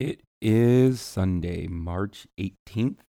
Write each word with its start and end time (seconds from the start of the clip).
It 0.00 0.22
is 0.40 0.98
Sunday, 0.98 1.66
March 1.66 2.26
18th, 2.38 3.00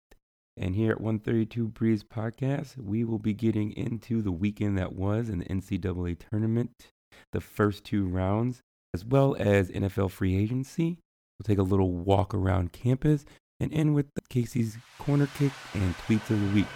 and 0.56 0.74
here 0.74 0.90
at 0.90 1.00
132 1.00 1.68
Breeze 1.68 2.02
Podcast, 2.02 2.76
we 2.78 3.04
will 3.04 3.20
be 3.20 3.32
getting 3.32 3.70
into 3.70 4.20
the 4.20 4.32
weekend 4.32 4.76
that 4.76 4.96
was 4.96 5.28
in 5.28 5.38
the 5.38 5.44
NCAA 5.44 6.18
tournament, 6.18 6.90
the 7.30 7.40
first 7.40 7.84
two 7.84 8.08
rounds, 8.08 8.62
as 8.92 9.04
well 9.04 9.36
as 9.38 9.70
NFL 9.70 10.10
free 10.10 10.36
agency. 10.36 10.98
We'll 11.38 11.44
take 11.44 11.58
a 11.58 11.62
little 11.62 11.92
walk 11.92 12.34
around 12.34 12.72
campus 12.72 13.24
and 13.60 13.72
end 13.72 13.94
with 13.94 14.06
Casey's 14.28 14.76
corner 14.98 15.28
kick 15.38 15.52
and 15.74 15.94
tweets 15.94 16.28
of 16.30 16.40
the 16.40 16.54
week. 16.56 16.66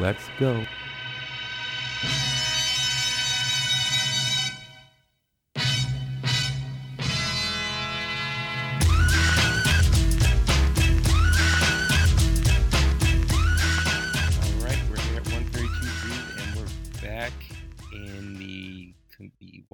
Let's 0.00 0.24
go. 0.38 0.64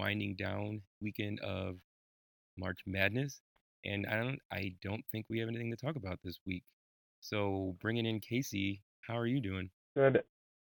Winding 0.04 0.36
down 0.36 0.82
weekend 1.00 1.40
of 1.40 1.76
March 2.58 2.80
Madness. 2.86 3.40
And 3.86 4.06
I 4.06 4.16
don't, 4.16 4.38
I 4.52 4.74
don't 4.82 5.02
think 5.10 5.24
we 5.30 5.38
have 5.38 5.48
anything 5.48 5.70
to 5.70 5.78
talk 5.78 5.96
about 5.96 6.18
this 6.22 6.38
week. 6.46 6.62
So 7.20 7.74
bringing 7.80 8.04
in 8.04 8.20
Casey, 8.20 8.82
how 9.00 9.16
are 9.16 9.26
you 9.26 9.40
doing? 9.40 9.70
Good 9.96 10.22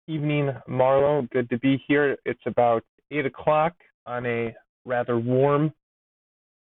evening, 0.06 0.50
Marlo. 0.68 1.30
Good 1.30 1.48
to 1.48 1.58
be 1.60 1.82
here. 1.88 2.18
It's 2.26 2.42
about 2.44 2.84
8 3.10 3.24
o'clock 3.24 3.72
on 4.04 4.26
a 4.26 4.54
rather 4.84 5.18
warm 5.18 5.72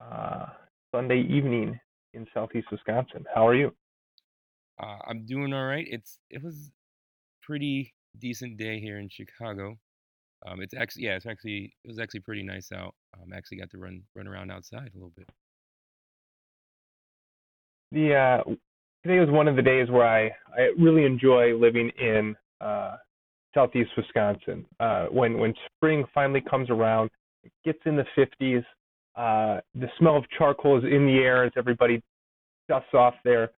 uh, 0.01 0.47
Sunday 0.95 1.27
evening 1.29 1.81
in 2.15 2.27
southeast 2.33 2.69
Wisconsin. 2.71 3.25
How 3.35 3.49
are 3.49 3.57
you? 3.57 3.73
Uh, 4.81 4.99
I'm 5.09 5.27
doing 5.27 5.53
all 5.53 5.67
right. 5.67 5.87
It's 5.89 6.21
it 6.31 6.45
was 6.45 6.71
pretty 7.43 7.95
decent 8.19 8.57
day 8.57 8.79
here 8.79 8.99
in 8.99 9.09
Chicago. 9.09 9.79
Um, 10.47 10.61
it's 10.61 10.75
actually 10.75 11.05
yeah, 11.05 11.17
it's 11.17 11.27
actually 11.27 11.73
it 11.85 11.89
was 11.89 11.99
actually 11.99 12.21
pretty 12.21 12.43
nice 12.43 12.73
out. 12.73 12.95
Um, 13.15 13.33
actually 13.33 13.59
got 13.59 13.71
to 13.71 13.79
run 13.79 14.03
run 14.15 14.27
around 14.27 14.51
outside 14.51 14.91
a 14.93 14.97
little 14.97 15.13
bit. 15.17 15.29
The 17.93 18.15
uh, 18.15 18.51
today 19.05 19.21
was 19.21 19.31
one 19.31 19.49
of 19.49 19.57
the 19.57 19.63
days 19.63 19.91
where 19.91 20.07
I, 20.07 20.27
I 20.57 20.71
really 20.79 21.05
enjoy 21.05 21.57
living 21.57 21.91
in 22.01 22.35
uh, 22.61 22.97
southeast 23.55 23.91
Wisconsin. 23.97 24.65
Uh, 24.81 25.07
when 25.07 25.39
when 25.39 25.55
spring 25.77 26.05
finally 26.15 26.41
comes 26.41 26.71
around, 26.71 27.11
it 27.45 27.53
gets 27.65 27.81
in 27.85 27.97
the 27.97 28.07
50s. 28.17 28.65
Uh, 29.15 29.61
the 29.75 29.89
smell 29.99 30.17
of 30.17 30.25
charcoal 30.37 30.79
is 30.79 30.85
in 30.85 31.07
the 31.07 31.19
air 31.19 31.45
as 31.45 31.53
everybody 31.57 32.03
dusts 32.69 32.95
off 32.95 33.15
their 33.25 33.51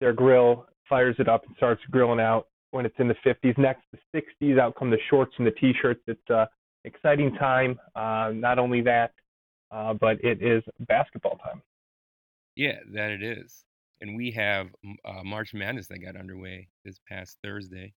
their 0.00 0.12
grill, 0.12 0.66
fires 0.88 1.16
it 1.18 1.28
up, 1.28 1.44
and 1.46 1.56
starts 1.56 1.82
grilling 1.90 2.20
out. 2.20 2.46
When 2.72 2.86
it's 2.86 2.94
in 2.98 3.08
the 3.08 3.16
50s, 3.26 3.58
next 3.58 3.82
the 3.92 4.22
60s, 4.42 4.58
out 4.58 4.76
come 4.76 4.90
the 4.90 4.98
shorts 5.08 5.32
and 5.38 5.46
the 5.46 5.50
t-shirts. 5.52 6.00
It's 6.06 6.30
a 6.30 6.48
exciting 6.84 7.34
time. 7.34 7.78
Uh, 7.94 8.30
not 8.34 8.58
only 8.58 8.80
that, 8.82 9.12
uh, 9.70 9.94
but 9.94 10.22
it 10.22 10.42
is 10.42 10.62
basketball 10.88 11.36
time. 11.38 11.62
Yeah, 12.56 12.78
that 12.92 13.10
it 13.10 13.22
is. 13.22 13.64
And 14.00 14.16
we 14.16 14.30
have 14.32 14.68
uh, 15.04 15.22
March 15.24 15.52
Madness 15.52 15.88
that 15.88 15.98
got 15.98 16.16
underway 16.16 16.68
this 16.84 16.98
past 17.08 17.38
Thursday. 17.42 17.92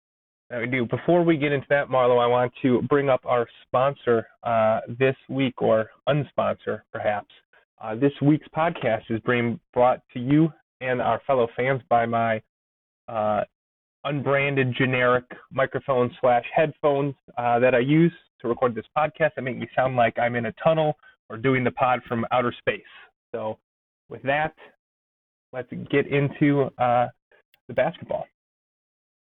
that 0.49 0.59
we 0.59 0.67
do. 0.67 0.85
Before 0.85 1.23
we 1.23 1.37
get 1.37 1.51
into 1.51 1.67
that, 1.69 1.87
Marlo, 1.87 2.21
I 2.21 2.27
want 2.27 2.51
to 2.61 2.81
bring 2.83 3.09
up 3.09 3.21
our 3.25 3.47
sponsor 3.65 4.27
uh, 4.43 4.81
this 4.99 5.15
week, 5.29 5.61
or 5.61 5.89
unsponsor 6.09 6.81
perhaps. 6.91 7.29
Uh, 7.81 7.95
this 7.95 8.11
week's 8.21 8.47
podcast 8.55 9.03
is 9.09 9.19
being 9.25 9.59
brought 9.73 10.01
to 10.13 10.19
you 10.19 10.51
and 10.81 11.01
our 11.01 11.21
fellow 11.25 11.47
fans 11.55 11.81
by 11.89 12.05
my 12.05 12.41
uh, 13.07 13.43
unbranded 14.05 14.73
generic 14.77 15.25
microphone 15.51 16.11
slash 16.19 16.45
headphones 16.53 17.15
uh, 17.37 17.59
that 17.59 17.73
I 17.73 17.79
use 17.79 18.13
to 18.41 18.47
record 18.47 18.75
this 18.75 18.85
podcast 18.97 19.31
that 19.35 19.41
make 19.41 19.57
me 19.57 19.67
sound 19.75 19.95
like 19.95 20.17
I'm 20.19 20.35
in 20.35 20.47
a 20.47 20.53
tunnel 20.63 20.95
or 21.29 21.37
doing 21.37 21.63
the 21.63 21.71
pod 21.71 22.01
from 22.07 22.25
outer 22.31 22.53
space. 22.57 22.81
So, 23.33 23.57
with 24.09 24.21
that, 24.23 24.53
let's 25.53 25.69
get 25.89 26.07
into 26.07 26.69
uh, 26.77 27.07
the 27.67 27.73
basketball. 27.73 28.25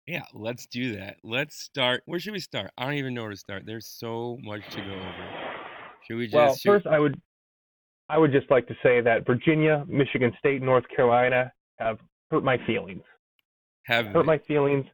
Yeah, 0.07 0.23
let's 0.33 0.67
do 0.67 0.95
that. 0.97 1.17
Let's 1.23 1.55
start. 1.55 2.03
Where 2.05 2.19
should 2.19 2.33
we 2.33 2.39
start? 2.39 2.71
I 2.77 2.85
don't 2.85 2.95
even 2.95 3.13
know 3.13 3.23
where 3.23 3.31
to 3.31 3.37
start. 3.37 3.63
There's 3.65 3.87
so 3.87 4.37
much 4.43 4.61
to 4.71 4.81
go 4.81 4.93
over. 4.93 5.29
Should 6.07 6.17
we 6.17 6.25
just? 6.25 6.35
Well, 6.35 6.55
should- 6.55 6.69
first 6.69 6.87
I 6.87 6.99
would 6.99 7.19
I 8.09 8.17
would 8.17 8.31
just 8.31 8.49
like 8.51 8.67
to 8.67 8.75
say 8.83 9.01
that 9.01 9.25
Virginia, 9.25 9.83
Michigan 9.87 10.31
State, 10.37 10.61
North 10.61 10.83
Carolina 10.95 11.51
have 11.79 11.97
hurt 12.29 12.43
my 12.43 12.57
feelings. 12.67 13.01
Have 13.85 14.07
Hurt 14.07 14.25
my 14.25 14.37
feelings. 14.37 14.85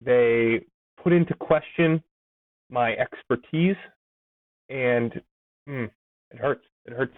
They 0.00 0.60
put 1.02 1.12
into 1.12 1.34
question 1.34 2.02
my 2.70 2.92
expertise, 2.94 3.76
and 4.68 5.12
mm, 5.68 5.90
it 6.30 6.38
hurts. 6.38 6.64
It 6.86 6.92
hurts. 6.94 7.16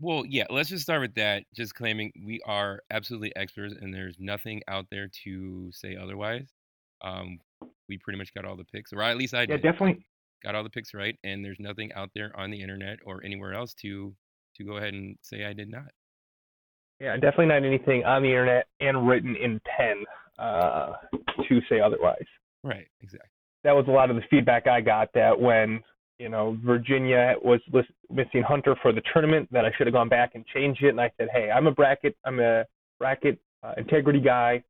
Well, 0.00 0.24
yeah, 0.26 0.46
let's 0.50 0.68
just 0.68 0.82
start 0.82 1.00
with 1.00 1.14
that. 1.14 1.44
Just 1.54 1.74
claiming 1.74 2.12
we 2.24 2.40
are 2.44 2.82
absolutely 2.90 3.34
experts 3.36 3.74
and 3.80 3.94
there's 3.94 4.16
nothing 4.18 4.60
out 4.66 4.86
there 4.90 5.08
to 5.24 5.70
say 5.72 5.96
otherwise. 5.96 6.48
Um, 7.02 7.38
we 7.88 7.98
pretty 7.98 8.18
much 8.18 8.34
got 8.34 8.44
all 8.44 8.56
the 8.56 8.64
picks, 8.64 8.92
or 8.92 9.02
at 9.02 9.16
least 9.16 9.34
I 9.34 9.42
Yeah, 9.42 9.56
did. 9.58 9.62
definitely. 9.62 10.04
got 10.42 10.54
all 10.56 10.64
the 10.64 10.70
picks 10.70 10.92
right, 10.92 11.16
and 11.22 11.44
there's 11.44 11.60
nothing 11.60 11.92
out 11.92 12.10
there 12.14 12.36
on 12.38 12.50
the 12.50 12.60
internet 12.60 12.98
or 13.04 13.22
anywhere 13.24 13.54
else 13.54 13.74
to 13.74 14.14
to 14.56 14.64
go 14.64 14.76
ahead 14.76 14.92
and 14.92 15.16
say 15.22 15.44
I 15.44 15.52
did 15.52 15.70
not. 15.70 15.90
Yeah, 17.02 17.14
definitely 17.14 17.46
not 17.46 17.64
anything 17.64 18.04
on 18.04 18.22
the 18.22 18.28
internet 18.28 18.68
and 18.78 19.08
written 19.08 19.34
in 19.34 19.60
pen 19.76 20.04
uh, 20.38 20.92
to 21.48 21.60
say 21.68 21.80
otherwise. 21.80 22.24
Right, 22.62 22.86
exactly. 23.02 23.28
that 23.64 23.72
was 23.72 23.86
a 23.88 23.90
lot 23.90 24.08
of 24.08 24.14
the 24.14 24.22
feedback 24.30 24.68
I 24.68 24.80
got 24.80 25.12
that 25.14 25.38
when 25.38 25.80
you 26.20 26.28
know 26.28 26.56
Virginia 26.64 27.34
was 27.42 27.60
lis- 27.72 27.84
missing 28.08 28.42
Hunter 28.46 28.76
for 28.82 28.92
the 28.92 29.02
tournament 29.12 29.48
that 29.50 29.64
I 29.64 29.72
should 29.76 29.88
have 29.88 29.94
gone 29.94 30.08
back 30.08 30.36
and 30.36 30.46
changed 30.46 30.84
it 30.84 30.90
and 30.90 31.00
I 31.00 31.10
said 31.18 31.26
hey 31.32 31.50
I'm 31.50 31.66
a 31.66 31.72
bracket 31.72 32.16
I'm 32.24 32.38
a 32.38 32.64
bracket 33.00 33.40
uh, 33.64 33.72
integrity 33.76 34.20
guy 34.20 34.62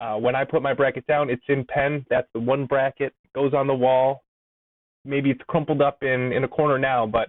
uh, 0.00 0.16
when 0.16 0.34
I 0.34 0.44
put 0.44 0.62
my 0.62 0.72
bracket 0.72 1.06
down 1.06 1.28
it's 1.28 1.44
in 1.48 1.66
pen 1.66 2.06
that's 2.08 2.28
the 2.32 2.40
one 2.40 2.64
bracket 2.64 3.12
goes 3.34 3.52
on 3.52 3.66
the 3.66 3.74
wall 3.74 4.24
maybe 5.04 5.30
it's 5.30 5.42
crumpled 5.48 5.82
up 5.82 6.02
in 6.02 6.32
in 6.32 6.44
a 6.44 6.48
corner 6.48 6.78
now 6.78 7.06
but 7.06 7.28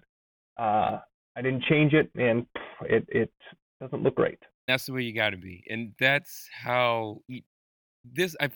uh, 0.57 0.99
I 1.35 1.41
didn't 1.41 1.63
change 1.63 1.91
it 1.93 2.09
and 2.15 2.45
it 2.83 3.05
it 3.09 3.31
doesn't 3.79 4.03
look 4.03 4.15
great 4.15 4.43
That's 4.67 4.85
the 4.85 4.93
way 4.93 5.03
you 5.03 5.13
got 5.13 5.29
to 5.29 5.37
be, 5.37 5.63
and 5.69 5.93
that's 5.99 6.49
how 6.51 7.21
y- 7.29 7.43
this. 8.05 8.35
I 8.41 8.49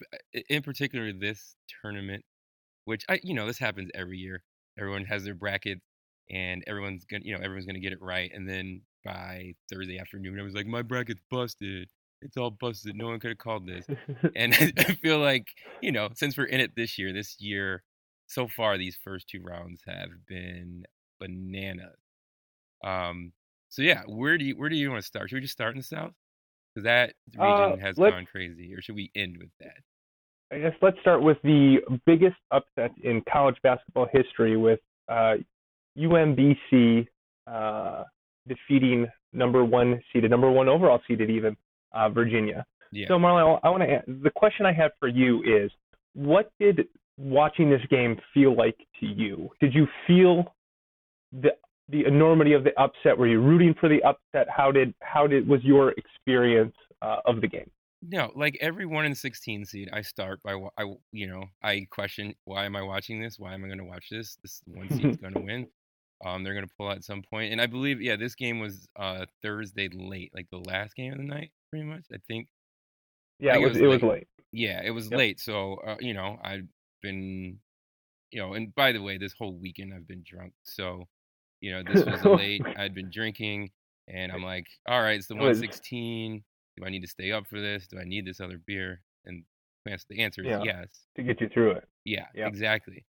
in 0.49 0.63
particular 0.63 1.13
this 1.13 1.55
tournament, 1.81 2.25
which 2.85 3.05
I 3.09 3.19
you 3.23 3.33
know 3.33 3.47
this 3.47 3.59
happens 3.59 3.91
every 3.95 4.17
year. 4.19 4.43
Everyone 4.79 5.05
has 5.05 5.23
their 5.25 5.35
bracket, 5.35 5.81
and 6.31 6.63
everyone's 6.67 7.05
gonna 7.05 7.23
you 7.25 7.33
know 7.35 7.41
everyone's 7.43 7.65
gonna 7.67 7.79
get 7.79 7.93
it 7.93 8.01
right, 8.01 8.31
and 8.33 8.49
then 8.49 8.83
by 9.05 9.55
Thursday 9.71 9.99
afternoon, 9.99 10.39
I 10.39 10.43
was 10.43 10.55
like, 10.55 10.67
my 10.67 10.81
bracket's 10.83 11.21
busted. 11.31 11.89
It's 12.21 12.37
all 12.37 12.51
busted. 12.51 12.95
No 12.95 13.07
one 13.07 13.19
could 13.19 13.31
have 13.31 13.37
called 13.39 13.67
this. 13.67 13.87
And 14.35 14.53
I 14.79 14.93
feel 14.95 15.19
like, 15.19 15.47
you 15.81 15.91
know, 15.91 16.09
since 16.15 16.37
we're 16.37 16.45
in 16.45 16.59
it 16.61 16.75
this 16.75 16.97
year, 16.99 17.13
this 17.13 17.39
year, 17.41 17.83
so 18.27 18.47
far, 18.47 18.77
these 18.77 18.97
first 19.03 19.27
two 19.29 19.41
rounds 19.43 19.83
have 19.87 20.09
been 20.27 20.85
bananas. 21.19 21.97
Um, 22.83 23.33
so 23.71 23.81
yeah, 23.81 24.03
where 24.05 24.37
do 24.37 24.43
you 24.43 24.57
where 24.57 24.69
do 24.69 24.75
you 24.75 24.91
want 24.91 25.01
to 25.01 25.07
start? 25.07 25.29
Should 25.29 25.37
we 25.37 25.41
just 25.41 25.53
start 25.53 25.73
in 25.73 25.79
the 25.79 25.83
south? 25.83 26.11
Because 26.75 26.83
that 26.83 27.13
region 27.33 27.49
Uh, 27.49 27.77
has 27.77 27.95
gone 27.95 28.25
crazy, 28.25 28.73
or 28.75 28.81
should 28.81 28.95
we 28.95 29.09
end 29.15 29.37
with 29.37 29.49
that? 29.59 29.77
I 30.51 30.59
guess 30.59 30.73
let's 30.81 30.99
start 30.99 31.21
with 31.23 31.37
the 31.43 31.77
biggest 32.05 32.35
upset 32.51 32.91
in 33.01 33.23
college 33.31 33.55
basketball 33.63 34.07
history 34.11 34.57
with 34.57 34.81
uh, 35.07 35.35
UMBC 35.97 37.07
uh, 37.47 38.03
defeating 38.45 39.07
number 39.31 39.63
one 39.63 40.01
seeded, 40.11 40.29
number 40.29 40.51
one 40.51 40.67
overall 40.67 40.99
seeded 41.07 41.29
even, 41.29 41.55
uh, 41.93 42.09
Virginia. 42.09 42.65
Yeah. 42.91 43.07
So 43.07 43.13
Marlo, 43.17 43.59
I 43.63 43.69
want 43.69 43.83
to. 43.83 44.01
The 44.21 44.31
question 44.31 44.65
I 44.65 44.73
have 44.73 44.91
for 44.99 45.07
you 45.07 45.41
is, 45.43 45.71
what 46.13 46.51
did 46.59 46.87
watching 47.17 47.69
this 47.69 47.81
game 47.89 48.19
feel 48.33 48.53
like 48.53 48.77
to 48.99 49.05
you? 49.05 49.49
Did 49.61 49.73
you 49.73 49.87
feel 50.05 50.53
the 51.31 51.51
the 51.91 52.05
enormity 52.05 52.53
of 52.53 52.63
the 52.63 52.77
upset? 52.79 53.17
Were 53.17 53.27
you 53.27 53.41
rooting 53.41 53.73
for 53.79 53.89
the 53.89 54.01
upset? 54.03 54.47
How 54.49 54.71
did 54.71 54.93
how 55.01 55.27
did 55.27 55.47
was 55.47 55.63
your 55.63 55.91
experience 55.91 56.75
uh, 57.01 57.17
of 57.25 57.41
the 57.41 57.47
game? 57.47 57.69
No, 58.03 58.31
like 58.35 58.57
every 58.61 58.85
one 58.87 59.05
in 59.05 59.13
16 59.13 59.65
seed, 59.65 59.89
I 59.93 60.01
start 60.01 60.41
by 60.41 60.53
I 60.77 60.95
you 61.11 61.27
know 61.27 61.45
I 61.61 61.85
question 61.91 62.33
why 62.45 62.65
am 62.65 62.75
I 62.75 62.81
watching 62.81 63.21
this? 63.21 63.37
Why 63.37 63.53
am 63.53 63.63
I 63.63 63.67
going 63.67 63.77
to 63.79 63.85
watch 63.85 64.07
this? 64.09 64.37
This 64.41 64.61
one 64.65 64.89
seed's 64.91 65.17
going 65.17 65.33
to 65.33 65.39
win. 65.39 65.67
Um, 66.25 66.43
they're 66.43 66.53
going 66.53 66.67
to 66.67 66.73
pull 66.77 66.87
out 66.87 66.97
at 66.97 67.03
some 67.03 67.21
point, 67.23 67.51
and 67.51 67.61
I 67.61 67.67
believe 67.67 68.01
yeah, 68.01 68.15
this 68.15 68.35
game 68.35 68.59
was 68.59 68.87
uh 68.95 69.25
Thursday 69.43 69.87
late, 69.89 70.31
like 70.33 70.47
the 70.51 70.57
last 70.59 70.95
game 70.95 71.11
of 71.13 71.19
the 71.19 71.25
night, 71.25 71.51
pretty 71.69 71.85
much. 71.85 72.05
I 72.13 72.17
think 72.27 72.47
Yeah, 73.39 73.55
I 73.55 73.57
it 73.57 73.59
was 73.59 73.77
it 73.79 73.87
was 73.87 74.01
late. 74.03 74.27
Yeah, 74.51 74.81
it 74.83 74.91
was 74.91 75.11
Yep. 75.11 75.17
late. 75.17 75.39
So, 75.39 75.75
uh, 75.75 75.97
you 75.99 76.13
know, 76.13 76.37
I've 76.43 76.67
been, 77.01 77.59
you 78.31 78.41
know, 78.41 78.53
and 78.55 78.73
by 78.75 78.91
the 78.93 79.01
way, 79.01 79.17
this 79.17 79.33
whole 79.33 79.55
weekend 79.57 79.93
I've 79.93 80.07
been 80.07 80.23
drunk. 80.25 80.53
So, 80.63 81.07
you 81.61 81.71
know, 81.71 81.83
this 81.83 82.05
was 82.05 82.23
late. 82.39 82.61
I'd 82.77 82.93
been 82.93 83.09
drinking. 83.09 83.71
And 84.07 84.31
I'm 84.31 84.43
like, 84.43 84.67
all 84.87 85.01
right, 85.01 85.17
it's 85.17 85.27
the 85.27 85.35
116. 85.35 86.43
Do 86.77 86.85
I 86.85 86.89
need 86.89 87.01
to 87.01 87.07
stay 87.07 87.31
up 87.31 87.47
for 87.47 87.61
this? 87.61 87.87
Do 87.87 87.99
I 87.99 88.03
need 88.03 88.25
this 88.25 88.39
other 88.41 88.57
beer? 88.65 89.01
And 89.25 89.43
the 89.85 90.21
answer 90.21 90.41
is 90.41 90.47
Yeah. 90.49 90.61
yes. 90.63 90.87
to 91.15 91.23
get 91.23 91.39
you 91.41 91.49
through 91.49 91.71
it, 91.71 91.87
Yeah, 92.05 92.25
Yep. 92.35 92.47
exactly. 92.49 93.05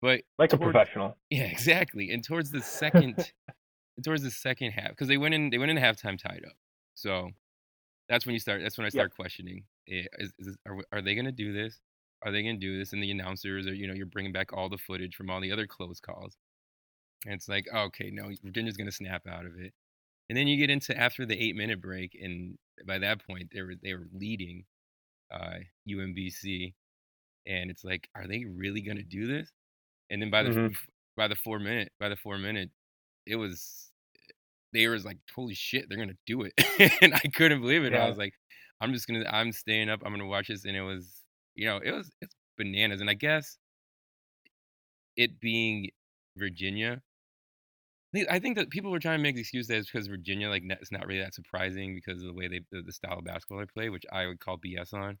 But 0.00 0.22
like 0.38 0.52
a 0.52 0.58
professional. 0.58 1.16
Yeah, 1.30 1.44
exactly. 1.44 2.10
And 2.10 2.22
towards 2.22 2.50
the 2.50 2.60
second, 2.60 3.32
towards 4.04 4.22
the 4.22 4.30
second 4.30 4.72
half, 4.72 4.90
because 4.90 5.08
they 5.08 5.16
went 5.16 5.34
in, 5.34 5.50
they 5.50 5.58
went 5.58 5.70
in 5.70 5.76
halftime 5.78 6.18
tied 6.18 6.44
up. 6.46 6.56
So 6.94 7.30
that's 8.08 8.26
when 8.26 8.34
you 8.34 8.38
start. 8.38 8.60
That's 8.62 8.76
when 8.76 8.86
I 8.86 8.90
start 8.90 9.14
questioning: 9.16 9.64
eh, 9.88 10.04
is, 10.18 10.32
is 10.38 10.56
are, 10.66 10.76
are 10.92 11.00
they 11.02 11.14
going 11.14 11.24
to 11.24 11.32
do 11.32 11.52
this? 11.52 11.80
Are 12.22 12.30
they 12.32 12.42
going 12.42 12.56
to 12.56 12.60
do 12.60 12.78
this? 12.78 12.92
And 12.92 13.02
the 13.02 13.10
announcers 13.10 13.66
are, 13.66 13.74
you 13.74 13.86
know, 13.86 13.94
you're 13.94 14.06
bringing 14.06 14.32
back 14.32 14.52
all 14.52 14.68
the 14.68 14.78
footage 14.78 15.14
from 15.14 15.30
all 15.30 15.40
the 15.40 15.52
other 15.52 15.66
close 15.66 16.00
calls, 16.00 16.36
and 17.24 17.34
it's 17.34 17.48
like, 17.48 17.66
okay, 17.72 18.10
no, 18.10 18.30
Virginia's 18.42 18.76
going 18.76 18.86
to 18.88 18.92
snap 18.92 19.26
out 19.26 19.46
of 19.46 19.58
it. 19.58 19.72
And 20.30 20.38
then 20.38 20.48
you 20.48 20.56
get 20.58 20.70
into 20.70 20.96
after 20.98 21.26
the 21.26 21.38
eight 21.42 21.56
minute 21.56 21.80
break, 21.82 22.16
and 22.20 22.58
by 22.86 22.98
that 23.00 23.26
point 23.26 23.50
they 23.52 23.62
were 23.62 23.74
they 23.82 23.94
were 23.94 24.08
leading 24.12 24.66
uh, 25.32 25.58
UMBC, 25.86 26.74
and 27.46 27.70
it's 27.70 27.84
like, 27.84 28.08
are 28.16 28.26
they 28.28 28.44
really 28.46 28.82
going 28.82 28.98
to 28.98 29.04
do 29.04 29.26
this? 29.26 29.52
And 30.10 30.22
then 30.22 30.30
by 30.30 30.44
the 30.44 30.54
Mhm. 30.54 30.74
by 31.16 31.28
the 31.28 31.36
four 31.36 31.58
minute 31.60 31.92
by 32.00 32.08
the 32.10 32.16
four 32.16 32.38
minute, 32.38 32.70
it 33.26 33.36
was 33.36 33.92
they 34.72 34.88
was 34.88 35.04
like, 35.04 35.18
holy 35.34 35.54
shit, 35.54 35.88
they're 35.88 35.98
gonna 35.98 36.16
do 36.26 36.42
it, 36.42 36.54
and 37.02 37.14
I 37.14 37.20
couldn't 37.34 37.60
believe 37.60 37.84
it. 37.84 37.94
I 37.94 38.06
was 38.08 38.18
like, 38.18 38.34
I'm 38.80 38.92
just 38.92 39.06
gonna 39.06 39.24
I'm 39.30 39.52
staying 39.52 39.88
up. 39.88 40.00
I'm 40.04 40.12
gonna 40.12 40.26
watch 40.26 40.48
this, 40.48 40.64
and 40.64 40.76
it 40.76 40.82
was 40.82 41.24
you 41.54 41.66
know 41.66 41.78
it 41.78 41.92
was 41.92 42.10
it's 42.20 42.34
bananas, 42.58 43.00
and 43.00 43.10
I 43.10 43.14
guess 43.14 43.58
it 45.16 45.40
being 45.40 45.90
Virginia. 46.36 47.02
I 48.30 48.38
think- 48.38 48.56
that 48.56 48.70
people 48.70 48.90
were 48.90 48.98
trying 49.00 49.18
to 49.18 49.22
make 49.22 49.34
the 49.34 49.40
excuse 49.40 49.66
that 49.68 49.76
it's 49.78 49.90
because 49.90 50.06
Virginia, 50.06 50.48
like, 50.48 50.62
it's 50.68 50.92
not 50.92 51.06
really 51.06 51.20
that 51.20 51.34
surprising 51.34 51.94
because 51.94 52.20
of 52.22 52.26
the 52.28 52.34
way 52.34 52.48
they, 52.48 52.60
the, 52.70 52.82
the 52.82 52.92
style 52.92 53.18
of 53.18 53.24
basketball 53.24 53.58
they 53.58 53.66
play, 53.66 53.88
which 53.90 54.04
I 54.12 54.26
would 54.26 54.40
call 54.40 54.58
BS 54.58 54.92
on. 54.94 55.18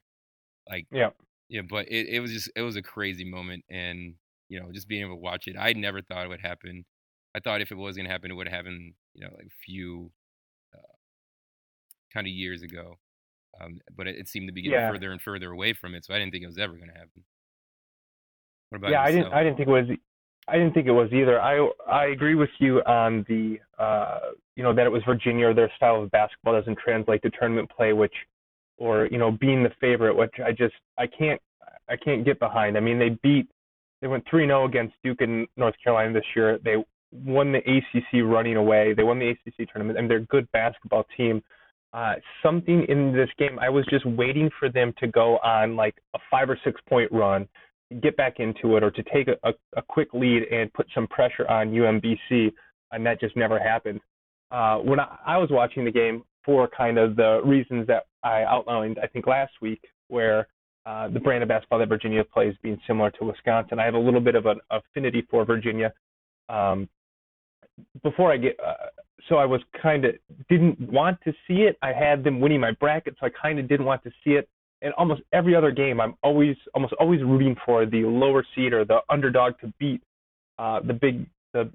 Like, 0.68 0.86
Yeah. 0.92 1.10
yeah, 1.48 1.62
but 1.68 1.88
it, 1.88 2.08
it 2.08 2.20
was 2.20 2.32
just 2.32 2.50
it 2.56 2.62
was 2.62 2.76
a 2.76 2.82
crazy 2.82 3.24
moment, 3.24 3.64
and 3.70 4.14
you 4.48 4.60
know, 4.60 4.70
just 4.72 4.88
being 4.88 5.02
able 5.02 5.16
to 5.16 5.20
watch 5.20 5.46
it, 5.46 5.56
I 5.58 5.72
never 5.72 6.02
thought 6.02 6.24
it 6.24 6.28
would 6.28 6.40
happen. 6.40 6.84
I 7.34 7.40
thought 7.40 7.60
if 7.60 7.70
it 7.72 7.76
was 7.76 7.96
gonna 7.96 8.08
happen, 8.10 8.30
it 8.30 8.34
would 8.34 8.48
happen, 8.48 8.94
you 9.14 9.24
know, 9.26 9.32
like 9.34 9.46
a 9.46 9.58
few 9.64 10.10
uh, 10.74 10.92
kind 12.12 12.26
of 12.26 12.32
years 12.32 12.62
ago. 12.62 12.98
Um, 13.60 13.80
but 13.96 14.06
it, 14.06 14.16
it 14.16 14.28
seemed 14.28 14.48
to 14.48 14.52
be 14.52 14.62
getting 14.62 14.78
Yeah. 14.78 14.90
further 14.90 15.12
and 15.12 15.20
further 15.20 15.50
away 15.50 15.72
from 15.72 15.94
it, 15.94 16.04
so 16.04 16.14
I 16.14 16.18
didn't 16.18 16.32
think 16.32 16.44
it 16.44 16.48
was 16.48 16.58
ever 16.58 16.74
gonna 16.76 16.92
happen. 16.92 17.24
What 18.70 18.78
about 18.78 18.90
yeah, 18.90 19.02
I 19.02 19.10
didn't. 19.12 19.32
I 19.32 19.42
didn't 19.44 19.56
think 19.56 19.68
it 19.68 19.72
was. 19.72 19.88
I 20.46 20.54
didn't 20.54 20.74
think 20.74 20.86
it 20.86 20.92
was 20.92 21.10
either. 21.12 21.40
I 21.40 21.68
I 21.90 22.06
agree 22.06 22.34
with 22.34 22.50
you 22.58 22.80
on 22.80 23.24
the 23.28 23.58
uh, 23.78 24.18
you 24.56 24.62
know 24.62 24.74
that 24.74 24.86
it 24.86 24.92
was 24.92 25.02
Virginia 25.06 25.48
or 25.48 25.54
their 25.54 25.72
style 25.76 26.02
of 26.02 26.10
basketball 26.10 26.52
doesn't 26.52 26.78
translate 26.78 27.22
to 27.22 27.30
tournament 27.30 27.70
play, 27.74 27.92
which 27.92 28.14
or 28.76 29.06
you 29.06 29.18
know 29.18 29.30
being 29.30 29.62
the 29.62 29.72
favorite, 29.80 30.14
which 30.16 30.34
I 30.44 30.52
just 30.52 30.74
I 30.98 31.06
can't 31.06 31.40
I 31.88 31.96
can't 31.96 32.24
get 32.24 32.38
behind. 32.38 32.76
I 32.76 32.80
mean 32.80 32.98
they 32.98 33.10
beat 33.22 33.48
they 34.00 34.08
went 34.08 34.26
3-0 34.26 34.68
against 34.68 34.94
Duke 35.02 35.22
and 35.22 35.46
North 35.56 35.74
Carolina 35.82 36.12
this 36.12 36.26
year. 36.36 36.58
They 36.62 36.76
won 37.10 37.52
the 37.52 37.58
ACC 37.60 38.22
running 38.22 38.56
away. 38.56 38.92
They 38.92 39.02
won 39.02 39.18
the 39.18 39.30
ACC 39.30 39.72
tournament, 39.72 39.98
and 39.98 40.10
they're 40.10 40.18
a 40.18 40.26
good 40.26 40.50
basketball 40.52 41.06
team. 41.16 41.42
Uh, 41.94 42.14
something 42.42 42.84
in 42.88 43.14
this 43.14 43.30
game, 43.38 43.58
I 43.58 43.70
was 43.70 43.86
just 43.88 44.04
waiting 44.04 44.50
for 44.58 44.68
them 44.68 44.92
to 44.98 45.06
go 45.06 45.38
on 45.38 45.76
like 45.76 45.94
a 46.14 46.18
five 46.30 46.50
or 46.50 46.58
six 46.64 46.80
point 46.86 47.10
run, 47.12 47.48
get 48.00 48.16
back 48.16 48.40
into 48.40 48.76
it, 48.76 48.82
or 48.82 48.90
to 48.90 49.02
take 49.04 49.28
a, 49.28 49.36
a, 49.42 49.52
a 49.76 49.82
quick 49.82 50.08
lead 50.12 50.44
and 50.50 50.72
put 50.72 50.86
some 50.94 51.06
pressure 51.06 51.48
on 51.48 51.70
UMBC, 51.70 52.52
and 52.92 53.04
that 53.06 53.20
just 53.20 53.36
never 53.36 53.58
happened. 53.58 54.00
Uh, 54.50 54.78
when 54.78 55.00
I, 55.00 55.16
I 55.26 55.38
was 55.38 55.48
watching 55.50 55.84
the 55.84 55.90
game 55.90 56.22
for 56.44 56.68
kind 56.68 56.98
of 56.98 57.16
the 57.16 57.40
reasons 57.44 57.86
that 57.86 58.04
I 58.22 58.42
outlined, 58.44 58.98
I 59.02 59.06
think 59.06 59.26
last 59.26 59.52
week, 59.60 59.82
where 60.08 60.46
uh, 60.86 61.08
the 61.08 61.20
brand 61.20 61.42
of 61.42 61.48
basketball 61.48 61.78
that 61.78 61.88
Virginia 61.88 62.22
plays 62.24 62.54
being 62.62 62.78
similar 62.86 63.10
to 63.12 63.24
Wisconsin, 63.24 63.78
I 63.78 63.84
have 63.84 63.94
a 63.94 63.98
little 63.98 64.20
bit 64.20 64.34
of 64.34 64.46
an 64.46 64.58
affinity 64.70 65.26
for 65.30 65.44
Virginia. 65.44 65.92
Um, 66.48 66.88
before 68.02 68.30
I 68.32 68.36
get, 68.36 68.56
uh, 68.64 68.74
so 69.28 69.36
I 69.36 69.46
was 69.46 69.60
kind 69.80 70.04
of 70.04 70.14
didn't 70.48 70.78
want 70.92 71.18
to 71.24 71.32
see 71.48 71.62
it. 71.62 71.78
I 71.82 71.92
had 71.92 72.22
them 72.22 72.40
winning 72.40 72.60
my 72.60 72.72
bracket, 72.72 73.16
so 73.18 73.26
I 73.26 73.30
kind 73.30 73.58
of 73.58 73.68
didn't 73.68 73.86
want 73.86 74.02
to 74.04 74.10
see 74.22 74.32
it. 74.32 74.48
And 74.84 74.92
almost 74.94 75.22
every 75.32 75.56
other 75.56 75.70
game, 75.70 76.00
I'm 76.00 76.14
always 76.22 76.56
almost 76.74 76.92
always 77.00 77.22
rooting 77.22 77.56
for 77.64 77.86
the 77.86 78.04
lower 78.04 78.44
seed 78.54 78.72
or 78.72 78.84
the 78.84 78.98
underdog 79.08 79.58
to 79.60 79.72
beat 79.80 80.02
uh, 80.58 80.80
the 80.86 80.92
big 80.92 81.26
the, 81.54 81.70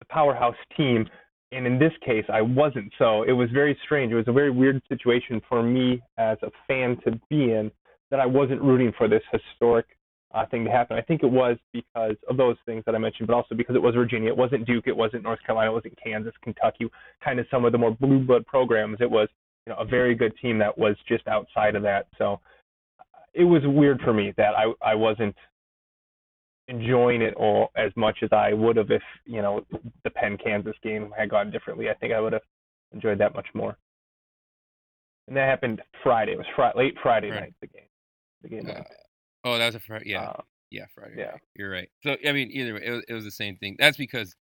the 0.00 0.06
powerhouse 0.08 0.56
team. 0.76 1.06
And 1.52 1.66
in 1.66 1.78
this 1.78 1.92
case, 2.04 2.24
I 2.32 2.40
wasn't. 2.40 2.90
So 2.98 3.22
it 3.22 3.32
was 3.32 3.50
very 3.50 3.78
strange. 3.84 4.10
It 4.10 4.16
was 4.16 4.26
a 4.26 4.32
very 4.32 4.50
weird 4.50 4.82
situation 4.88 5.40
for 5.48 5.62
me 5.62 6.02
as 6.18 6.38
a 6.42 6.50
fan 6.66 6.98
to 7.04 7.12
be 7.30 7.52
in 7.52 7.70
that 8.10 8.20
I 8.20 8.26
wasn't 8.26 8.62
rooting 8.62 8.92
for 8.96 9.06
this 9.06 9.22
historic 9.30 9.86
uh, 10.34 10.46
thing 10.46 10.64
to 10.64 10.70
happen. 10.70 10.96
I 10.96 11.02
think 11.02 11.22
it 11.22 11.30
was 11.30 11.56
because 11.72 12.16
of 12.28 12.36
those 12.36 12.56
things 12.66 12.82
that 12.86 12.94
I 12.94 12.98
mentioned, 12.98 13.28
but 13.28 13.34
also 13.34 13.54
because 13.54 13.76
it 13.76 13.82
was 13.82 13.94
Virginia. 13.94 14.30
It 14.30 14.36
wasn't 14.36 14.66
Duke. 14.66 14.86
It 14.86 14.96
wasn't 14.96 15.22
North 15.22 15.38
Carolina. 15.46 15.70
It 15.70 15.74
wasn't 15.74 15.98
Kansas, 16.02 16.34
Kentucky, 16.42 16.86
kind 17.22 17.38
of 17.38 17.46
some 17.50 17.64
of 17.64 17.72
the 17.72 17.78
more 17.78 17.92
blue 17.92 18.18
blood 18.20 18.46
programs. 18.46 18.98
It 19.00 19.10
was 19.10 19.28
you 19.66 19.72
know 19.72 19.78
a 19.78 19.84
very 19.84 20.14
good 20.14 20.32
team 20.40 20.58
that 20.58 20.76
was 20.76 20.96
just 21.08 21.26
outside 21.28 21.74
of 21.76 21.82
that. 21.82 22.06
So 22.18 22.40
it 23.32 23.44
was 23.44 23.62
weird 23.64 24.00
for 24.02 24.12
me 24.12 24.32
that 24.36 24.54
I 24.54 24.72
I 24.82 24.94
wasn't 24.94 25.36
enjoying 26.68 27.20
it 27.20 27.34
all 27.34 27.68
as 27.76 27.92
much 27.96 28.18
as 28.22 28.30
I 28.32 28.52
would 28.54 28.76
have 28.76 28.90
if 28.90 29.02
you 29.26 29.42
know 29.42 29.64
the 30.04 30.10
Penn 30.10 30.38
Kansas 30.42 30.76
game 30.82 31.12
had 31.16 31.30
gone 31.30 31.50
differently. 31.50 31.90
I 31.90 31.94
think 31.94 32.12
I 32.12 32.20
would 32.20 32.32
have 32.32 32.42
enjoyed 32.92 33.18
that 33.18 33.34
much 33.34 33.46
more. 33.54 33.76
And 35.28 35.36
that 35.36 35.48
happened 35.48 35.80
Friday. 36.02 36.32
It 36.32 36.38
was 36.38 36.46
fri- 36.54 36.72
late 36.76 36.94
Friday 37.02 37.30
Right. 37.30 37.40
night. 37.40 37.54
The 37.62 37.66
game. 37.68 37.88
The 38.42 38.48
game. 38.48 38.68
Uh, 38.68 38.82
oh, 39.44 39.56
that 39.58 39.66
was 39.66 39.74
a 39.74 39.80
Friday. 39.80 40.10
Yeah, 40.10 40.22
Uh, 40.28 40.42
yeah, 40.70 40.84
Friday. 40.94 41.14
yeah. 41.16 41.30
night. 41.32 41.40
You're 41.56 41.70
right. 41.70 41.88
So 42.02 42.16
I 42.26 42.32
mean, 42.32 42.50
either 42.50 42.74
way, 42.74 42.82
it 42.84 42.90
was, 42.90 43.04
it 43.08 43.14
was 43.14 43.24
the 43.24 43.30
same 43.30 43.56
thing. 43.56 43.76
That's 43.78 43.96
because 43.96 44.36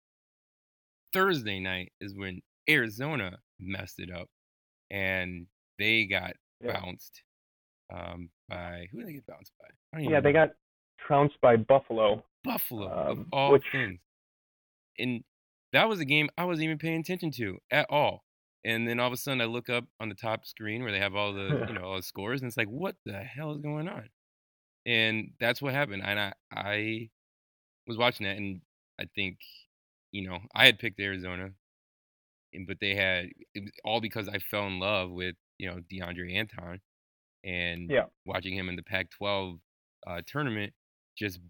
Thursday 1.12 1.60
night 1.60 1.92
is 2.00 2.14
when 2.14 2.40
Arizona 2.68 3.38
messed 3.58 3.98
it 4.00 4.10
up, 4.10 4.28
and 4.90 5.46
they 5.78 6.06
got 6.06 6.34
Yeah. 6.60 6.80
bounced 6.80 7.22
um, 7.92 8.30
by 8.48 8.86
who 8.92 8.98
did 8.98 9.08
they 9.08 9.12
get 9.14 9.26
bounced 9.26 9.52
by? 9.58 9.66
I 9.66 9.96
don't 9.96 10.00
even 10.02 10.12
yeah, 10.12 10.20
they 10.20 10.32
got 10.32 10.50
trounced 11.06 11.40
by 11.40 11.56
Buffalo. 11.56 12.24
Buffalo 12.44 12.88
of 12.88 13.18
um, 13.18 13.26
all 13.32 13.52
which- 13.52 13.64
things. 13.72 13.98
And 14.98 15.24
that 15.72 15.88
was 15.88 16.00
a 16.00 16.04
game 16.04 16.28
I 16.36 16.44
wasn't 16.44 16.64
even 16.64 16.78
paying 16.78 17.00
attention 17.00 17.30
to 17.32 17.58
at 17.70 17.86
all. 17.90 18.24
And 18.64 18.86
then 18.86 19.00
all 19.00 19.06
of 19.06 19.12
a 19.12 19.16
sudden, 19.16 19.40
I 19.40 19.46
look 19.46 19.70
up 19.70 19.84
on 20.00 20.08
the 20.10 20.14
top 20.14 20.44
screen 20.44 20.82
where 20.82 20.92
they 20.92 20.98
have 20.98 21.14
all 21.14 21.32
the 21.32 21.64
you 21.68 21.72
know 21.74 21.84
all 21.84 21.96
the 21.96 22.02
scores, 22.02 22.42
and 22.42 22.48
it's 22.48 22.56
like, 22.58 22.68
what 22.68 22.96
the 23.06 23.14
hell 23.22 23.52
is 23.52 23.58
going 23.62 23.88
on? 23.88 24.08
And 24.86 25.32
that's 25.40 25.62
what 25.62 25.72
happened. 25.72 26.02
And 26.04 26.18
I 26.20 26.32
I 26.52 27.08
was 27.86 27.96
watching 27.96 28.26
that, 28.26 28.36
and 28.36 28.60
I 29.00 29.04
think 29.14 29.38
you 30.12 30.28
know 30.28 30.38
I 30.54 30.66
had 30.66 30.78
picked 30.78 31.00
Arizona, 31.00 31.50
but 32.66 32.78
they 32.80 32.94
had 32.94 33.28
all 33.84 34.00
because 34.00 34.28
I 34.28 34.38
fell 34.38 34.66
in 34.66 34.78
love 34.78 35.10
with 35.10 35.34
you 35.58 35.68
know 35.68 35.80
DeAndre 35.92 36.36
Ayton, 36.38 36.80
and 37.44 37.90
Yeah. 37.90 38.04
watching 38.24 38.54
him 38.54 38.68
in 38.68 38.76
the 38.76 38.82
Pac-12 38.82 39.60
uh, 40.06 40.22
tournament, 40.26 40.72
just 41.16 41.40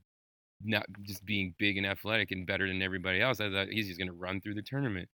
not 0.62 0.84
just 1.02 1.24
being 1.24 1.54
big 1.58 1.76
and 1.78 1.86
athletic 1.86 2.30
and 2.32 2.46
better 2.46 2.66
than 2.68 2.82
everybody 2.82 3.20
else. 3.20 3.40
I 3.40 3.50
thought 3.50 3.68
he's 3.68 3.86
just 3.86 3.98
gonna 3.98 4.12
run 4.12 4.40
through 4.40 4.54
the 4.54 4.62
tournament. 4.62 5.08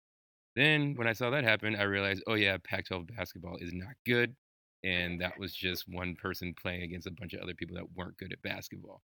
Then 0.56 0.94
when 0.96 1.06
I 1.06 1.12
saw 1.12 1.30
that 1.30 1.44
happen, 1.44 1.76
I 1.76 1.82
realized, 1.82 2.22
oh 2.26 2.34
yeah, 2.34 2.56
Pac-12 2.64 3.14
basketball 3.16 3.58
is 3.58 3.72
not 3.74 3.94
good, 4.06 4.34
and 4.82 5.20
that 5.20 5.38
was 5.38 5.54
just 5.54 5.84
one 5.88 6.16
person 6.16 6.54
playing 6.60 6.82
against 6.82 7.06
a 7.06 7.10
bunch 7.10 7.34
of 7.34 7.40
other 7.40 7.54
people 7.54 7.76
that 7.76 7.92
weren't 7.94 8.16
good 8.16 8.32
at 8.32 8.40
basketball, 8.42 9.02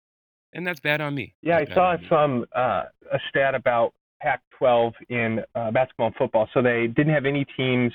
and 0.54 0.66
that's 0.66 0.80
bad 0.80 1.00
on 1.00 1.14
me. 1.14 1.34
Yeah, 1.42 1.56
I 1.56 1.58
That's 1.60 1.74
bad 1.74 1.74
saw 1.74 2.08
some 2.08 2.46
uh, 2.56 2.84
a 3.12 3.18
stat 3.28 3.54
about 3.54 3.92
Pac-12 4.22 4.92
in 5.08 5.40
uh, 5.54 5.70
basketball 5.72 6.06
and 6.08 6.16
football. 6.16 6.48
So 6.54 6.62
they 6.62 6.86
didn't 6.86 7.12
have 7.12 7.26
any 7.26 7.44
teams 7.56 7.92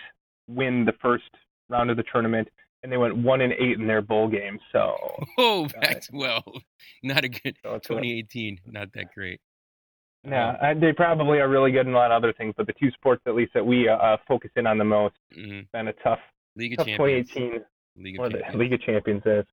win 0.48 0.84
the 0.86 0.93
first 1.01 1.24
round 1.69 1.89
of 1.89 1.98
the 1.98 2.03
tournament, 2.12 2.48
and 2.84 2.91
they 2.91 2.98
went 2.98 3.15
one 3.15 3.41
and 3.41 3.53
eight 3.53 3.79
in 3.79 3.88
their 3.88 4.01
bowl 4.01 4.27
games. 4.27 4.60
So, 4.72 4.96
Oh, 5.38 5.65
Uh, 5.65 5.79
Pac-12, 5.81 6.62
not 7.03 7.24
a 7.24 7.29
good. 7.29 7.55
so 7.63 7.75
it's 7.75 7.86
a- 7.88 7.89
2018, 7.93 8.60
not 8.65 8.91
that 8.93 9.13
great. 9.15 9.39
yeah, 10.27 10.50
uh, 10.62 10.74
they 10.79 10.91
probably 10.93 11.39
are 11.39 11.48
really 11.50 11.72
good 11.72 11.88
in 11.88 11.93
a 11.93 11.98
lot 11.98 12.12
of 12.12 12.22
other 12.24 12.34
things, 12.34 12.53
but 12.57 12.67
the 12.67 12.74
two 12.74 12.91
sports 12.91 13.22
at 13.27 13.36
least 13.36 13.53
that 13.53 13.65
we 13.65 13.88
uh, 13.88 13.96
uh, 13.96 14.17
focus 14.27 14.51
in 14.57 14.67
on 14.67 14.77
the 14.77 14.84
most, 14.86 15.15
hmm 15.34 15.62
been 15.74 15.88
a 15.88 15.93
tough, 16.03 16.19
League 16.55 16.74
of 16.74 16.77
tough 16.79 16.88
Champions. 16.88 17.29
2018 17.29 17.63
League 18.03 18.19
of 18.19 18.31
Champions. 18.31 18.55
League 18.55 18.74
of 18.74 18.81
Champions, 18.81 19.22
as 19.25 19.46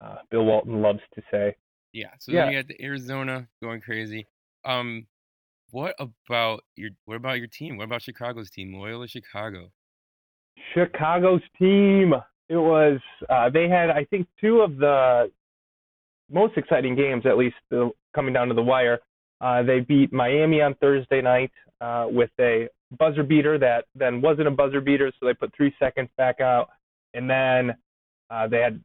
uh, 0.00 0.16
Bill 0.30 0.44
Walton 0.44 0.80
loves 0.82 1.00
to 1.14 1.22
say. 1.30 1.54
Yeah. 1.92 2.08
So 2.18 2.32
Yeah. 2.32 2.44
then 2.44 2.52
you 2.52 2.58
got 2.62 2.68
the 2.68 2.82
Arizona 2.84 3.48
going 3.62 3.80
crazy. 3.80 4.26
Um, 4.64 5.06
what 5.70 5.94
about 5.98 6.62
your 6.76 6.90
what 7.04 7.16
about 7.16 7.38
your 7.38 7.48
team? 7.48 7.76
What 7.76 7.84
about 7.84 8.02
Chicago's 8.02 8.50
team? 8.50 8.74
Loyola 8.74 9.08
Chicago. 9.08 9.70
Chicago's 10.74 11.42
team. 11.58 12.14
It 12.48 12.56
was 12.56 13.00
uh, 13.28 13.50
they 13.50 13.68
had 13.68 13.90
I 13.90 14.04
think 14.04 14.26
two 14.40 14.60
of 14.60 14.76
the 14.76 15.30
most 16.30 16.56
exciting 16.56 16.96
games, 16.96 17.24
at 17.26 17.36
least 17.36 17.56
the, 17.70 17.90
coming 18.14 18.32
down 18.32 18.48
to 18.48 18.54
the 18.54 18.62
wire. 18.62 19.00
Uh, 19.40 19.62
they 19.62 19.80
beat 19.80 20.12
Miami 20.12 20.60
on 20.62 20.74
Thursday 20.76 21.20
night 21.20 21.52
uh, 21.80 22.06
with 22.08 22.30
a 22.40 22.68
buzzer 22.98 23.22
beater 23.22 23.58
that 23.58 23.84
then 23.94 24.22
wasn't 24.22 24.46
a 24.46 24.50
buzzer 24.50 24.80
beater, 24.80 25.12
so 25.18 25.26
they 25.26 25.34
put 25.34 25.54
three 25.56 25.74
seconds 25.78 26.08
back 26.16 26.40
out, 26.40 26.68
and 27.14 27.28
then 27.28 27.76
uh, 28.30 28.46
they 28.48 28.58
had 28.58 28.82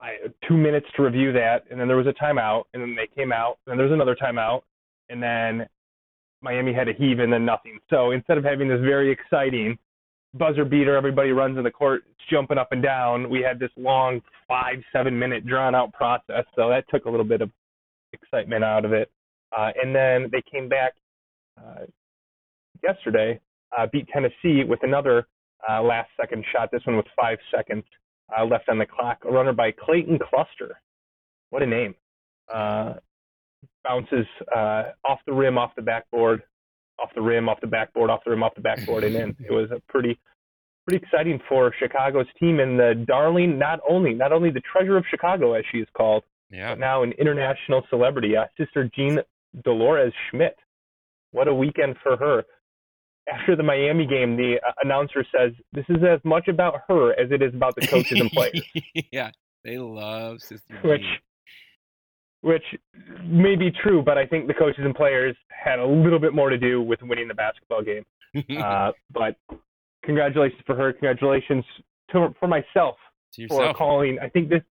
I, 0.00 0.16
two 0.46 0.56
minutes 0.56 0.86
to 0.96 1.02
review 1.02 1.32
that, 1.32 1.64
and 1.70 1.80
then 1.80 1.88
there 1.88 1.96
was 1.96 2.06
a 2.06 2.12
timeout, 2.12 2.64
and 2.74 2.82
then 2.82 2.94
they 2.94 3.08
came 3.14 3.32
out, 3.32 3.58
and 3.66 3.78
there 3.78 3.86
was 3.86 3.94
another 3.94 4.16
timeout, 4.16 4.62
and 5.08 5.22
then 5.22 5.66
Miami 6.42 6.72
had 6.72 6.88
a 6.88 6.92
heave 6.92 7.18
and 7.18 7.32
then 7.32 7.44
nothing. 7.44 7.78
So 7.90 8.12
instead 8.12 8.38
of 8.38 8.44
having 8.44 8.68
this 8.68 8.80
very 8.80 9.10
exciting 9.10 9.78
buzzer 10.34 10.64
beater, 10.64 10.96
everybody 10.96 11.32
runs 11.32 11.58
in 11.58 11.64
the 11.64 11.70
court, 11.70 12.04
jumping 12.30 12.58
up 12.58 12.72
and 12.72 12.82
down, 12.82 13.28
we 13.28 13.40
had 13.42 13.58
this 13.58 13.70
long 13.76 14.20
five, 14.48 14.76
seven 14.92 15.18
minute 15.18 15.46
drawn 15.46 15.74
out 15.74 15.92
process. 15.92 16.44
So 16.56 16.68
that 16.68 16.84
took 16.88 17.04
a 17.04 17.10
little 17.10 17.26
bit 17.26 17.40
of 17.40 17.50
excitement 18.12 18.64
out 18.64 18.84
of 18.84 18.92
it. 18.92 19.10
Uh, 19.56 19.70
and 19.82 19.94
then 19.94 20.28
they 20.30 20.42
came 20.50 20.68
back 20.68 20.94
uh, 21.58 21.84
yesterday, 22.82 23.40
uh, 23.76 23.86
beat 23.92 24.08
Tennessee 24.08 24.64
with 24.66 24.80
another 24.82 25.26
uh, 25.68 25.82
last 25.82 26.08
second 26.18 26.44
shot, 26.52 26.70
this 26.70 26.82
one 26.86 26.96
with 26.96 27.06
five 27.20 27.38
seconds 27.54 27.84
uh, 28.36 28.44
left 28.44 28.68
on 28.68 28.78
the 28.78 28.86
clock, 28.86 29.18
a 29.24 29.30
runner 29.30 29.52
by 29.52 29.72
Clayton 29.72 30.18
Custer. 30.18 30.80
What 31.50 31.62
a 31.62 31.66
name. 31.66 31.94
Uh, 32.52 32.94
bounces 33.84 34.26
uh, 34.54 34.84
off 35.04 35.20
the 35.26 35.32
rim, 35.32 35.58
off 35.58 35.72
the 35.76 35.82
backboard, 35.82 36.42
off 37.02 37.10
the 37.14 37.22
rim, 37.22 37.48
off 37.48 37.60
the 37.60 37.66
backboard, 37.66 38.10
off 38.10 38.20
the 38.24 38.30
rim, 38.30 38.42
off 38.42 38.54
the 38.54 38.60
backboard, 38.60 39.04
and 39.04 39.16
in. 39.16 39.36
It 39.40 39.52
was 39.52 39.70
a 39.70 39.80
pretty 39.88 40.18
pretty 40.86 41.04
exciting 41.04 41.40
for 41.48 41.72
Chicago's 41.78 42.26
team 42.38 42.58
and 42.60 42.78
the 42.78 43.04
darling, 43.06 43.58
not 43.58 43.80
only 43.88 44.14
not 44.14 44.32
only 44.32 44.50
the 44.50 44.62
treasure 44.72 44.96
of 44.96 45.04
Chicago 45.10 45.54
as 45.54 45.64
she 45.70 45.78
is 45.78 45.88
called, 45.96 46.24
Yeah. 46.50 46.72
but 46.72 46.78
now 46.80 47.02
an 47.02 47.12
international 47.12 47.82
celebrity, 47.90 48.36
uh, 48.36 48.46
Sister 48.58 48.90
Jean 48.94 49.20
Dolores 49.64 50.12
Schmidt. 50.30 50.56
What 51.32 51.48
a 51.48 51.54
weekend 51.54 51.96
for 52.02 52.16
her. 52.16 52.44
After 53.32 53.54
the 53.54 53.62
Miami 53.62 54.06
game, 54.06 54.36
the 54.36 54.56
uh, 54.66 54.72
announcer 54.82 55.24
says, 55.36 55.52
"This 55.72 55.84
is 55.88 56.02
as 56.02 56.18
much 56.24 56.48
about 56.48 56.80
her 56.88 57.12
as 57.12 57.30
it 57.30 57.42
is 57.42 57.54
about 57.54 57.76
the 57.76 57.86
coaches 57.86 58.18
and 58.20 58.30
players." 58.30 58.60
yeah. 59.12 59.30
They 59.62 59.78
love 59.78 60.40
Sister 60.40 60.74
Jean. 60.82 60.90
which 60.90 61.04
may 62.42 63.54
be 63.56 63.70
true, 63.70 64.02
but 64.02 64.16
I 64.18 64.26
think 64.26 64.46
the 64.46 64.54
coaches 64.54 64.84
and 64.84 64.94
players 64.94 65.36
had 65.50 65.78
a 65.78 65.86
little 65.86 66.18
bit 66.18 66.34
more 66.34 66.48
to 66.50 66.58
do 66.58 66.80
with 66.82 67.00
winning 67.02 67.28
the 67.28 67.34
basketball 67.34 67.82
game. 67.82 68.04
Uh, 68.62 68.92
but 69.12 69.34
congratulations 70.04 70.60
for 70.64 70.76
her. 70.76 70.92
Congratulations 70.92 71.64
to, 72.12 72.32
for 72.38 72.46
myself 72.46 72.94
to 73.34 73.48
for 73.48 73.74
calling. 73.74 74.18
I 74.22 74.28
think 74.28 74.48
this 74.48 74.62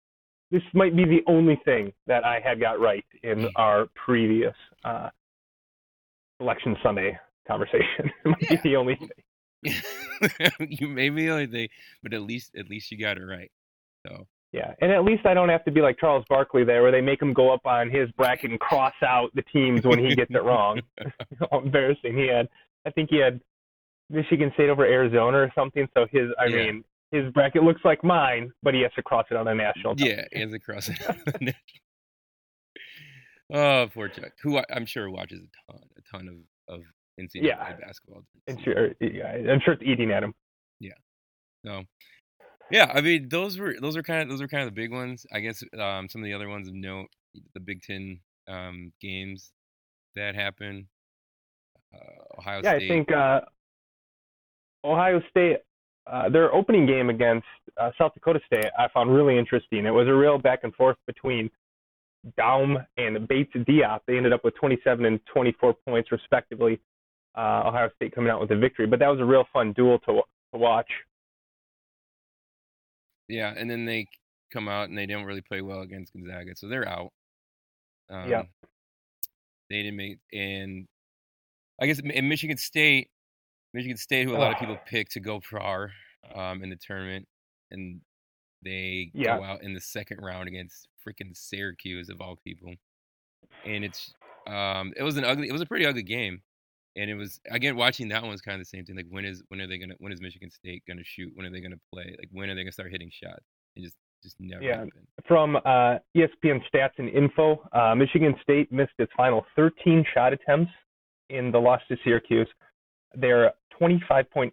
this 0.50 0.62
might 0.74 0.96
be 0.96 1.04
the 1.04 1.20
only 1.28 1.60
thing 1.66 1.92
that 2.08 2.24
I 2.24 2.40
had 2.40 2.60
got 2.62 2.80
right 2.80 3.04
in 3.22 3.40
Mm. 3.40 3.50
our 3.58 3.88
previous 3.96 4.56
uh, 4.86 5.10
Selection 6.38 6.76
Sunday 6.82 7.18
conversation. 7.48 7.86
it 8.24 8.28
might 8.28 8.42
Yeah. 8.50 8.62
be 8.64 8.70
the 8.70 8.76
only 8.78 8.96
thing. 8.96 9.74
you 10.70 10.88
may 10.88 11.10
be 11.10 11.26
the 11.26 11.32
only 11.32 11.48
thing, 11.48 11.68
but 12.02 12.14
at 12.14 12.22
least 12.22 12.56
at 12.56 12.70
least 12.70 12.92
you 12.92 12.98
got 12.98 13.18
it 13.18 13.26
right. 13.26 13.52
So 14.08 14.26
Yeah, 14.52 14.74
and 14.82 14.92
at 14.92 15.04
least 15.04 15.26
I 15.28 15.36
don't 15.36 15.50
have 15.50 15.64
to 15.66 15.72
be 15.72 15.80
like 15.82 16.00
Charles 16.00 16.26
Barkley 16.28 16.64
there, 16.64 16.82
where 16.82 16.92
they 16.92 17.02
make 17.02 17.22
him 17.22 17.34
go 17.34 17.54
up 17.54 17.66
on 17.68 17.90
his 17.92 18.10
bracket 18.14 18.50
and 18.50 18.60
cross 18.60 18.94
out 19.06 19.30
the 19.36 19.44
teams 19.44 19.86
when 19.86 20.00
he 20.04 20.16
gets 20.16 20.32
it 20.34 20.44
wrong. 20.44 20.82
How 21.52 21.60
embarrassing 21.60 22.18
he 22.18 22.28
had. 22.28 22.50
I 22.86 22.90
think 22.90 23.10
he 23.12 23.18
had 23.18 23.40
Michigan 24.10 24.50
State 24.56 24.70
over 24.70 24.84
Arizona 24.86 25.38
or 25.38 25.52
something. 25.54 25.88
So 25.96 26.08
his, 26.12 26.30
I 26.40 26.46
Yeah. 26.48 26.56
mean, 26.66 26.84
his 27.12 27.32
bracket 27.32 27.62
looks 27.64 27.82
like 27.86 28.04
mine, 28.04 28.52
but 28.64 28.74
he 28.74 28.82
has 28.82 28.92
to 28.96 29.04
cross 29.04 29.26
it 29.30 29.38
on 29.38 29.48
a 29.48 29.54
national. 29.54 29.94
yeah, 29.98 30.26
hands 30.34 30.54
across. 30.56 30.90
oh, 33.54 33.88
poor 33.94 34.08
Chuck, 34.10 34.32
who 34.42 34.58
I, 34.58 34.64
I'm 34.74 34.86
sure 34.86 35.10
watches 35.10 35.42
a 35.42 35.72
ton, 35.72 35.82
a 35.98 36.18
ton 36.18 36.28
of 36.68 36.76
of 36.76 36.82
NCAA 37.20 37.44
Yeah. 37.48 37.74
basketball. 37.80 38.24
I'm 38.48 38.58
sure, 38.64 38.90
yeah, 39.02 39.28
I'm 39.52 39.60
sure 39.64 39.74
it's 39.74 39.84
eating 39.84 40.12
at 40.12 40.24
him. 40.24 40.34
Yeah. 40.80 40.94
So, 41.66 41.84
yeah, 42.72 42.92
I 42.94 43.02
mean, 43.02 43.30
those 43.30 43.58
were 43.58 43.76
those 43.80 43.98
are 43.98 44.04
kind 44.04 44.22
of 44.22 44.30
those 44.30 44.42
are 44.42 44.48
kind 44.48 44.64
of 44.64 44.74
the 44.74 44.82
big 44.82 44.92
ones. 44.92 45.26
I 45.34 45.40
guess 45.40 45.64
um, 45.80 46.08
some 46.10 46.22
of 46.22 46.26
the 46.26 46.34
other 46.34 46.50
ones 46.50 46.68
of 46.68 46.74
note, 46.74 47.08
the 47.54 47.60
Big 47.60 47.82
Ten 47.82 48.20
um, 48.48 48.92
games 49.02 49.52
that 50.16 50.36
happen. 50.36 50.88
Uh, 51.94 52.40
Ohio 52.40 52.62
Yeah, 52.64 52.76
State. 52.76 52.86
I 52.86 52.88
think 52.88 53.12
uh, 53.12 53.42
Ohio 54.84 55.22
State, 55.30 55.58
uh, 56.08 56.30
their 56.30 56.54
opening 56.54 56.86
game 56.86 57.10
against 57.10 57.48
uh, 57.80 57.92
South 57.98 58.14
Dakota 58.14 58.40
State, 58.46 58.72
I 58.78 58.88
found 58.94 59.14
really 59.14 59.38
interesting. 59.38 59.86
It 59.86 59.92
was 59.92 60.08
a 60.08 60.14
real 60.14 60.38
back 60.38 60.60
and 60.64 60.74
forth 60.76 60.98
between 61.08 61.50
Daum 62.38 62.86
and 62.98 63.28
Bates 63.28 63.54
Diop. 63.56 64.02
They 64.08 64.18
ended 64.18 64.34
up 64.34 64.44
with 64.44 64.56
27 64.56 65.06
and 65.06 65.20
24 65.34 65.76
points 65.88 66.12
respectively. 66.12 66.80
Uh, 67.38 67.64
Ohio 67.66 67.90
State 67.96 68.14
coming 68.14 68.30
out 68.30 68.42
with 68.42 68.52
a 68.52 68.58
victory, 68.58 68.88
but 68.88 69.00
that 69.00 69.08
was 69.08 69.20
a 69.20 69.26
real 69.26 69.46
fun 69.54 69.74
duel 69.74 70.00
to 70.00 70.22
to 70.52 70.58
watch. 70.58 70.90
Yeah, 73.30 73.54
and 73.56 73.70
then 73.70 73.86
they 73.86 74.08
come 74.52 74.68
out 74.68 74.90
and 74.90 74.98
they 74.98 75.06
don't 75.06 75.26
really 75.26 75.42
play 75.42 75.62
well 75.62 75.82
against 75.82 76.12
Gonzaga, 76.14 76.56
so 76.56 76.68
they're 76.68 76.88
out. 76.88 77.14
Um, 78.10 78.30
Yeah. 78.30 78.44
They 79.70 79.84
didn't 79.84 79.98
make, 79.98 80.18
and 80.34 80.88
I 81.80 81.86
guess 81.86 82.00
in 82.00 82.28
Michigan 82.28 82.58
State, 82.58 83.12
Michigan 83.74 83.98
State, 83.98 84.26
who 84.26 84.36
a 84.36 84.38
lot 84.38 84.52
of 84.52 84.58
people 84.58 84.80
pick 84.88 85.10
to 85.10 85.20
go 85.20 85.40
far 85.40 85.92
um, 86.34 86.64
in 86.64 86.72
the 86.72 86.76
tournament, 86.76 87.28
and 87.70 88.02
they 88.64 89.12
Yeah. 89.14 89.38
go 89.38 89.44
out 89.44 89.62
in 89.62 89.74
the 89.76 89.80
second 89.80 90.22
round 90.22 90.48
against 90.48 90.88
freaking 91.08 91.38
Syracuse 91.38 92.10
of 92.10 92.20
all 92.20 92.36
people, 92.38 92.74
and 93.64 93.86
it's 93.86 94.12
um, 94.48 94.92
it 94.98 95.04
was 95.04 95.18
an 95.18 95.24
ugly, 95.24 95.48
it 95.48 95.52
was 95.52 95.62
a 95.62 95.68
pretty 95.68 95.86
ugly 95.86 96.02
game, 96.02 96.42
and 97.00 97.10
it 97.10 97.16
was 97.16 97.40
again 97.50 97.76
watching 97.76 98.10
that 98.10 98.22
one 98.22 98.32
was 98.32 98.42
kind 98.42 98.56
of 98.56 98.62
the 98.62 98.66
same 98.66 98.86
thing. 98.86 98.96
Like 98.96 99.08
when 99.10 99.26
is 99.26 99.42
when 99.48 99.62
are 99.62 99.68
they 99.68 99.78
gonna 99.78 99.96
when 100.00 100.12
is 100.12 100.22
Michigan 100.22 100.50
State 100.52 100.84
gonna 100.88 101.04
shoot? 101.04 101.32
When 101.36 101.46
are 101.46 101.50
they 101.52 101.62
gonna 101.62 101.80
play? 101.94 102.16
Like 102.20 102.30
when 102.32 102.50
are 102.50 102.56
they 102.56 102.62
gonna 102.62 102.72
start 102.72 102.92
hitting 102.92 103.10
shots? 103.12 103.44
It 103.76 103.82
just 103.84 103.96
just 104.24 104.36
never 104.40 104.62
Yeah. 104.64 104.72
happened. 104.80 105.08
From 105.28 105.56
uh, 105.56 106.00
ESPN 106.16 106.62
Stats 106.74 106.92
and 106.98 107.08
Info, 107.10 107.66
uh, 107.72 107.96
Michigan 107.96 108.36
State 108.44 108.70
missed 108.72 108.92
its 109.00 109.12
final 109.16 109.46
13 109.56 110.04
shot 110.14 110.34
attempts 110.34 110.72
in 111.30 111.52
the 111.52 111.58
loss 111.60 111.82
to 111.88 111.96
Syracuse. 112.04 112.48
Their 113.16 113.54
25.8% 113.82 114.52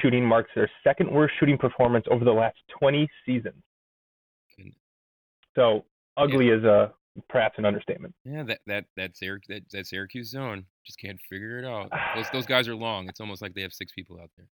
shooting 0.00 0.24
marks 0.24 0.50
their 0.54 0.70
second 0.82 1.10
worst 1.10 1.34
shooting 1.38 1.58
performance 1.58 2.06
over 2.10 2.24
the 2.24 2.32
last 2.32 2.56
20 2.80 3.08
seasons. 3.26 3.62
Goodness. 4.56 4.74
So 5.54 5.84
ugly 6.16 6.48
is 6.48 6.64
a 6.64 6.92
perhaps 7.28 7.56
an 7.58 7.64
understatement. 7.66 8.14
Yeah, 8.24 8.42
that 8.44 8.60
that 8.66 8.84
that, 8.96 9.14
Syrac- 9.14 9.46
that 9.48 9.64
that 9.72 9.86
Syracuse 9.86 10.30
zone 10.30 10.64
just 10.88 10.98
can't 10.98 11.20
figure 11.30 11.58
it 11.60 11.64
out. 11.64 11.90
Those 12.16 12.26
those 12.32 12.46
guys 12.54 12.66
are 12.66 12.74
long. 12.74 13.08
It's 13.08 13.20
almost 13.20 13.42
like 13.42 13.54
they 13.54 13.62
have 13.62 13.72
six 13.72 13.92
people 13.92 14.18
out 14.20 14.30
there. 14.36 14.48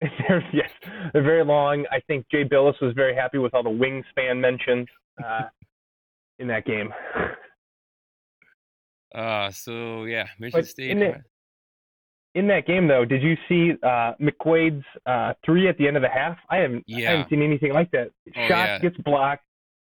They're, 0.28 0.48
yes, 0.52 0.70
they're 1.12 1.24
very 1.24 1.44
long. 1.44 1.84
I 1.90 1.98
think 2.06 2.24
Jay 2.30 2.44
Bilas 2.44 2.80
was 2.80 2.92
very 2.94 3.16
happy 3.16 3.38
with 3.38 3.52
all 3.52 3.64
the 3.64 3.68
wingspan 3.68 4.38
mentions 4.40 4.86
uh, 5.22 5.42
in 6.38 6.46
that 6.48 6.64
game. 6.64 6.90
Uh 9.14 9.50
so 9.50 10.04
yeah, 10.04 10.26
Michigan 10.38 10.60
But 10.62 10.68
State. 10.68 10.90
in 10.90 11.00
the- 11.00 11.10
uh, 11.10 11.18
in 12.34 12.46
that 12.48 12.66
game 12.66 12.86
though, 12.86 13.04
did 13.06 13.22
you 13.22 13.36
see 13.48 13.72
uh, 13.82 14.12
McQuaid's 14.20 14.84
uh, 15.06 15.32
three 15.44 15.66
at 15.66 15.76
the 15.78 15.88
end 15.88 15.96
of 15.96 16.02
the 16.02 16.08
half? 16.10 16.36
I 16.50 16.58
haven't, 16.58 16.84
yeah. 16.86 17.08
I 17.08 17.10
haven't 17.12 17.30
seen 17.30 17.42
anything 17.42 17.72
like 17.72 17.90
that. 17.92 18.10
Oh, 18.28 18.46
Shot 18.46 18.68
yeah. 18.68 18.78
gets 18.78 18.96
blocked, 18.98 19.42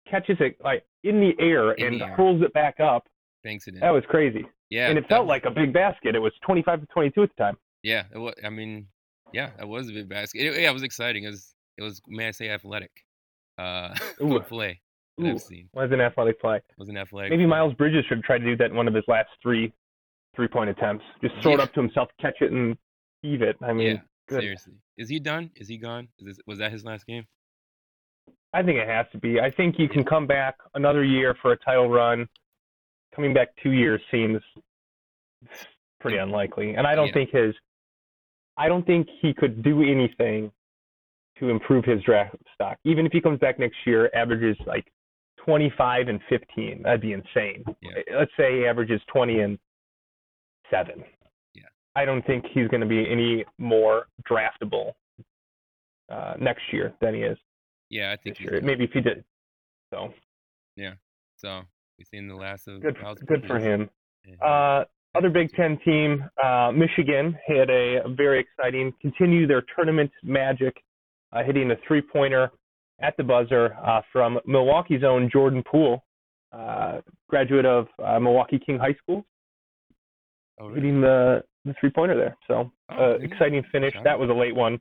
catches 0.09 0.37
it 0.41 0.57
like 0.65 0.85
in 1.03 1.21
the 1.21 1.33
air 1.45 1.73
In 1.73 1.87
and 1.89 2.01
the 2.01 2.07
air. 2.07 2.15
hurls 2.17 2.41
it 2.43 2.53
back 2.55 2.79
up. 2.81 3.07
Thanks 3.43 3.67
it 3.67 3.75
in. 3.75 3.81
That 3.81 3.91
was 3.91 4.05
crazy, 4.09 4.47
yeah, 4.69 4.89
and 4.89 4.99
it 4.99 5.09
felt 5.09 5.27
was- 5.27 5.31
like 5.31 5.45
a 5.47 5.51
big 5.51 5.73
basket. 5.73 6.15
It 6.15 6.21
was 6.21 6.33
25 6.43 6.81
to 6.81 6.87
22 6.87 7.23
at 7.23 7.31
the 7.37 7.43
time. 7.43 7.57
yeah. 7.83 8.05
It 8.13 8.19
was, 8.19 8.35
I 8.45 8.51
mean, 8.51 8.87
yeah, 9.33 9.51
it 9.59 9.67
was 9.67 9.89
a 9.89 9.93
big 9.93 10.09
basket. 10.09 10.41
It, 10.41 10.61
yeah, 10.63 10.71
it 10.71 10.75
was 10.75 10.83
exciting. 10.83 11.25
It 11.25 11.31
was 11.31 11.55
it 11.79 11.83
was 11.83 12.01
may 12.09 12.29
I 12.29 12.31
say 12.33 12.51
athletic. 12.51 12.91
Uh, 13.59 13.95
play 14.49 14.81
that 15.19 15.27
Ooh. 15.27 15.31
I've 15.33 15.41
seen. 15.41 15.69
Was 15.75 15.91
an 15.93 16.01
athletic 16.01 16.41
play. 16.41 16.57
It 16.57 16.65
was 16.79 16.89
an 16.89 16.97
athletic. 16.97 17.31
Maybe 17.31 17.43
play. 17.45 17.49
Miles 17.51 17.75
Bridges 17.75 18.05
should 18.09 18.23
try 18.25 18.39
to 18.39 18.45
do 18.45 18.57
that 18.57 18.71
in 18.71 18.77
one 18.77 18.89
of 18.89 18.95
his 18.95 19.05
last 19.09 19.29
three 19.43 19.73
three 20.35 20.49
point 20.49 20.71
attempts. 20.71 21.05
Just 21.23 21.35
throw 21.43 21.55
it 21.55 21.61
up 21.61 21.73
to 21.75 21.81
himself, 21.81 22.09
catch 22.21 22.37
it, 22.41 22.53
and 22.53 22.77
heave 23.23 23.43
it. 23.43 23.57
I 23.63 23.73
mean, 23.73 24.01
yeah, 24.31 24.39
seriously. 24.39 24.75
Is 24.97 25.09
he 25.09 25.19
done? 25.19 25.51
Is 25.57 25.69
he 25.69 25.77
gone? 25.77 26.09
Is 26.19 26.27
this, 26.27 26.39
was 26.47 26.59
that 26.59 26.73
his 26.73 26.85
last 26.85 27.07
game? 27.07 27.27
I 28.53 28.63
think 28.63 28.79
it 28.79 28.89
has 28.89 29.07
to 29.13 29.19
be. 29.19 29.41
I 29.41 29.51
think 29.51 29.79
you 29.79 29.89
can 29.89 30.05
come 30.05 30.27
back 30.27 30.57
another 30.75 31.05
year 31.05 31.37
for 31.41 31.53
a 31.53 31.57
title 31.57 31.89
run. 31.89 32.29
Coming 33.21 33.35
back 33.35 33.49
two 33.63 33.73
years 33.73 34.01
seems 34.11 34.41
pretty 36.01 36.17
unlikely, 36.17 36.73
and 36.77 36.87
I 36.87 36.95
don't 36.95 37.09
Yeah. 37.09 37.13
think 37.13 37.31
his. 37.33 37.55
I 38.57 38.67
don't 38.67 38.87
think 38.87 39.11
he 39.21 39.35
could 39.35 39.63
do 39.63 39.83
anything 39.83 40.51
to 41.37 41.51
improve 41.51 41.85
his 41.85 42.03
draft 42.03 42.35
stock. 42.55 42.79
Even 42.85 43.05
if 43.05 43.13
he 43.13 43.21
comes 43.21 43.39
back 43.39 43.59
next 43.59 43.77
year, 43.87 44.11
averages 44.15 44.59
like 44.65 44.91
25 45.37 46.09
and 46.09 46.23
15, 46.31 46.81
that'd 46.83 47.03
be 47.03 47.13
insane. 47.13 47.63
Yeah. 47.83 48.01
Let's 48.15 48.35
say 48.39 48.61
he 48.61 48.67
averages 48.67 49.03
20 49.09 49.41
and 49.41 49.59
seven. 50.71 51.05
Yeah. 51.53 51.69
I 51.95 52.07
don't 52.07 52.25
think 52.25 52.47
he's 52.47 52.69
going 52.69 52.81
to 52.81 52.87
be 52.87 53.07
any 53.07 53.45
more 53.59 54.09
draftable 54.27 54.95
uh, 56.09 56.37
next 56.41 56.73
year 56.73 56.95
than 57.03 57.13
he 57.15 57.21
is 57.25 57.37
Yeah, 57.91 58.13
I 58.13 58.17
think 58.17 58.39
he's 58.39 58.47
year. 58.51 58.61
Maybe 58.63 58.85
if 58.85 58.93
he 58.93 59.03
did. 59.03 59.23
So 59.93 60.15
Yeah. 60.75 60.95
So 61.37 61.67
we've 62.01 62.07
seen 62.09 62.27
the 62.29 62.35
last 62.35 62.67
of 62.67 62.81
good, 62.81 62.97
good 63.27 63.45
for 63.47 63.59
him. 63.59 63.89
Yeah. 64.27 64.35
Uh, 64.45 64.85
other 65.15 65.29
Big 65.29 65.53
Ten 65.53 65.79
team, 65.85 66.25
uh, 66.43 66.73
Michigan, 66.73 67.37
had 67.47 67.69
a 67.69 68.01
very 68.17 68.41
exciting 68.41 68.93
continue 69.03 69.47
their 69.47 69.63
tournament 69.77 70.11
magic, 70.23 70.75
uh, 71.33 71.43
hitting 71.45 71.71
a 71.71 71.75
three-pointer 71.87 72.51
at 73.03 73.17
the 73.17 73.23
buzzer 73.25 73.75
uh, 73.85 74.01
from 74.13 74.39
Milwaukee's 74.47 75.03
own 75.05 75.29
Jordan 75.33 75.63
Poole, 75.71 76.03
uh, 76.53 77.01
graduate 77.29 77.67
of 77.67 77.87
uh, 78.03 78.19
Milwaukee 78.19 78.59
King 78.65 78.79
High 78.79 78.95
School, 79.03 79.25
Oh, 80.59 80.67
really? 80.69 80.81
hitting 80.81 81.01
the 81.01 81.43
the 81.65 81.75
three-pointer 81.81 82.17
there. 82.17 82.37
So 82.47 82.71
Oh, 82.91 82.95
uh, 82.95 82.99
there 82.99 83.13
you 83.23 83.29
go. 83.29 83.35
exciting 83.35 83.63
finish. 83.73 83.95
That 84.05 84.19
was 84.19 84.31
a 84.31 84.35
late 84.35 84.55
one. 84.55 84.79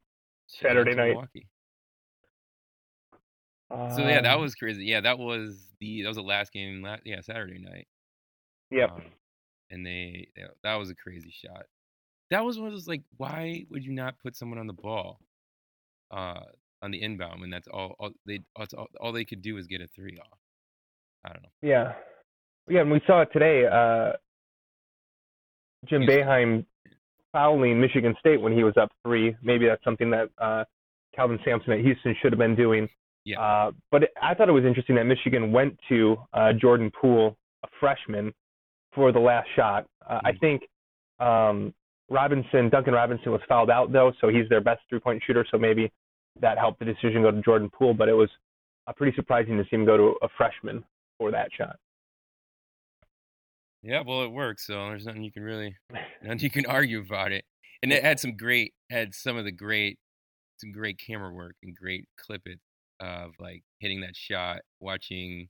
Saturday 0.48 0.94
night. 0.96 1.10
Milwaukee. 1.10 1.48
So 3.72 4.00
yeah, 4.00 4.22
that 4.22 4.36
Um, 4.36 4.42
was 4.42 4.56
crazy. 4.56 4.86
Yeah, 4.86 5.02
that 5.02 5.20
was 5.20 5.68
the 5.80 6.02
that 6.02 6.08
was 6.08 6.18
the 6.18 6.24
last 6.24 6.52
game. 6.52 6.82
La- 6.82 6.98
yeah, 7.06 7.22
Saturday 7.22 7.60
night. 7.60 7.88
Yep. 8.72 8.92
Um, 8.92 9.02
and 9.70 9.86
they 9.86 10.28
yeah, 10.36 10.48
that 10.64 10.76
was 10.76 10.90
a 10.90 10.96
crazy 10.96 11.32
shot. 11.32 11.66
That 12.32 12.44
was 12.46 12.58
one 12.58 12.68
of 12.68 12.74
those 12.74 12.88
like, 12.88 13.04
why 13.18 13.66
would 13.70 13.84
you 13.84 13.92
not 13.92 14.16
put 14.20 14.36
someone 14.36 14.60
on 14.60 14.68
the 14.68 14.74
ball, 14.74 15.20
uh, 16.12 16.42
on 16.82 16.92
the 16.92 17.02
inbound 17.02 17.42
when 17.42 17.50
that's 17.50 17.68
all, 17.68 17.96
all 18.00 18.12
they 18.26 18.40
all, 18.56 18.88
all 19.00 19.12
they 19.12 19.26
could 19.26 19.42
do 19.42 19.58
is 19.58 19.68
get 19.68 19.82
a 19.82 19.88
three 19.88 20.18
off. 20.20 20.40
I 21.26 21.30
don't 21.34 21.44
know. 21.44 21.50
Yeah. 21.62 21.94
Yeah, 22.68 22.82
and 22.82 22.92
we 22.92 23.02
saw 23.08 23.22
it 23.22 23.30
today. 23.34 23.66
Uh, 23.66 24.14
Jim 25.88 26.02
Houston. 26.04 26.26
Boeheim 26.26 26.66
fouling 27.32 27.80
Michigan 27.80 28.16
State 28.20 28.42
when 28.42 28.54
he 28.54 28.64
was 28.64 28.76
up 28.78 28.92
three. 29.04 29.36
Maybe 29.42 29.66
that's 29.66 29.84
something 29.84 30.10
that 30.12 30.30
uh, 30.38 30.64
Kelvin 31.16 31.40
Sampson 31.44 31.74
at 31.74 31.80
Houston 31.80 32.16
should 32.22 32.32
have 32.32 32.40
been 32.40 32.56
doing. 32.56 32.88
Yeah. 33.30 33.40
Uh, 33.42 33.72
but 33.92 34.04
it, 34.04 34.10
I 34.22 34.34
thought 34.34 34.50
it 34.50 34.54
was 34.54 34.66
interesting 34.66 34.96
that 34.96 35.04
Michigan 35.06 35.52
went 35.52 35.78
to 35.90 36.18
uh, 36.34 36.54
Jordan 36.54 36.92
Poole, 37.00 37.38
a 37.64 37.68
freshman, 37.80 38.34
for 38.94 39.12
the 39.12 39.20
last 39.20 39.48
shot. 39.56 39.86
Uh, 40.08 40.20
I 40.24 40.32
Mhm. 40.32 40.40
think 40.40 40.62
um, 41.20 41.74
Robinson, 42.10 42.70
Duncan 42.70 42.94
Robinson, 42.94 43.32
was 43.32 43.42
fouled 43.48 43.70
out 43.70 43.92
though, 43.92 44.12
so 44.20 44.30
he's 44.30 44.50
their 44.50 44.62
best 44.62 44.82
three-point 44.90 45.22
shooter. 45.28 45.46
So 45.52 45.58
maybe 45.60 45.92
that 46.40 46.58
helped 46.58 46.80
the 46.80 46.86
decision 46.86 47.22
go 47.22 47.30
to 47.32 47.42
Jordan 47.42 47.70
Poole. 47.70 47.94
But 47.94 48.10
it 48.10 48.14
was 48.14 48.30
uh, 48.88 48.94
pretty 48.94 49.16
surprising 49.16 49.58
to 49.58 49.64
see 49.66 49.76
him 49.76 49.86
go 49.86 49.96
to 49.98 50.16
a 50.24 50.30
freshman 50.38 50.84
for 51.20 51.30
that 51.30 51.52
shot. 51.54 51.78
Yeah, 53.84 54.02
well, 54.06 54.24
it 54.24 54.32
works, 54.32 54.66
so 54.66 54.74
there's 54.90 55.06
nothing 55.06 55.24
you 55.24 55.32
can 55.32 55.44
really, 55.44 55.76
nothing 56.24 56.40
you 56.40 56.50
can 56.50 56.66
argue 56.66 57.00
about 57.02 57.32
it. 57.32 57.46
And 57.82 57.94
it 57.94 58.04
had 58.04 58.20
some 58.20 58.36
great, 58.36 58.74
had 58.90 59.14
some 59.14 59.38
of 59.38 59.46
the 59.46 59.52
great, 59.52 60.00
some 60.58 60.72
great 60.72 60.98
camera 61.00 61.32
work 61.32 61.56
and 61.64 61.76
great 61.76 62.06
clip 62.18 62.42
it 62.46 62.60
of 63.00 63.32
like 63.40 63.64
hitting 63.80 64.02
that 64.02 64.16
shot, 64.16 64.62
watching 64.80 65.48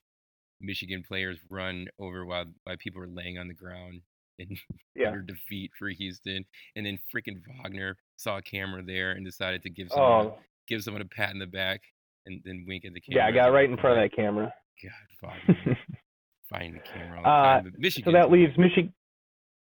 Michigan 0.61 1.03
players 1.07 1.39
run 1.49 1.87
over 1.99 2.25
while 2.25 2.45
while 2.63 2.77
people 2.77 2.99
were 3.01 3.07
laying 3.07 3.37
on 3.37 3.47
the 3.47 3.53
ground 3.53 4.01
in 4.37 4.47
Yeah. 4.95 5.09
utter 5.09 5.21
defeat 5.21 5.71
for 5.77 5.89
Houston, 5.89 6.45
and 6.75 6.85
then 6.85 6.99
freaking 7.13 7.41
Wagner 7.63 7.97
saw 8.17 8.37
a 8.37 8.41
camera 8.41 8.83
there 8.83 9.11
and 9.11 9.25
decided 9.25 9.63
to 9.63 9.69
give 9.69 9.89
someone 9.89 10.27
Oh, 10.27 10.37
give 10.67 10.83
someone 10.83 11.01
a 11.01 11.05
pat 11.05 11.31
in 11.31 11.39
the 11.39 11.47
back 11.47 11.81
and 12.25 12.41
then 12.45 12.65
wink 12.67 12.83
at 12.85 12.93
the 12.93 12.99
camera. 13.01 13.23
yeah, 13.23 13.27
I 13.27 13.31
got 13.31 13.53
right 13.53 13.69
in 13.69 13.77
front 13.77 13.97
of 13.99 14.03
that 14.09 14.15
camera. 14.15 14.53
God, 14.83 15.33
Wagner, 15.47 15.77
find 16.49 16.75
the 16.75 16.79
camera 16.79 17.17
all 17.17 17.23
the 17.23 17.29
Uh, 17.29 17.43
time. 17.55 17.63
But 17.71 17.79
Michigan. 17.79 18.11
so 18.11 18.17
that 18.17 18.29
leaves 18.31 18.57
Michigan. 18.57 18.93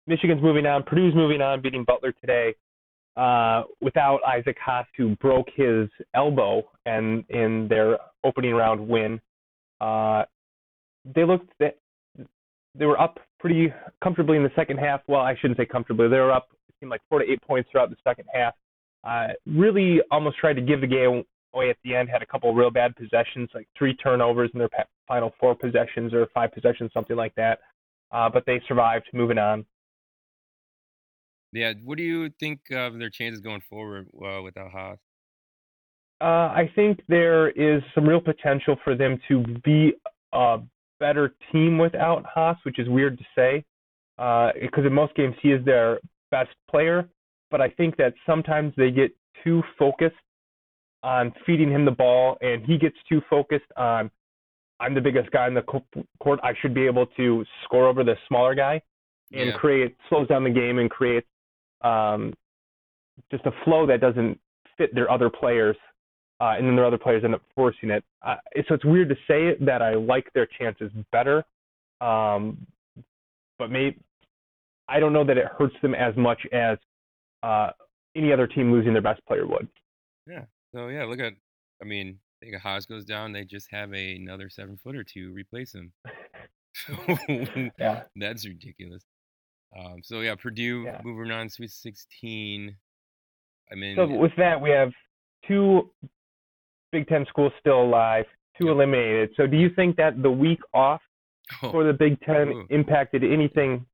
Michigan's 0.08 0.42
moving 0.42 0.66
on. 0.66 0.84
Purdue's 0.84 1.13
moving 1.16 1.42
on, 1.42 1.62
beating 1.62 1.84
Butler 1.84 2.12
today. 2.13 2.56
Uh, 3.18 3.63
without 3.82 4.20
Isaac 4.25 4.58
Haas, 4.63 4.86
who 4.98 5.15
broke 5.18 5.48
his 5.53 5.89
elbow, 6.15 6.63
and 6.86 7.25
in 7.30 7.68
their 7.68 7.98
opening 8.24 8.53
round 8.53 8.88
win, 8.88 9.20
uh, 9.82 10.24
they 11.03 11.25
looked 11.25 11.51
that 11.60 11.77
they 12.77 12.86
were 12.86 13.00
up 13.00 13.20
pretty 13.39 13.74
comfortably 14.01 14.38
in 14.38 14.44
the 14.44 14.51
second 14.56 14.77
half. 14.77 15.01
Well, 15.08 15.22
I 15.22 15.36
shouldn't 15.36 15.58
say 15.58 15.65
comfortably. 15.65 16.08
They 16.08 16.20
were 16.20 16.32
up. 16.32 16.48
It 16.70 16.75
seemed 16.80 16.89
like 16.89 17.01
four 17.10 17.20
to 17.20 17.30
eight 17.30 17.41
points 17.41 17.70
throughout 17.72 17.89
the 17.89 17.98
second 18.03 18.25
half. 18.34 18.53
Uh, 19.03 19.34
really, 19.46 20.00
almost 20.12 20.38
tried 20.38 20.53
to 20.53 20.62
give 20.62 20.80
the 20.80 20.88
game 20.88 21.24
away 21.53 21.70
at 21.70 21.77
the 21.84 21.96
end. 21.96 22.08
Had 22.10 22.22
a 22.22 22.25
couple 22.25 22.53
real 22.53 22.72
bad 22.72 22.96
possessions, 22.96 23.50
like 23.53 23.68
three 23.77 23.96
turnovers 23.96 24.51
in 24.53 24.59
their 24.59 24.70
final 25.07 25.33
four 25.40 25.55
possessions 25.55 26.14
or 26.14 26.27
five 26.33 26.53
possessions, 26.53 26.92
something 26.94 27.18
like 27.18 27.35
that. 27.35 27.59
Uh, 28.12 28.29
but 28.29 28.46
they 28.46 28.62
survived, 28.68 29.07
moving 29.14 29.38
on. 29.38 29.66
Yeah, 31.53 31.74
what 31.83 31.98
do 31.98 32.03
you 32.03 32.29
think 32.40 32.61
of 32.72 32.98
their 32.98 33.09
chances 33.09 33.42
going 33.42 33.61
forward 33.70 34.07
uh, 34.16 34.42
without 34.42 34.72
Haas? 34.72 34.98
Uh, 36.22 36.50
I 36.53 36.72
think 36.75 37.01
there 37.07 37.50
is 37.50 37.81
some 37.96 38.07
real 38.07 38.22
potential 38.22 38.75
for 38.83 38.96
them 38.96 39.20
to 39.27 39.44
be 39.64 39.94
a 40.33 40.59
better 41.00 41.33
team 41.51 41.77
without 41.77 42.25
Haas, 42.25 42.57
which 42.64 42.79
is 42.79 42.87
weird 42.87 43.18
to 43.18 43.25
say, 43.35 43.66
because 44.61 44.85
in 44.85 44.94
most 44.94 45.16
games 45.16 45.35
he 45.42 45.51
is 45.51 45.64
their 45.66 46.00
best 46.29 46.51
player. 46.70 47.09
But 47.50 47.59
I 47.59 47.70
think 47.70 47.98
that 47.98 48.14
sometimes 48.25 48.74
they 48.77 48.92
get 48.92 49.11
too 49.44 49.64
focused 49.77 50.16
on 51.03 51.33
feeding 51.46 51.72
him 51.72 51.83
the 51.83 51.92
ball, 51.92 52.37
and 52.42 52.64
he 52.66 52.77
gets 52.77 52.96
too 53.09 53.22
focused 53.29 53.66
on 53.75 54.09
I'm 54.79 54.96
the 54.96 55.01
biggest 55.01 55.29
guy 55.31 55.48
in 55.48 55.53
the 55.53 55.61
court. 55.61 56.40
I 56.44 56.53
should 56.59 56.74
be 56.74 56.85
able 56.87 57.05
to 57.18 57.46
score 57.64 57.87
over 57.87 58.03
the 58.03 58.16
smaller 58.27 58.55
guy, 58.55 58.81
and 59.31 59.50
Yeah. 59.50 59.57
create 59.57 59.96
slows 60.09 60.27
down 60.27 60.44
the 60.44 60.50
game 60.50 60.79
and 60.79 60.90
creates 60.90 61.27
um, 61.83 62.33
just 63.31 63.46
a 63.46 63.51
flow 63.63 63.85
that 63.87 64.01
doesn't 64.01 64.39
fit 64.77 64.94
their 64.94 65.09
other 65.09 65.29
players, 65.29 65.75
uh, 66.39 66.55
and 66.57 66.67
then 66.67 66.75
their 66.75 66.85
other 66.85 66.98
players 66.98 67.24
end 67.24 67.35
up 67.35 67.41
forcing 67.55 67.89
it. 67.89 68.03
Uh, 68.25 68.35
so 68.67 68.75
it's 68.75 68.85
weird 68.85 69.09
to 69.09 69.15
say 69.27 69.55
that 69.63 69.81
I 69.81 69.96
like 69.96 70.31
their 70.33 70.48
chances 70.59 70.91
better, 71.11 71.44
um, 72.00 72.65
but 73.59 73.70
maybe 73.70 74.00
I 74.87 75.00
don't 75.00 75.13
know 75.13 75.24
that 75.24 75.37
it 75.37 75.46
hurts 75.57 75.75
them 75.81 75.96
as 75.96 76.15
much 76.17 76.41
as 76.51 76.77
uh, 77.44 77.70
any 78.15 78.33
other 78.33 78.48
team 78.48 78.72
losing 78.72 78.94
their 78.94 79.01
best 79.01 79.25
player 79.25 79.46
would. 79.48 79.67
Yeah. 80.27 80.46
So 80.74 80.87
yeah, 80.87 81.05
look 81.05 81.20
at. 81.20 81.33
I 81.81 81.85
mean, 81.85 82.20
I 82.41 82.46
think 82.46 82.61
Haas 82.61 82.85
goes 82.85 83.05
down, 83.05 83.31
they 83.31 83.44
just 83.44 83.67
have 83.72 83.94
a, 83.94 84.15
another 84.15 84.50
seven 84.50 84.77
footer 84.83 85.03
to 85.03 85.31
replace 85.31 85.74
him. 85.74 85.91
Yeah. 87.77 88.03
That's 88.15 88.48
ridiculous. 88.48 89.03
Um, 89.77 90.01
so 90.03 90.20
yeah, 90.22 90.36
Purdue 90.36 90.84
Yeah. 90.86 91.01
moving 91.03 91.31
on, 91.31 91.50
Sweet 91.50 91.72
16. 91.72 92.75
I 93.72 93.75
mean, 93.75 93.96
So 93.96 94.05
with 94.07 94.34
that, 94.38 94.60
we 94.62 94.70
have 94.72 94.92
two 95.48 95.92
Big 96.92 97.07
Ten 97.07 97.25
schools 97.29 97.53
still 97.60 97.81
alive, 97.84 98.25
two 98.57 98.66
Yep. 98.66 98.72
eliminated. 98.74 99.29
So 99.38 99.48
do 99.48 99.55
you 99.57 99.70
think 99.75 99.96
that 99.96 100.22
the 100.22 100.29
week 100.31 100.60
off 100.74 101.01
oh, 101.64 101.72
for 101.72 101.84
the 101.86 101.94
Big 101.94 102.20
Ten 102.22 102.50
Ooh. 102.50 102.68
impacted 102.70 103.24
anything 103.24 103.86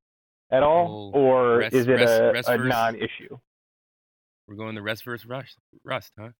at 0.50 0.62
all, 0.64 1.12
Oh, 1.14 1.18
or 1.18 1.58
rest- 1.58 1.74
is 1.76 1.86
it 1.86 1.92
rest- 1.92 2.20
a, 2.22 2.32
rest 2.32 2.48
a 2.48 2.56
first. 2.56 2.68
non-issue? 2.68 3.38
we're 4.48 4.56
going 4.56 4.74
the 4.74 4.82
rest 4.82 5.04
versus 5.04 5.26
rush, 5.26 5.54
rust, 5.84 6.12
huh? 6.18 6.30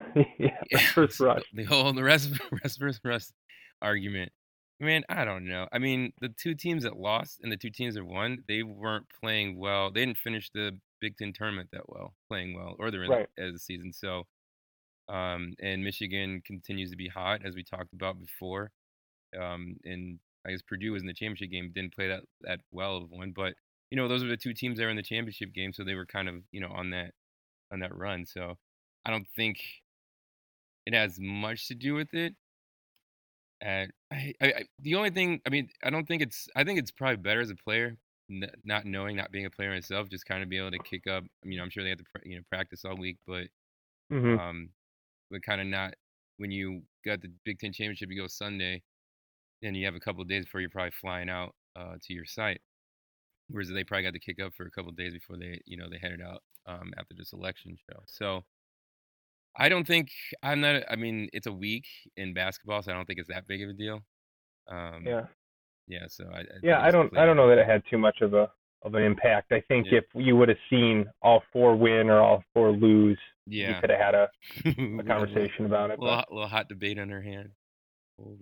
yeah, 0.38 0.56
first 0.94 1.16
so 1.18 1.26
rush. 1.26 1.42
The 1.52 1.64
whole 1.64 1.92
the 1.92 2.04
rest 2.04 2.30
rest 2.64 2.78
versus 2.78 3.00
rust 3.04 3.34
argument. 3.82 4.30
Man, 4.80 5.04
I 5.10 5.24
don't 5.26 5.44
know. 5.44 5.68
I 5.72 5.78
mean, 5.78 6.12
the 6.20 6.30
two 6.30 6.54
teams 6.54 6.84
that 6.84 6.96
lost 6.96 7.40
and 7.42 7.52
the 7.52 7.56
two 7.58 7.70
teams 7.70 7.94
that 7.96 8.04
won, 8.04 8.44
they 8.48 8.62
weren't 8.62 9.06
playing 9.20 9.58
well. 9.58 9.90
They 9.90 10.00
didn't 10.06 10.18
finish 10.18 10.50
the 10.50 10.78
Big 11.00 11.16
Ten 11.18 11.32
tournament 11.34 11.68
that 11.72 11.88
well, 11.88 12.14
playing 12.28 12.54
well, 12.54 12.76
or 12.78 12.90
they're 12.90 13.04
in 13.04 13.10
Right. 13.10 13.28
as 13.38 13.52
the 13.52 13.58
season. 13.58 13.92
So, 13.92 14.26
um, 15.08 15.54
and 15.62 15.84
Michigan 15.84 16.42
continues 16.46 16.90
to 16.90 16.96
be 16.96 17.08
hot 17.08 17.42
as 17.44 17.54
we 17.56 17.64
talked 17.64 17.92
about 17.92 18.18
before. 18.20 18.72
Um, 19.38 19.76
and 19.84 20.20
I 20.46 20.50
guess 20.52 20.62
Purdue 20.62 20.92
was 20.92 21.02
in 21.02 21.08
the 21.08 21.14
championship 21.14 21.50
game, 21.50 21.72
didn't 21.74 21.94
play 21.94 22.08
that 22.08 22.24
that 22.42 22.60
well 22.72 22.96
of 22.98 23.10
one, 23.10 23.32
but 23.32 23.54
you 23.90 23.96
know 23.96 24.08
those 24.08 24.22
are 24.24 24.28
the 24.28 24.36
two 24.36 24.54
teams 24.54 24.78
that 24.78 24.84
were 24.84 24.90
in 24.90 24.96
the 24.96 25.02
championship 25.02 25.52
game, 25.52 25.72
so 25.72 25.84
they 25.84 25.94
were 25.94 26.06
kind 26.06 26.28
of 26.28 26.36
you 26.52 26.60
know 26.60 26.70
on 26.70 26.90
that 26.90 27.12
on 27.72 27.80
that 27.80 27.94
run. 27.96 28.26
So 28.26 28.58
I 29.04 29.10
don't 29.10 29.28
think 29.36 29.60
it 30.86 30.94
has 30.94 31.18
much 31.20 31.68
to 31.68 31.74
do 31.74 31.94
with 31.94 32.14
it. 32.14 32.34
And 33.60 33.92
I, 34.10 34.34
I, 34.40 34.46
I, 34.46 34.64
the 34.78 34.94
only 34.94 35.10
thing, 35.10 35.40
I 35.46 35.50
mean, 35.50 35.70
I 35.82 35.90
don't 35.90 36.06
think 36.06 36.22
it's. 36.22 36.48
I 36.56 36.64
think 36.64 36.78
it's 36.78 36.90
probably 36.90 37.16
better 37.16 37.40
as 37.40 37.50
a 37.50 37.56
player, 37.56 37.98
n- 38.30 38.50
not 38.64 38.86
knowing, 38.86 39.16
not 39.16 39.32
being 39.32 39.46
a 39.46 39.50
player 39.50 39.70
myself, 39.70 40.08
just 40.08 40.24
kind 40.26 40.42
of 40.42 40.48
be 40.48 40.58
able 40.58 40.70
to 40.72 40.80
kick 40.80 41.06
up. 41.06 41.24
I 41.44 41.46
mean, 41.48 41.60
I'm 41.60 41.70
sure 41.70 41.82
they 41.82 41.90
have 41.90 41.98
to, 41.98 42.04
you 42.24 42.36
know, 42.36 42.42
practice 42.48 42.84
all 42.84 42.96
week, 42.96 43.18
but 43.26 43.48
hmm 44.10 44.40
um, 44.40 44.70
but 45.30 45.42
kind 45.42 45.60
of 45.60 45.66
not 45.68 45.94
when 46.38 46.50
you 46.52 46.82
got 47.04 47.22
the 47.22 47.32
Big 47.44 47.58
Ten 47.60 47.72
championship. 47.72 48.10
You 48.10 48.22
go 48.22 48.28
Sunday, 48.28 48.82
and 49.62 49.76
you 49.76 49.86
have 49.86 49.94
a 49.96 50.00
couple 50.00 50.22
of 50.22 50.28
days 50.28 50.44
before 50.46 50.60
you're 50.60 50.70
probably 50.70 50.92
flying 50.92 51.30
out 51.30 51.54
uh, 51.76 51.96
to 52.02 52.14
your 52.14 52.26
site. 52.26 52.62
Whereas 53.48 53.68
they 53.68 53.84
probably 53.84 54.04
got 54.04 54.12
to 54.14 54.20
kick 54.20 54.40
up 54.40 54.54
for 54.54 54.66
a 54.66 54.70
couple 54.70 54.90
of 54.90 54.96
days 54.96 55.12
before 55.12 55.36
they, 55.36 55.60
you 55.66 55.76
know, 55.76 55.88
they 55.90 55.98
headed 55.98 56.22
out 56.22 56.42
um, 56.66 56.92
after 56.98 57.14
this 57.14 57.30
selection 57.30 57.76
show. 57.76 58.00
So 58.06 58.44
I 59.56 59.68
don't 59.68 59.86
think 59.86 60.08
I'm 60.42 60.60
not. 60.60 60.82
I 60.90 60.96
mean, 60.96 61.28
it's 61.32 61.46
a 61.46 61.52
week 61.52 61.84
in 62.16 62.34
basketball, 62.34 62.82
so 62.82 62.92
I 62.92 62.94
don't 62.94 63.06
think 63.06 63.18
it's 63.18 63.28
that 63.28 63.46
big 63.46 63.62
of 63.62 63.70
a 63.70 63.72
deal. 63.72 64.00
Um, 64.68 65.04
Yeah, 65.06 65.26
Yeah. 65.88 66.06
So 66.08 66.24
I. 66.32 66.40
I 66.40 66.44
yeah. 66.62 66.80
I 66.80 66.90
don't. 66.90 67.16
I 67.16 67.24
don't 67.26 67.36
know 67.36 67.48
that 67.48 67.58
it 67.58 67.66
had 67.66 67.82
too 67.90 67.98
much 67.98 68.20
of 68.20 68.34
a 68.34 68.50
of 68.82 68.94
an 68.94 69.02
impact. 69.02 69.52
I 69.52 69.60
think 69.68 69.86
Yeah. 69.90 69.98
if 69.98 70.04
you 70.14 70.36
would 70.36 70.48
have 70.48 70.58
seen 70.70 71.06
all 71.20 71.42
four 71.52 71.76
win 71.76 72.08
or 72.08 72.20
all 72.20 72.42
four 72.54 72.70
lose, 72.72 73.18
yeah. 73.46 73.74
you 73.74 73.80
could 73.80 73.90
have 73.90 74.00
had 74.00 74.14
a, 74.14 74.28
a 74.64 74.98
a 75.00 75.04
conversation 75.04 75.66
about 75.66 75.90
it. 75.90 75.98
little, 75.98 76.24
little 76.30 76.48
hot 76.48 76.68
debate 76.68 76.98
on 76.98 77.12
our 77.12 77.20
hand. 77.20 77.50
Oh, 78.22 78.36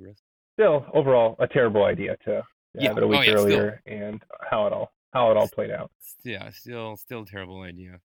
still, 0.55 0.87
overall, 0.95 1.35
a 1.41 1.47
terrible 1.49 1.85
idea 1.85 2.17
to, 2.25 2.45
Yeah. 2.75 2.89
have 2.89 2.99
it 2.99 3.03
a 3.03 3.07
Oh, 3.07 3.09
week 3.09 3.27
yeah, 3.27 3.33
still. 3.33 3.45
earlier 3.47 3.83
and 3.87 4.23
how 4.51 4.67
it 4.67 4.73
all 4.73 4.93
how 5.13 5.31
it 5.31 5.37
all 5.37 5.49
played 5.49 5.71
out. 5.71 5.91
Yeah, 6.23 6.51
still 6.51 6.97
still 6.97 7.23
a 7.23 7.27
terrible 7.27 7.63
idea. 7.63 8.01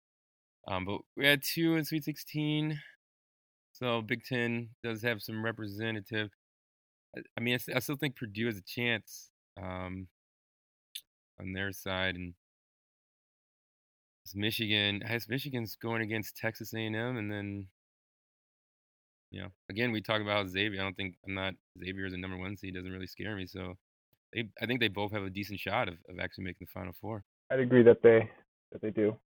Um, 0.67 0.85
but 0.85 1.01
we 1.17 1.25
had 1.27 1.43
two 1.43 1.75
in 1.75 1.83
Sweet 1.85 2.03
16, 2.05 2.79
so 3.73 4.01
Big 4.01 4.23
Ten 4.23 4.69
does 4.83 5.01
have 5.01 5.21
some 5.21 5.43
representative. 5.43 6.29
I, 7.15 7.21
I 7.37 7.41
mean, 7.41 7.57
I 7.75 7.79
still 7.79 7.97
think 7.97 8.15
Purdue 8.15 8.45
has 8.45 8.57
a 8.57 8.63
chance 8.63 9.31
um, 9.61 10.07
on 11.39 11.53
their 11.53 11.71
side, 11.71 12.15
and 12.15 12.33
it's 14.23 14.35
Michigan. 14.35 15.01
I 15.05 15.13
guess 15.13 15.27
Michigan's 15.27 15.75
going 15.75 16.01
against 16.01 16.37
Texas 16.37 16.73
A&M, 16.73 16.95
and 16.95 17.31
then 17.31 17.67
you 19.31 19.41
know, 19.41 19.47
again, 19.69 19.91
we 19.91 19.99
talk 19.99 20.21
about 20.21 20.47
Xavier. 20.47 20.79
I 20.79 20.83
don't 20.83 20.95
think 20.95 21.15
I'm 21.25 21.33
not 21.33 21.55
Xavier 21.83 22.05
is 22.05 22.13
a 22.13 22.17
number 22.17 22.37
one 22.37 22.55
seed 22.55 22.75
doesn't 22.75 22.91
really 22.91 23.07
scare 23.07 23.35
me. 23.35 23.47
So 23.47 23.73
they, 24.31 24.47
I 24.61 24.67
think 24.67 24.79
they 24.79 24.87
both 24.87 25.11
have 25.11 25.23
a 25.23 25.29
decent 25.29 25.59
shot 25.59 25.87
of, 25.87 25.95
of 26.07 26.19
actually 26.19 26.43
making 26.43 26.67
the 26.67 26.79
Final 26.79 26.93
Four. 27.01 27.23
I'd 27.51 27.59
agree 27.59 27.81
that 27.83 28.03
they 28.03 28.29
that 28.71 28.81
they 28.81 28.91
do. 28.91 29.17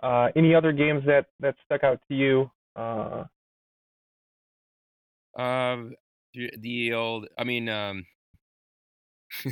Uh, 0.00 0.28
any 0.36 0.54
other 0.54 0.72
games 0.72 1.02
that 1.06 1.26
that 1.40 1.56
stuck 1.64 1.82
out 1.82 2.00
to 2.08 2.14
you? 2.14 2.50
Uh, 2.76 3.24
Um, 5.38 5.94
the 6.34 6.50
the 6.58 6.92
old, 6.94 7.28
I 7.38 7.44
mean, 7.44 7.68
um, 7.68 8.06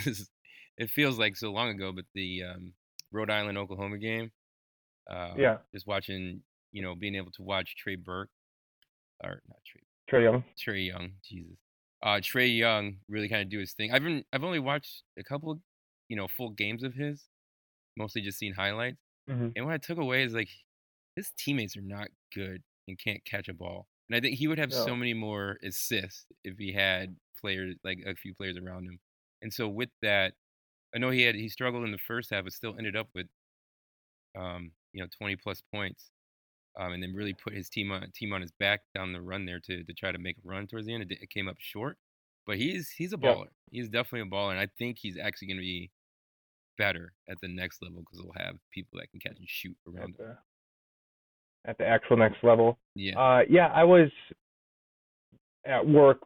it 0.78 0.90
feels 0.90 1.18
like 1.18 1.36
so 1.36 1.52
long 1.52 1.68
ago, 1.70 1.92
but 1.92 2.04
the 2.14 2.42
um, 2.44 2.74
Rhode 3.12 3.30
Island 3.30 3.58
Oklahoma 3.58 3.98
game. 3.98 4.32
Uh, 5.10 5.34
Yeah. 5.36 5.58
Just 5.74 5.86
watching, 5.86 6.42
you 6.72 6.82
know, 6.82 6.94
being 6.94 7.14
able 7.14 7.32
to 7.32 7.42
watch 7.42 7.76
Trey 7.76 7.96
Burke, 7.96 8.30
or 9.24 9.42
not 9.48 9.58
Trey, 9.66 9.82
Trey 10.08 10.24
Young. 10.24 10.44
Trey 10.58 10.80
Young, 10.80 11.12
Jesus, 11.24 11.56
uh, 12.02 12.20
Trey 12.22 12.46
Young 12.48 12.98
really 13.08 13.28
kind 13.28 13.42
of 13.42 13.50
do 13.50 13.58
his 13.58 13.72
thing. 13.72 13.92
I've 13.92 14.02
been, 14.02 14.24
I've 14.32 14.44
only 14.44 14.60
watched 14.60 15.02
a 15.18 15.24
couple, 15.24 15.60
you 16.08 16.16
know, 16.16 16.28
full 16.28 16.50
games 16.50 16.82
of 16.82 16.94
his, 16.94 17.24
mostly 17.96 18.22
just 18.22 18.38
seen 18.38 18.54
highlights. 18.54 18.98
Mm-hmm. 19.30 19.48
And 19.56 19.66
what 19.66 19.74
I 19.74 19.78
took 19.78 19.98
away 19.98 20.24
is 20.24 20.34
like 20.34 20.50
his 21.16 21.32
teammates 21.38 21.76
are 21.76 21.82
not 21.82 22.08
good 22.34 22.62
and 22.88 22.98
can't 22.98 23.24
catch 23.24 23.48
a 23.48 23.54
ball. 23.54 23.88
And 24.08 24.16
I 24.16 24.20
think 24.20 24.38
he 24.38 24.48
would 24.48 24.58
have 24.58 24.72
so 24.72 24.96
many 24.96 25.14
more 25.14 25.58
assists 25.62 26.26
if 26.44 26.58
he 26.58 26.72
had 26.72 27.16
players 27.40 27.76
like 27.84 28.00
a 28.06 28.14
few 28.14 28.34
players 28.34 28.56
around 28.56 28.84
him. 28.86 29.00
And 29.42 29.52
so 29.52 29.68
with 29.68 29.90
that, 30.02 30.34
I 30.94 30.98
know 30.98 31.10
he 31.10 31.22
had 31.22 31.34
he 31.36 31.48
struggled 31.48 31.84
in 31.84 31.92
the 31.92 31.98
first 31.98 32.30
half, 32.30 32.44
but 32.44 32.52
still 32.54 32.76
ended 32.78 32.96
up 32.96 33.08
with 33.14 33.28
um, 34.36 34.72
you 34.92 35.02
know, 35.02 35.08
20 35.16 35.36
plus 35.36 35.62
points. 35.62 36.10
Um, 36.78 36.92
and 36.92 37.02
then 37.02 37.14
really 37.14 37.34
put 37.34 37.54
his 37.54 37.68
team 37.70 37.92
on 37.92 38.10
team 38.12 38.32
on 38.32 38.42
his 38.42 38.52
back 38.52 38.82
down 38.94 39.12
the 39.12 39.20
run 39.22 39.46
there 39.46 39.60
to 39.60 39.84
to 39.84 39.94
try 39.94 40.12
to 40.12 40.18
make 40.18 40.38
a 40.38 40.42
run 40.48 40.66
towards 40.68 40.86
the 40.86 40.94
end. 40.94 41.04
It, 41.10 41.22
it 41.22 41.30
came 41.30 41.48
up 41.48 41.56
short, 41.58 41.98
but 42.46 42.58
he's 42.58 42.90
he's 42.90 43.12
a 43.12 43.18
Yeah. 43.22 43.36
baller. 43.36 43.48
He's 43.70 43.88
definitely 43.90 44.22
a 44.28 44.32
baller, 44.32 44.52
and 44.52 44.60
I 44.60 44.68
think 44.78 44.98
he's 44.98 45.18
actually 45.18 45.48
going 45.48 45.58
to 45.58 45.62
be 45.62 45.90
better 46.78 47.14
at 47.28 47.40
the 47.42 47.48
next 47.48 47.82
level 47.82 48.00
because 48.00 48.22
we'll 48.22 48.34
have 48.36 48.58
people 48.72 48.98
that 49.00 49.10
can 49.10 49.20
catch 49.20 49.38
and 49.38 49.48
shoot 49.48 49.76
around 49.86 50.16
At 50.18 50.18
him. 50.18 50.22
At 51.64 51.76
the 51.78 51.86
actual 51.86 52.16
next 52.16 52.42
level. 52.42 52.78
Yeah. 52.94 53.18
Uh, 53.18 53.42
yeah, 53.48 53.66
I 53.68 53.84
was 53.84 54.10
at 55.66 55.86
work 55.86 56.20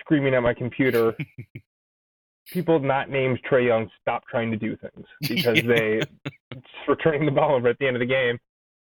screaming 0.00 0.34
at 0.34 0.42
my 0.42 0.54
computer. 0.54 1.14
People 2.52 2.80
not 2.80 3.10
named 3.10 3.38
Trey 3.48 3.66
Young 3.66 3.88
stop 4.00 4.24
trying 4.28 4.50
to 4.50 4.56
do 4.56 4.76
things 4.76 5.06
because 5.20 5.62
they 5.62 6.00
were 6.88 6.96
turning 6.96 7.24
the 7.24 7.30
ball 7.32 7.54
over 7.54 7.68
at 7.68 7.78
the 7.78 7.86
end 7.86 7.94
of 7.96 8.00
the 8.00 8.06
game, 8.06 8.38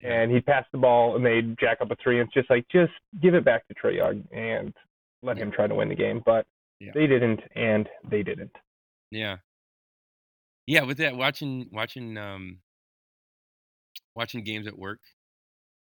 and 0.02 0.32
he'd 0.32 0.46
pass 0.46 0.64
the 0.72 0.78
ball 0.78 1.16
and 1.18 1.26
they'd 1.26 1.58
jack 1.60 1.80
up 1.82 1.92
a 1.92 1.96
three. 2.02 2.20
And 2.22 2.28
it's 2.28 2.34
just 2.34 2.50
like, 2.50 2.66
just 2.72 2.94
give 3.22 3.34
it 3.34 3.44
back 3.44 3.68
to 3.68 3.74
Trey 3.74 3.98
Young 3.98 4.24
and 4.32 4.74
let 5.24 5.38
him 5.38 5.52
try 5.52 5.68
to 5.68 5.76
win 5.76 5.90
the 5.90 5.96
game. 5.96 6.22
But 6.26 6.46
Yeah. 6.80 6.92
they 6.94 7.06
didn't, 7.08 7.42
and 7.56 7.90
they 8.10 8.24
didn't. 8.24 8.56
Yeah. 9.12 9.38
Yeah, 10.68 10.84
with 10.84 10.98
that 11.00 11.18
watching 11.18 11.68
watching 11.74 12.16
um 12.18 12.60
watching 14.16 14.44
games 14.44 14.68
at 14.68 14.78
work, 14.78 15.00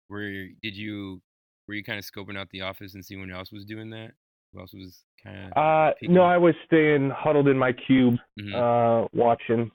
where 0.09 0.31
did 0.63 0.75
you 0.77 1.21
were 1.69 1.75
you 1.75 1.83
kind 1.85 1.99
of 1.99 2.05
scoping 2.05 2.39
out 2.39 2.49
the 2.51 2.61
office 2.63 2.95
and 2.95 3.05
seeing 3.05 3.27
who 3.29 3.35
else 3.35 3.51
was 3.53 3.65
doing 3.65 3.91
that? 3.91 4.13
Who 4.53 4.61
else 4.61 4.73
was 4.73 5.03
kind 5.23 5.53
of 5.53 5.57
Uh, 5.57 5.93
no, 6.03 6.23
I 6.23 6.37
was 6.37 6.55
staying 6.67 7.11
huddled 7.11 7.49
in 7.49 7.59
my 7.59 7.73
cube, 7.73 8.15
Mhm. 8.41 8.55
uh, 8.55 9.09
watching 9.13 9.71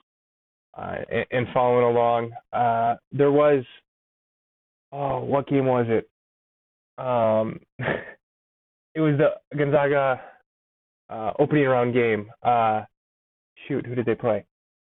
uh, 0.74 0.96
and, 1.10 1.26
and 1.30 1.46
following 1.52 1.84
along. 1.84 2.32
Uh, 2.52 2.96
there 3.12 3.30
was, 3.30 3.62
oh, 4.90 5.20
what 5.22 5.46
game 5.46 5.66
was 5.66 5.86
it? 5.88 6.08
Um, 6.96 7.60
it 8.94 9.00
was 9.00 9.18
the 9.18 9.34
Gonzaga 9.56 10.22
uh, 11.10 11.32
opening 11.38 11.66
round 11.66 11.92
game. 11.92 12.30
Uh, 12.42 12.84
shoot, 13.68 13.84
who 13.86 13.94
did 13.94 14.06
they 14.06 14.14
play? 14.14 14.46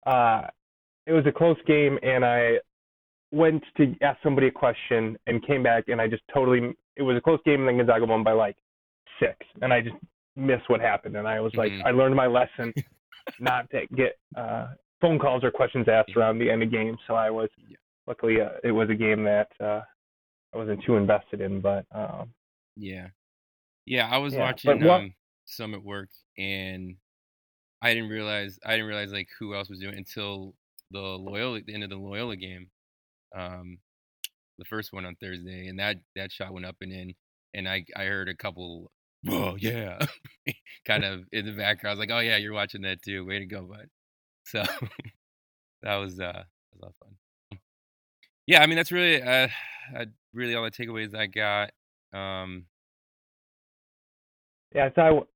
Uh, 0.06 0.42
it 1.06 1.12
was 1.12 1.26
a 1.26 1.32
close 1.32 1.58
game, 1.66 1.98
and 2.04 2.24
I 2.24 2.58
went 3.32 3.62
to 3.78 3.94
ask 4.02 4.18
somebody 4.22 4.46
a 4.48 4.50
question 4.50 5.18
and 5.26 5.44
came 5.46 5.62
back, 5.62 5.88
and 5.88 6.00
I 6.00 6.06
just 6.08 6.22
totally. 6.32 6.74
It 6.96 7.02
was 7.02 7.16
a 7.16 7.20
close 7.20 7.40
game, 7.44 7.60
and 7.60 7.68
then 7.68 7.78
Gonzaga 7.78 8.04
won 8.04 8.22
by 8.22 8.32
like 8.32 8.56
six, 9.18 9.36
and 9.62 9.72
I 9.72 9.80
just 9.80 9.96
missed 10.36 10.68
what 10.68 10.80
happened, 10.80 11.16
and 11.16 11.26
I 11.26 11.40
was 11.40 11.54
like, 11.54 11.72
Mhm. 11.72 11.82
I 11.84 11.90
learned 11.90 12.14
my 12.14 12.26
lesson, 12.26 12.72
not 13.40 13.68
to 13.70 13.86
get 13.88 14.18
uh, 14.36 14.74
phone 15.00 15.18
calls 15.18 15.42
or 15.44 15.50
questions 15.50 15.88
asked 15.88 16.16
around 16.16 16.38
the 16.38 16.50
end 16.50 16.62
of 16.62 16.70
games. 16.70 16.98
So 17.06 17.14
I 17.14 17.30
was, 17.30 17.48
Yeah. 17.68 17.76
luckily, 18.06 18.40
uh, 18.40 18.50
it 18.62 18.70
was 18.72 18.88
a 18.90 18.94
game 18.94 19.24
that 19.24 19.48
uh, 19.60 19.82
I 20.52 20.56
wasn't 20.56 20.82
too 20.84 20.96
invested 20.96 21.40
in, 21.40 21.60
but 21.60 21.86
um, 21.92 22.32
Yeah. 22.76 23.08
Yeah, 23.84 24.08
I 24.08 24.18
was 24.18 24.32
Yeah, 24.34 24.40
watching 24.40 24.80
what- 24.84 25.00
um 25.00 25.14
some 25.44 25.74
at 25.74 25.82
work 25.82 26.08
and 26.38 26.96
I 27.82 27.92
didn't 27.94 28.10
realize 28.10 28.58
I 28.64 28.70
didn't 28.72 28.86
realize 28.86 29.12
like 29.12 29.28
who 29.38 29.54
else 29.56 29.68
was 29.68 29.80
doing 29.80 29.96
until 29.96 30.54
the 30.92 31.00
Loyola 31.00 31.60
the 31.62 31.74
end 31.74 31.82
of 31.82 31.90
the 31.90 31.96
Loyola 31.96 32.36
game. 32.36 32.70
Um 33.34 33.78
the 34.58 34.64
first 34.64 34.92
one 34.92 35.06
on 35.06 35.16
Thursday 35.16 35.66
and 35.68 35.78
that 35.78 35.96
that 36.16 36.30
shot 36.32 36.52
went 36.52 36.66
up 36.66 36.76
and 36.80 36.92
in 36.92 37.14
and 37.54 37.68
I 37.68 37.84
I 37.96 38.04
heard 38.04 38.28
a 38.28 38.36
couple 38.36 38.90
oh 39.28 39.56
yeah 39.58 39.98
kind 40.86 41.04
of 41.04 41.24
in 41.32 41.46
the 41.46 41.52
background. 41.52 41.92
I 41.92 41.94
was 41.94 41.98
like, 41.98 42.10
"Oh 42.16 42.20
yeah, 42.20 42.36
you're 42.36 42.52
watching 42.52 42.82
that 42.82 43.02
too. 43.02 43.24
Way 43.24 43.38
to 43.38 43.46
go, 43.46 43.62
bud." 43.62 43.88
So 44.44 44.62
that 45.82 45.96
was 45.96 46.18
uh 46.20 46.32
that 46.32 46.46
was 46.72 46.80
a 46.80 46.84
lot 46.84 46.88
of 46.90 46.96
fun. 46.96 47.58
Yeah, 48.46 48.62
I 48.62 48.66
mean 48.66 48.76
that's 48.76 48.92
really 48.92 49.22
uh 49.22 49.48
uh, 49.96 50.06
really 50.32 50.54
all 50.54 50.64
the 50.64 50.70
takeaways 50.70 51.14
I 51.14 51.26
got. 51.26 51.70
Um 52.12 52.66
yeah, 54.74 54.88
so 54.94 55.02
I, 55.02 55.06
w- 55.08 55.26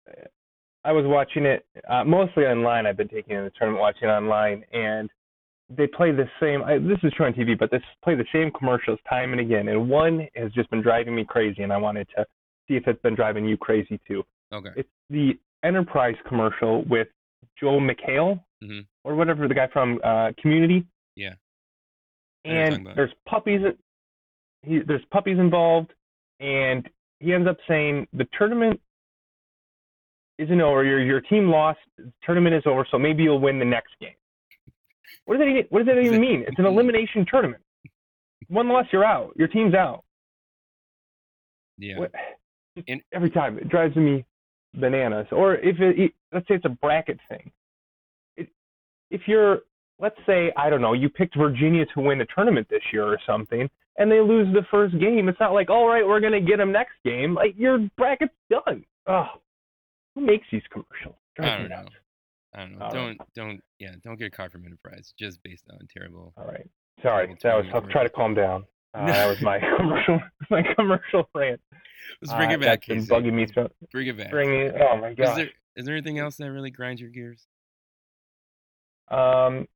I 0.85 0.93
was 0.93 1.05
watching 1.07 1.45
it 1.45 1.67
uh, 1.89 2.05
mostly 2.05 2.45
online. 2.45 2.87
I've 2.87 2.97
been 2.97 3.09
taking 3.09 3.37
the 3.37 3.51
tournament 3.59 3.81
watching 3.81 4.09
online, 4.09 4.65
and 4.73 5.11
they 5.69 5.87
play 5.87 6.13
the 6.13 6.29
same. 6.41 6.63
I, 6.63 6.79
this 6.79 6.99
is 7.03 7.13
true 7.15 7.27
on 7.27 7.33
TV, 7.33 7.59
but 7.59 7.71
they 7.71 7.81
play 8.05 8.15
the 8.15 8.25
same 8.33 8.51
commercials 8.53 8.99
time 9.09 9.33
and 9.33 9.41
again. 9.41 9.69
And 9.69 9.89
one 9.89 10.29
has 10.37 10.53
just 10.53 10.71
been 10.71 10.83
driving 10.83 11.15
me 11.15 11.25
crazy, 11.25 11.63
and 11.63 11.73
I 11.73 11.77
wanted 11.77 12.09
to 12.17 12.25
see 12.69 12.75
if 12.77 12.87
it's 12.87 13.01
been 13.03 13.15
driving 13.15 13.45
you 13.47 13.57
crazy 13.57 14.01
too. 14.07 14.25
okay. 14.53 14.71
It's 14.77 14.89
the 15.11 15.39
Enterprise 15.65 16.15
commercial 16.29 16.85
with 16.85 17.09
Joel 17.59 17.81
McHale 17.81 18.41
Mhm. 18.63 18.87
or 19.05 19.15
whatever 19.17 19.49
the 19.49 19.55
guy 19.55 19.67
from 19.69 19.99
uh, 20.05 20.33
Community. 20.41 20.85
Yeah. 21.17 21.35
I 22.45 22.49
know 22.49 22.55
what 22.55 22.55
you're 22.55 22.67
talking 22.71 22.87
And 22.87 22.97
there's 22.97 23.13
puppies. 23.27 23.61
He, 24.63 24.79
there's 24.81 25.05
puppies 25.11 25.39
involved, 25.39 25.93
and 26.41 26.89
he 27.21 27.33
ends 27.33 27.49
up 27.49 27.57
saying 27.67 28.07
the 28.13 28.27
tournament 28.39 28.81
isn't 30.39 30.61
over. 30.61 30.85
Your 30.85 31.01
your 31.03 31.21
team 31.21 31.49
lost. 31.51 31.79
The 31.97 32.13
tournament 32.23 32.55
is 32.55 32.63
over, 32.67 32.87
so 32.91 32.99
maybe 32.99 33.23
you'll 33.25 33.41
win 33.41 33.59
the 33.59 33.65
next 33.65 33.93
game. 34.01 34.15
What 35.25 35.35
does 35.39 35.45
that 35.45 35.51
even, 35.51 35.65
what 35.71 35.85
does 35.85 35.95
that 35.95 36.01
even 36.01 36.21
mean? 36.21 36.45
It's 36.47 36.59
an 36.59 36.67
elimination 36.67 37.27
tournament. 37.31 37.63
One 38.49 38.69
loss, 38.69 38.87
you're 38.93 39.05
out. 39.05 39.33
Your 39.37 39.49
team's 39.49 39.75
out. 39.75 40.05
Yeah. 41.79 41.99
What, 41.99 42.13
And- 42.89 43.03
every 43.13 43.31
time 43.31 43.59
it 43.59 43.69
drives 43.69 43.97
me 43.97 44.25
bananas. 44.75 45.27
Or 45.33 45.57
if 45.57 45.81
it, 45.81 46.13
let's 46.33 46.47
say 46.49 46.55
it's 46.55 46.65
a 46.65 46.71
bracket 46.71 47.19
thing. 47.29 47.51
It, 48.37 48.49
if 49.11 49.23
you're, 49.27 49.61
let's 49.99 50.19
say, 50.27 50.53
I 50.57 50.71
don't 50.71 50.83
know, 50.83 50.93
you 50.93 51.09
picked 51.09 51.37
Virginia 51.37 51.87
to 51.95 52.01
win 52.01 52.19
the 52.19 52.27
tournament 52.35 52.69
this 52.71 52.83
year 52.93 53.05
or 53.05 53.19
something, 53.27 53.69
and 53.99 54.11
they 54.11 54.21
lose 54.21 54.53
the 54.53 54.67
first 54.71 54.99
game, 54.99 55.29
it's 55.29 55.41
not 55.41 55.55
like, 55.55 55.71
all 55.71 55.89
right, 55.89 56.07
we're 56.07 56.21
gonna 56.21 56.41
get 56.41 56.59
them 56.59 56.71
next 56.71 56.93
game. 57.05 57.35
Like 57.35 57.55
your 57.57 57.79
bracket's 57.97 58.35
done. 58.51 58.85
Oh, 59.07 59.27
who 60.15 60.21
makes 60.21 60.47
these 60.53 60.63
commercials? 60.71 61.15
I 61.39 61.59
don't 61.59 61.69
know. 61.71 61.85
I 62.57 62.61
don't 62.61 62.79
know. 62.79 62.85
All 62.87 62.91
don't 62.93 63.21
don't 63.35 63.61
yeah, 63.79 63.93
don't 64.03 64.19
get 64.19 64.33
a 64.33 64.49
from 64.51 64.65
Enterprise 64.65 65.13
just 65.19 65.43
based 65.43 65.65
on 65.71 65.79
terrible. 65.95 66.33
All 66.37 66.47
right. 66.47 66.69
Sorry, 67.03 67.37
that 67.43 67.55
was. 67.57 67.67
I'll 67.75 67.83
try 67.83 68.03
to 68.03 68.09
calm 68.11 68.35
down. 68.35 68.65
Uh, 68.95 69.05
that 69.09 69.27
was 69.29 69.43
my 69.43 69.59
commercial. 69.77 70.19
My 70.51 70.63
commercial 70.75 71.29
rant. 71.35 71.61
Let's 72.23 72.33
bring 72.33 72.49
Uh, 72.51 72.55
it 72.55 72.61
back, 72.63 72.87
That's 72.87 73.07
been 73.07 73.23
bugging 73.25 73.35
me. 73.35 73.47
So, 73.55 73.69
Bring 73.93 74.07
it 74.07 74.17
back. 74.17 74.31
bring 74.31 74.55
it. 74.59 74.75
Oh 74.81 74.97
my 74.97 75.13
god. 75.13 75.29
is 75.33 75.37
there 75.37 75.51
is 75.77 75.85
there 75.85 75.95
anything 75.95 76.19
else 76.19 76.37
that 76.37 76.51
really 76.51 76.71
grinds 76.71 76.99
your 77.03 77.11
gears? 77.11 77.47
Um, 79.11 79.67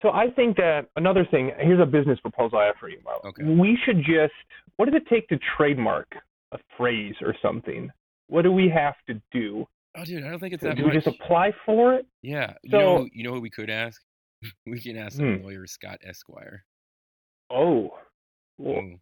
so 0.00 0.10
I 0.10 0.30
think 0.30 0.56
that 0.56 0.86
another 0.96 1.26
thing. 1.30 1.50
Here's 1.58 1.80
a 1.80 1.86
business 1.86 2.18
proposal 2.20 2.58
I 2.58 2.66
have 2.66 2.76
for 2.80 2.88
you, 2.88 2.98
Marlo. 3.04 3.26
Okay. 3.28 3.44
We 3.44 3.78
should 3.84 3.98
just. 3.98 4.32
What 4.76 4.86
does 4.90 4.94
it 4.94 5.06
take 5.08 5.28
to 5.28 5.38
trademark 5.58 6.08
a 6.52 6.58
phrase 6.78 7.14
or 7.20 7.34
something? 7.42 7.90
What 8.28 8.42
do 8.42 8.52
we 8.52 8.70
have 8.70 8.94
to 9.08 9.20
do? 9.32 9.66
Oh, 9.96 10.04
dude, 10.04 10.24
I 10.24 10.30
don't 10.30 10.40
think 10.40 10.54
it's 10.54 10.62
Do 10.62 10.68
that 10.70 10.76
we 10.78 10.84
much. 10.84 10.94
just 10.94 11.06
apply 11.06 11.52
for 11.64 11.94
it? 11.94 12.06
yeah, 12.22 12.54
you 12.62 12.70
So- 12.70 12.78
know, 12.78 13.08
you 13.12 13.22
know 13.24 13.32
who 13.32 13.40
we 13.40 13.50
could 13.50 13.70
ask. 13.70 14.02
We 14.66 14.80
can 14.80 14.96
ask 14.98 15.18
Hmm. 15.18 15.24
our 15.24 15.36
lawyer 15.38 15.66
Scott 15.66 15.98
Esquire. 16.04 16.64
Oh, 17.50 17.96
well, 18.58 18.78
Ooh. 18.80 18.98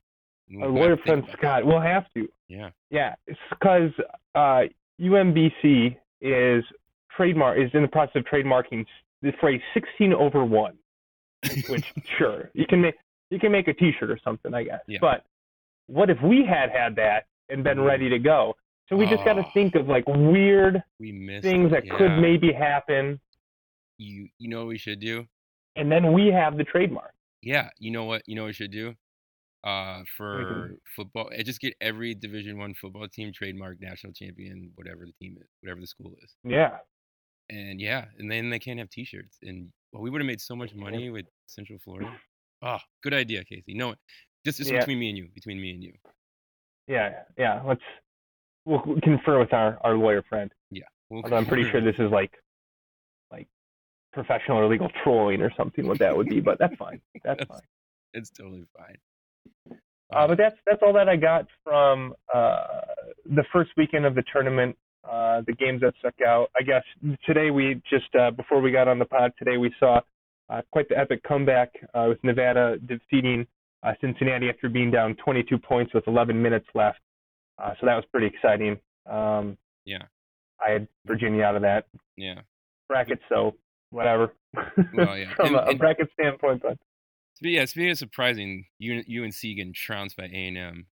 We'll 0.50 0.70
lawyer 0.70 0.96
friend 0.98 1.24
Scott. 1.32 1.64
We'll 1.64 1.80
have 1.80 2.04
to. 2.14 2.28
Yeah. 2.48 2.70
Yeah, 2.90 3.14
it's 3.26 3.38
because 3.50 3.90
uh, 4.34 4.62
UMBC 5.00 5.96
is 6.20 6.64
trademark 7.16 7.58
is 7.58 7.70
in 7.74 7.82
the 7.82 7.88
process 7.88 8.16
of 8.16 8.24
trademarking 8.24 8.84
the 9.22 9.32
phrase 9.40 9.60
"16 9.72 10.12
over 10.12 10.44
one." 10.44 10.76
Which 11.68 11.84
sure 12.18 12.50
you 12.54 12.66
can 12.66 12.82
make 12.82 12.94
you 13.30 13.38
can 13.38 13.50
make 13.50 13.66
a 13.68 13.72
T-shirt 13.74 14.10
or 14.10 14.18
something, 14.22 14.52
I 14.52 14.64
guess. 14.64 14.80
Yeah. 14.86 14.98
But 15.00 15.24
what 15.86 16.10
if 16.10 16.18
we 16.22 16.44
had 16.44 16.70
had 16.70 16.96
that 16.96 17.26
and 17.48 17.64
been 17.64 17.78
Ooh. 17.78 17.84
ready 17.84 18.08
to 18.10 18.18
go? 18.18 18.54
So 18.92 18.98
we 18.98 19.06
just 19.06 19.24
got 19.24 19.34
to 19.34 19.42
Oh. 19.42 19.50
think 19.54 19.74
of 19.74 19.88
like 19.88 20.06
weird 20.06 20.84
things 21.40 21.70
that 21.70 21.88
could 21.96 22.10
maybe 22.20 22.52
happen, 22.52 23.18
you 23.96 24.28
you 24.38 24.48
know 24.50 24.58
what 24.58 24.66
we 24.68 24.78
should 24.78 25.00
do? 25.00 25.26
and 25.76 25.90
then 25.90 26.12
we 26.12 26.26
have 26.26 26.58
the 26.58 26.64
trademark. 26.64 27.14
Yeah, 27.40 27.70
you 27.78 27.90
know 27.90 28.04
what? 28.04 28.20
You 28.26 28.34
know 28.36 28.42
what 28.42 28.48
we 28.48 28.52
should 28.52 28.70
do? 28.70 28.94
Uh, 29.64 30.02
for 30.18 30.72
football, 30.94 31.30
eh, 31.32 31.42
just 31.42 31.60
get 31.60 31.74
every 31.80 32.14
Division 32.14 32.58
One 32.58 32.74
football 32.74 33.08
team 33.08 33.32
trademark 33.32 33.80
national 33.80 34.12
champion, 34.12 34.70
whatever 34.74 35.06
the 35.06 35.12
team 35.22 35.38
is, 35.40 35.48
whatever 35.62 35.80
the 35.80 35.86
school 35.86 36.12
is, 36.22 36.34
Yeah. 36.44 36.76
and 37.48 37.80
yeah, 37.80 38.04
and 38.18 38.30
then 38.30 38.50
they 38.50 38.58
can't 38.58 38.78
have 38.78 38.90
T-shirts, 38.90 39.38
and 39.42 39.72
well, 39.92 40.02
we 40.02 40.10
would 40.10 40.20
have 40.20 40.26
made 40.26 40.40
so 40.42 40.54
much 40.54 40.74
money 40.74 41.08
with 41.08 41.24
Central 41.46 41.78
Florida. 41.82 42.10
Oh, 42.60 42.78
good 43.02 43.14
idea, 43.14 43.42
Casey. 43.44 43.72
No, 43.72 43.94
just 44.44 44.58
just 44.58 44.70
Yeah. 44.70 44.80
between 44.80 44.98
me 44.98 45.08
and 45.08 45.16
you, 45.16 45.28
between 45.34 45.58
me 45.60 45.70
and 45.70 45.82
you. 45.82 45.94
Yeah, 46.88 47.22
yeah. 47.38 47.62
Let's 47.64 47.80
we'll 48.64 48.82
confer 49.02 49.38
with 49.38 49.52
our, 49.52 49.78
our 49.82 49.94
lawyer 49.94 50.22
friend. 50.28 50.52
We'll 51.10 51.22
Although 51.24 51.36
I'm 51.36 51.46
pretty 51.46 51.70
sure 51.70 51.82
this 51.82 51.96
is 51.98 52.10
like 52.10 52.32
like 53.30 53.46
professional 54.14 54.56
or 54.58 54.66
legal 54.66 54.88
trolling 55.04 55.42
or 55.42 55.52
something. 55.56 55.86
What 55.86 55.98
that 55.98 56.16
would 56.16 56.26
be, 56.28 56.40
but 56.40 56.58
that's 56.58 56.74
fine. 56.76 57.00
That's 57.22 57.38
That's- 57.40 57.48
fine. 57.48 57.66
it's 58.14 58.30
totally 58.30 58.64
fine. 58.76 58.96
Uh, 60.14 60.26
but 60.28 60.36
that's 60.38 60.56
that's 60.66 60.82
all 60.82 60.92
that 60.92 61.08
I 61.08 61.16
got 61.16 61.46
from 61.64 62.14
uh, 62.34 62.80
the 63.26 63.44
first 63.52 63.70
weekend 63.78 64.04
of 64.06 64.14
the 64.14 64.22
tournament. 64.32 64.76
Uh, 65.10 65.42
the 65.46 65.52
games 65.54 65.80
that 65.80 65.94
stuck 65.98 66.14
out. 66.26 66.48
I 66.58 66.62
guess 66.62 66.82
today 67.26 67.50
we 67.50 67.80
just 67.90 68.14
uh, 68.14 68.30
before 68.30 68.60
we 68.60 68.70
got 68.70 68.88
on 68.88 68.98
the 68.98 69.04
pod 69.04 69.32
today 69.38 69.56
we 69.56 69.74
saw 69.80 70.00
uh, 70.50 70.60
quite 70.70 70.88
the 70.88 70.96
epic 70.98 71.22
comeback 71.24 71.70
uh, 71.94 72.06
with 72.08 72.22
Nevada 72.22 72.76
defeating 72.86 73.46
uh, 73.82 73.92
Cincinnati 74.00 74.48
after 74.48 74.68
being 74.68 74.90
down 74.90 75.16
22 75.24 75.58
points 75.58 75.92
with 75.94 76.06
11 76.06 76.40
minutes 76.40 76.66
left. 76.74 77.00
Uh, 77.58 77.74
so 77.80 77.86
that 77.86 77.96
was 77.96 78.04
pretty 78.12 78.26
exciting. 78.26 78.78
Um, 79.10 79.56
Yeah. 79.84 80.02
I 80.64 80.70
had 80.70 80.88
Virginia 81.06 81.42
out 81.42 81.56
of 81.56 81.62
that 81.62 81.86
yeah. 82.16 82.40
bracket, 82.88 83.18
so 83.28 83.56
whatever. 83.90 84.32
Well, 84.94 85.18
yeah. 85.18 85.34
From 85.36 85.46
And- 85.48 85.56
a, 85.56 85.66
and- 85.70 85.78
bracket 85.78 86.08
standpoint, 86.12 86.62
but 86.62 86.78
But 87.40 87.50
yeah, 87.50 87.64
speaking 87.64 87.90
of 87.90 87.98
surprising, 87.98 88.66
UNC 88.80 89.40
getting 89.42 89.72
trounced 89.74 90.16
by 90.16 90.24
A 90.24 90.46
and 90.48 90.56
M 90.58 90.86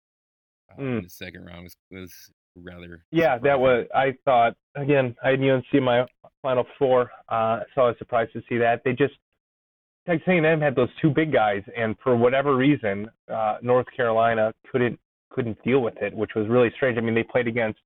uh, 0.72 0.82
in 0.82 0.84
Mm. 1.00 1.02
the 1.04 1.08
second 1.10 1.44
round 1.46 1.62
was 1.64 1.76
was 1.90 2.12
rather. 2.56 3.04
yeah, 3.12 3.38
that 3.38 3.58
was. 3.60 3.86
I 3.94 4.16
thought 4.24 4.56
again. 4.74 5.14
I 5.22 5.30
had 5.30 5.40
UNC 5.40 5.64
in 5.72 5.84
my 5.84 6.04
final 6.42 6.66
four, 6.78 7.10
uh, 7.28 7.60
so 7.74 7.82
I 7.82 7.86
was 7.88 7.96
surprised 7.98 8.32
to 8.32 8.42
see 8.48 8.58
that 8.58 8.82
they 8.84 8.92
just 8.92 9.14
Texas 10.06 10.26
A&M 10.28 10.60
had 10.60 10.74
those 10.74 10.88
two 11.00 11.10
big 11.10 11.32
guys, 11.32 11.62
and 11.76 11.94
for 12.02 12.16
whatever 12.16 12.56
reason, 12.56 13.08
uh, 13.32 13.58
North 13.62 13.86
Carolina 13.96 14.52
couldn't 14.72 14.98
couldn't 15.30 15.62
deal 15.64 15.80
with 15.80 15.96
it, 16.02 16.14
which 16.14 16.34
was 16.34 16.46
really 16.48 16.70
strange. 16.76 16.98
I 16.98 17.00
mean, 17.00 17.14
they 17.14 17.22
played 17.22 17.46
against 17.48 17.78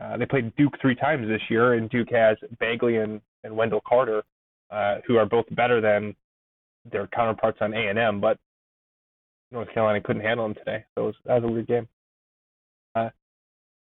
uh, 0.00 0.16
they 0.16 0.26
played 0.26 0.54
Duke 0.56 0.74
three 0.80 0.94
times 0.96 1.28
this 1.28 1.40
year, 1.48 1.74
and 1.74 1.88
Duke 1.88 2.10
has 2.10 2.36
Bagley 2.58 2.96
and, 2.96 3.20
and 3.44 3.56
Wendell 3.56 3.80
Carter, 3.86 4.24
uh, 4.70 4.96
who 5.06 5.16
are 5.16 5.24
both 5.26 5.44
better 5.52 5.80
than 5.80 6.14
their 6.90 7.06
counterparts 7.06 7.58
on 7.60 7.72
A&M, 7.72 8.20
but 8.20 8.36
North 9.52 9.72
Carolina 9.72 10.00
couldn't 10.00 10.22
handle 10.22 10.46
them 10.46 10.54
today. 10.56 10.84
So 10.96 11.02
it 11.04 11.06
was, 11.06 11.14
that 11.26 11.34
was 11.42 11.44
a 11.44 11.52
weird 11.52 11.66
game. 11.68 11.88
Uh, 12.96 13.08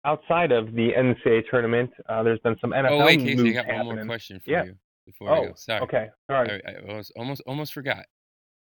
outside 0.05 0.51
of 0.51 0.73
the 0.73 0.89
NCAA 0.97 1.43
tournament, 1.51 1.91
uh, 2.09 2.23
there's 2.23 2.39
been 2.39 2.55
some 2.59 2.71
NFL 2.71 3.01
Oh 3.01 3.05
wait, 3.05 3.19
Casey, 3.19 3.33
I 3.33 3.35
moves 3.43 3.53
got 3.53 3.67
one 3.85 3.95
more 3.95 4.05
question 4.05 4.39
for 4.39 4.49
Yeah. 4.49 4.63
you 4.63 4.75
before 5.05 5.29
I 5.31 5.37
Oh, 5.37 5.45
go. 5.49 5.53
Sorry, 5.55 5.81
okay, 5.81 6.09
all 6.29 6.41
right. 6.41 6.61
I, 6.65 6.71
I 6.71 6.75
almost 6.89 7.11
almost 7.15 7.41
almost 7.45 7.73
forgot. 7.73 8.05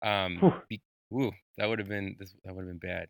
Um, 0.03 0.63
be, 0.71 0.81
woo, 1.11 1.31
that 1.59 1.69
would 1.69 1.79
have 1.79 1.89
been 1.89 2.17
this. 2.19 2.35
That 2.45 2.55
would 2.55 2.63
have 2.67 2.81
been 2.81 2.89
bad. 2.91 3.09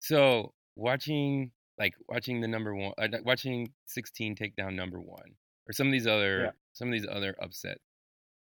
So 0.00 0.52
watching 0.76 1.52
like 1.78 1.94
watching 2.08 2.40
the 2.40 2.48
number 2.48 2.74
one, 2.74 2.92
uh, 2.98 3.08
watching 3.24 3.72
16 3.86 4.34
take 4.34 4.54
down 4.56 4.76
number 4.76 5.00
one, 5.00 5.34
or 5.68 5.72
some 5.72 5.86
of 5.86 5.92
these 5.92 6.06
other 6.06 6.44
Yeah. 6.44 6.50
some 6.72 6.88
of 6.88 6.92
these 6.92 7.06
other 7.10 7.34
upsets. 7.42 7.80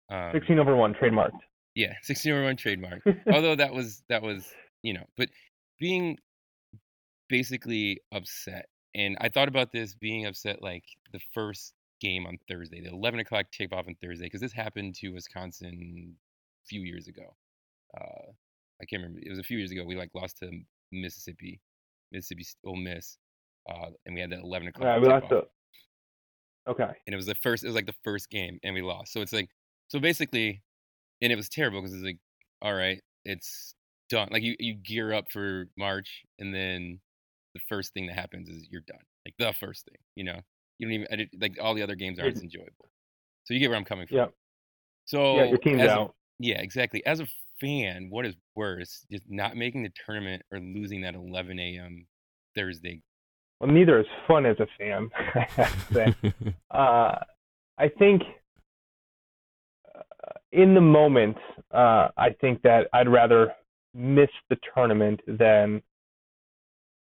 Um, 0.09 0.31
16 0.33 0.59
over 0.59 0.75
one, 0.75 0.93
trademarked. 0.93 1.39
Yeah, 1.75 1.93
16 2.03 2.31
over 2.31 2.43
one 2.43 2.55
trademarked. 2.55 3.01
Although 3.33 3.55
that 3.55 3.73
was 3.73 4.03
that 4.09 4.21
was 4.21 4.53
you 4.83 4.93
know, 4.93 5.03
but 5.17 5.29
being 5.79 6.17
basically 7.29 7.99
upset, 8.13 8.67
and 8.95 9.17
I 9.19 9.29
thought 9.29 9.47
about 9.47 9.71
this 9.71 9.93
being 9.95 10.25
upset 10.25 10.61
like 10.61 10.83
the 11.11 11.19
first 11.33 11.73
game 11.99 12.25
on 12.27 12.37
Thursday, 12.47 12.79
the 12.81 12.89
11 12.89 13.19
o'clock 13.19 13.47
tip 13.51 13.73
off 13.73 13.87
on 13.87 13.95
Thursday, 14.01 14.25
because 14.25 14.41
this 14.41 14.53
happened 14.53 14.95
to 14.95 15.09
Wisconsin 15.09 16.15
a 16.63 16.65
few 16.67 16.81
years 16.81 17.07
ago. 17.07 17.35
Uh, 17.99 18.31
I 18.81 18.85
can't 18.85 19.01
remember. 19.01 19.19
It 19.21 19.29
was 19.29 19.39
a 19.39 19.43
few 19.43 19.57
years 19.57 19.71
ago. 19.71 19.83
We 19.83 19.95
like 19.95 20.11
lost 20.13 20.37
to 20.39 20.51
Mississippi, 20.91 21.59
Mississippi 22.11 22.45
Ole 22.65 22.75
Miss, 22.77 23.17
uh, 23.69 23.87
and 24.05 24.15
we 24.15 24.21
had 24.21 24.29
that 24.31 24.39
11 24.39 24.67
o'clock. 24.69 24.85
Yeah, 24.85 24.99
we 24.99 25.07
lost 25.07 25.27
tip-off. 25.29 25.45
Okay. 26.67 26.83
and 27.05 27.13
it 27.13 27.15
was 27.15 27.25
the 27.25 27.35
first 27.35 27.63
it 27.63 27.67
was 27.67 27.75
like 27.75 27.85
the 27.85 27.95
first 28.03 28.29
game 28.29 28.59
and 28.61 28.73
we 28.75 28.81
lost 28.81 29.13
so 29.13 29.21
it's 29.21 29.31
like 29.31 29.47
so 29.87 29.99
basically 30.01 30.61
and 31.21 31.31
it 31.31 31.37
was 31.37 31.47
terrible 31.47 31.79
because 31.79 31.93
it's 31.95 32.03
like 32.03 32.17
all 32.61 32.73
right 32.73 33.01
it's 33.23 33.73
done 34.09 34.27
like 34.31 34.43
you, 34.43 34.53
you 34.59 34.73
gear 34.73 35.13
up 35.13 35.31
for 35.31 35.69
march 35.77 36.23
and 36.39 36.53
then 36.53 36.99
the 37.53 37.61
first 37.69 37.93
thing 37.93 38.05
that 38.07 38.15
happens 38.17 38.49
is 38.49 38.67
you're 38.69 38.81
done 38.85 38.99
like 39.25 39.33
the 39.39 39.53
first 39.57 39.85
thing 39.85 39.95
you 40.15 40.25
know 40.25 40.37
you 40.77 40.87
don't 40.87 40.93
even 40.93 41.17
did, 41.17 41.29
like 41.39 41.57
all 41.61 41.73
the 41.73 41.81
other 41.81 41.95
games 41.95 42.19
aren't 42.19 42.35
as 42.35 42.43
enjoyable 42.43 42.89
so 43.45 43.53
you 43.53 43.61
get 43.61 43.69
where 43.69 43.77
i'm 43.77 43.85
coming 43.85 44.05
from 44.05 44.17
Yep. 44.17 44.33
so 45.05 45.37
yeah, 45.37 45.43
your 45.45 45.57
team's 45.59 45.79
as 45.83 45.87
a- 45.87 45.91
out. 45.99 46.15
yeah 46.39 46.59
exactly 46.59 47.01
as 47.05 47.21
a 47.21 47.27
fan 47.59 48.07
what 48.09 48.25
is 48.25 48.35
worse 48.55 49.05
just 49.11 49.23
not 49.29 49.55
making 49.55 49.83
the 49.83 49.91
tournament 50.05 50.41
or 50.51 50.59
losing 50.59 51.01
that 51.01 51.15
11 51.15 51.59
a.m 51.59 52.05
thursday 52.55 53.01
Well, 53.59 53.71
neither 53.71 53.99
is 53.99 54.05
fun 54.27 54.45
as 54.45 54.57
a 54.59 54.67
fan. 54.77 55.09
I 55.35 55.47
have 55.49 55.87
to 55.87 55.93
say. 55.93 56.33
uh, 56.71 57.15
I 57.79 57.89
think 57.99 58.21
uh, 59.95 60.01
in 60.51 60.73
the 60.73 60.81
moment, 60.81 61.37
uh, 61.71 62.09
I 62.17 62.29
think 62.41 62.61
that 62.63 62.87
I'd 62.93 63.07
rather 63.09 63.53
miss 63.93 64.29
the 64.49 64.57
tournament 64.73 65.21
than 65.27 65.81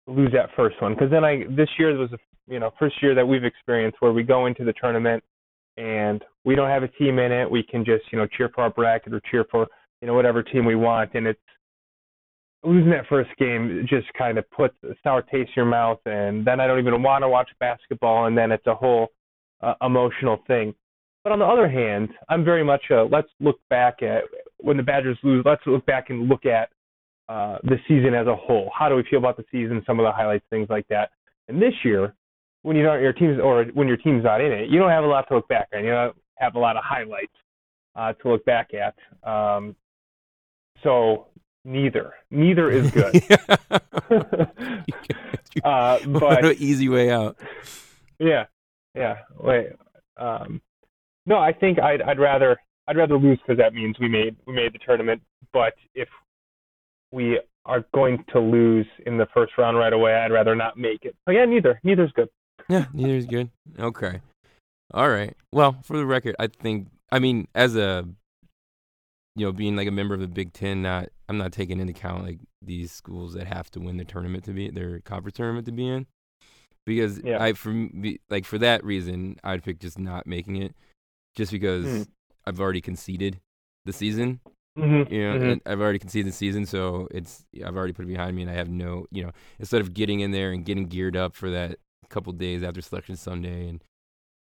lose 0.08 0.32
that 0.34 0.50
first 0.56 0.82
one. 0.82 0.94
Because 0.94 1.10
then 1.12 1.24
I 1.24 1.44
this 1.50 1.70
year 1.78 1.98
was 1.98 2.12
a 2.14 2.18
you 2.48 2.60
know 2.60 2.72
first 2.80 3.02
year 3.02 3.16
that 3.16 3.28
we've 3.28 3.44
experienced 3.44 3.98
where 4.00 4.14
we 4.14 4.24
go 4.24 4.46
into 4.46 4.64
the 4.64 4.74
tournament 4.74 5.24
and 5.78 6.24
we 6.44 6.56
don't 6.56 6.70
have 6.70 6.84
a 6.84 6.88
team 6.90 7.20
in 7.20 7.32
it. 7.32 7.50
We 7.50 7.64
can 7.64 7.84
just 7.84 8.04
you 8.12 8.20
know 8.20 8.28
cheer 8.28 8.50
for 8.54 8.62
our 8.62 8.70
bracket 8.70 9.14
or 9.14 9.22
cheer 9.32 9.46
for 9.52 9.68
you 10.02 10.08
know 10.08 10.14
whatever 10.14 10.44
team 10.44 10.66
we 10.66 10.76
want, 10.76 11.14
and 11.14 11.28
it's 11.28 11.40
losing 12.64 12.90
that 12.92 13.08
first 13.08 13.30
game 13.38 13.86
just 13.88 14.08
kind 14.18 14.38
of 14.38 14.50
puts 14.52 14.76
a 14.84 14.96
sour 15.04 15.22
taste 15.22 15.50
in 15.50 15.54
your 15.56 15.66
mouth, 15.66 16.00
and 16.06 16.46
then 16.46 16.60
I 16.60 16.68
don't 16.68 16.80
even 16.80 17.02
want 17.02 17.24
to 17.24 17.30
watch 17.30 17.50
basketball, 17.60 18.26
and 18.26 18.38
then 18.38 18.52
it's 18.52 18.66
a 18.68 18.76
whole 18.76 19.10
uh, 19.62 19.74
emotional 19.82 20.40
thing. 20.48 20.74
But 21.24 21.32
on 21.32 21.40
the 21.40 21.46
other 21.46 21.68
hand, 21.68 22.10
I'm 22.30 22.44
very 22.44 22.64
much 22.64 22.84
a 22.92 23.04
let's 23.04 23.30
look 23.40 23.60
back 23.70 24.02
at 24.04 24.24
when 24.58 24.78
the 24.78 24.84
Badgers 24.84 25.18
lose. 25.24 25.44
Let's 25.46 25.62
look 25.66 25.86
back 25.86 26.10
and 26.10 26.30
look 26.30 26.46
at 26.46 26.70
uh, 27.30 27.58
the 27.64 27.78
season 27.88 28.14
as 28.14 28.28
a 28.28 28.36
whole. 28.36 28.72
How 28.78 28.90
do 28.90 28.96
we 28.96 29.04
feel 29.10 29.20
about 29.20 29.38
the 29.38 29.46
season? 29.52 29.82
Some 29.88 30.00
of 30.00 30.06
the 30.06 30.12
highlights, 30.12 30.46
things 30.50 30.68
like 30.70 30.88
that. 30.90 31.10
And 31.48 31.62
this 31.62 31.74
year, 31.84 32.14
when 32.62 32.76
you 32.76 32.84
don't 32.84 33.02
your 33.02 33.14
team's 33.14 33.40
or 33.40 33.66
when 33.74 33.88
your 33.88 33.98
team's 33.98 34.24
not 34.24 34.42
in 34.42 34.52
it, 34.52 34.70
you 34.70 34.80
don't 34.80 34.90
have 34.90 35.04
a 35.04 35.08
lot 35.08 35.28
to 35.30 35.36
look 35.36 35.48
back 35.48 35.68
on. 35.74 35.84
You 35.84 35.92
don't 35.92 36.16
have 36.38 36.56
a 36.56 36.60
lot 36.60 36.78
of 36.78 36.84
highlights 36.84 37.34
uh, 37.96 38.14
to 38.14 38.32
look 38.32 38.46
back 38.46 38.72
at. 38.74 38.96
Um, 39.28 39.76
so 40.86 41.28
neither, 41.66 42.14
neither 42.32 42.70
is 42.70 42.92
good. 42.92 43.16
uh, 45.64 46.00
what 46.00 46.04
but 46.04 46.46
an 46.46 46.56
easy 46.60 46.90
way 46.90 47.12
out. 47.12 47.38
yeah, 48.20 48.46
yeah. 48.94 49.20
Wait. 49.38 49.70
Um, 50.18 50.62
no, 51.26 51.38
I 51.38 51.52
think 51.52 51.80
I'd 51.80 52.02
I'd 52.02 52.20
rather 52.20 52.58
I'd 52.88 52.98
rather 52.98 53.18
lose 53.18 53.40
because 53.40 53.58
that 53.58 53.74
means 53.74 53.98
we 54.00 54.08
made 54.08 54.36
we 54.46 54.54
made 54.54 54.74
the 54.74 54.80
tournament. 54.80 55.22
But 55.52 55.74
if 55.96 56.08
we 57.12 57.40
are 57.66 57.84
going 57.94 58.24
to 58.32 58.40
lose 58.40 58.86
in 59.06 59.18
the 59.18 59.28
first 59.34 59.54
round 59.58 59.78
right 59.78 59.94
away, 59.94 60.14
I'd 60.14 60.32
rather 60.32 60.56
not 60.56 60.78
make 60.78 61.04
it. 61.04 61.16
So 61.26 61.32
yeah, 61.32 61.46
neither 61.46 61.80
neither's 61.84 62.12
good. 62.12 62.30
Yeah, 62.70 62.86
neither 62.94 63.16
is 63.16 63.26
good. 63.26 63.50
Okay. 63.80 64.22
All 64.94 65.10
right. 65.10 65.36
Well, 65.52 65.78
for 65.84 65.98
the 65.98 66.06
record, 66.06 66.36
I 66.38 66.48
think 66.48 66.88
I 67.12 67.20
mean 67.20 67.48
as 67.56 67.76
a 67.76 68.08
you 69.36 69.46
know 69.46 69.52
being 69.52 69.76
like 69.76 69.88
a 69.88 69.92
member 69.92 70.14
of 70.14 70.22
the 70.22 70.28
Big 70.28 70.54
Ten, 70.54 70.82
not 70.82 71.10
I'm 71.30 71.38
not 71.38 71.52
taking 71.52 71.80
into 71.80 71.92
account 71.92 72.24
like 72.26 72.40
these 72.62 72.92
schools 72.92 73.34
that 73.34 73.48
have 73.48 73.70
to 73.72 73.80
win 73.80 73.98
their 73.98 74.06
tournament 74.06 74.44
to 74.46 74.52
be 74.52 74.70
their 74.70 75.00
conference 75.02 75.38
tournament 75.38 75.66
to 75.66 75.72
be 75.72 75.88
in, 75.88 76.08
because 76.86 77.20
Yeah. 77.24 77.42
I 77.44 77.54
for 77.54 77.70
me, 77.70 78.20
like 78.30 78.46
for 78.46 78.58
that 78.60 78.84
reason 78.84 79.38
I'd 79.44 79.64
pick 79.64 79.80
just 79.80 80.00
not 80.00 80.26
making 80.28 80.58
it, 80.58 80.76
just 81.36 81.52
because 81.52 81.86
Hmm. 81.86 82.12
I've 82.46 82.60
already 82.60 82.82
conceded 82.82 83.40
the 83.86 83.94
season. 83.94 84.40
Mm-hmm. 84.78 85.14
You 85.14 85.22
know, 85.24 85.40
Mhm. 85.40 85.52
and 85.54 85.62
I've 85.66 85.80
already 85.80 86.00
conceded 86.00 86.28
the 86.32 86.36
season, 86.36 86.66
so 86.66 87.08
it's 87.12 87.46
I've 87.66 87.78
already 87.78 87.94
put 87.94 88.04
it 88.04 88.10
behind 88.10 88.36
me, 88.36 88.42
and 88.42 88.52
I 88.52 88.56
have 88.56 88.70
no, 88.70 89.06
you 89.10 89.24
know, 89.24 89.32
instead 89.58 89.80
of 89.82 89.94
getting 89.94 90.20
in 90.20 90.32
there 90.32 90.52
and 90.52 90.66
getting 90.66 90.88
geared 90.88 91.16
up 91.16 91.34
for 91.34 91.50
that 91.52 91.80
couple 92.10 92.32
days 92.34 92.62
after 92.62 92.82
Selection 92.82 93.16
Sunday 93.16 93.68
and 93.70 93.82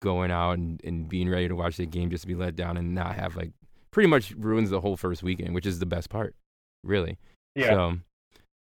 going 0.00 0.30
out 0.32 0.52
and, 0.58 0.80
and 0.84 1.08
being 1.08 1.28
ready 1.28 1.46
to 1.48 1.54
watch 1.54 1.76
the 1.76 1.86
game 1.86 2.10
just 2.10 2.22
to 2.22 2.28
be 2.28 2.34
let 2.34 2.56
down 2.56 2.76
and 2.76 2.94
not 2.94 3.14
have 3.14 3.36
like 3.36 3.52
pretty 3.92 4.08
much 4.08 4.32
ruins 4.32 4.70
the 4.70 4.80
whole 4.80 4.96
first 4.96 5.22
weekend, 5.22 5.54
which 5.54 5.66
is 5.66 5.78
the 5.78 5.86
best 5.86 6.10
part, 6.10 6.34
really. 6.82 7.18
Yeah. 7.54 7.70
So 7.70 7.98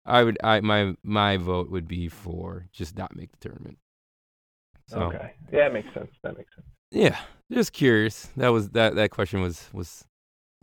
I 0.05 0.23
would 0.23 0.37
I 0.43 0.61
my 0.61 0.95
my 1.03 1.37
vote 1.37 1.69
would 1.69 1.87
be 1.87 2.07
for 2.07 2.65
just 2.71 2.97
not 2.97 3.15
make 3.15 3.31
the 3.31 3.49
tournament. 3.49 3.77
So 4.87 5.01
Okay. 5.01 5.33
Yeah, 5.51 5.65
that 5.65 5.73
makes 5.73 5.93
sense. 5.93 6.09
That 6.23 6.37
makes 6.37 6.49
sense. 6.55 6.67
yeah, 6.91 7.17
just 7.51 7.73
curious. 7.73 8.29
That 8.37 8.49
was 8.49 8.69
that 8.69 8.95
that 8.95 9.11
question 9.11 9.41
was 9.41 9.69
was 9.73 10.05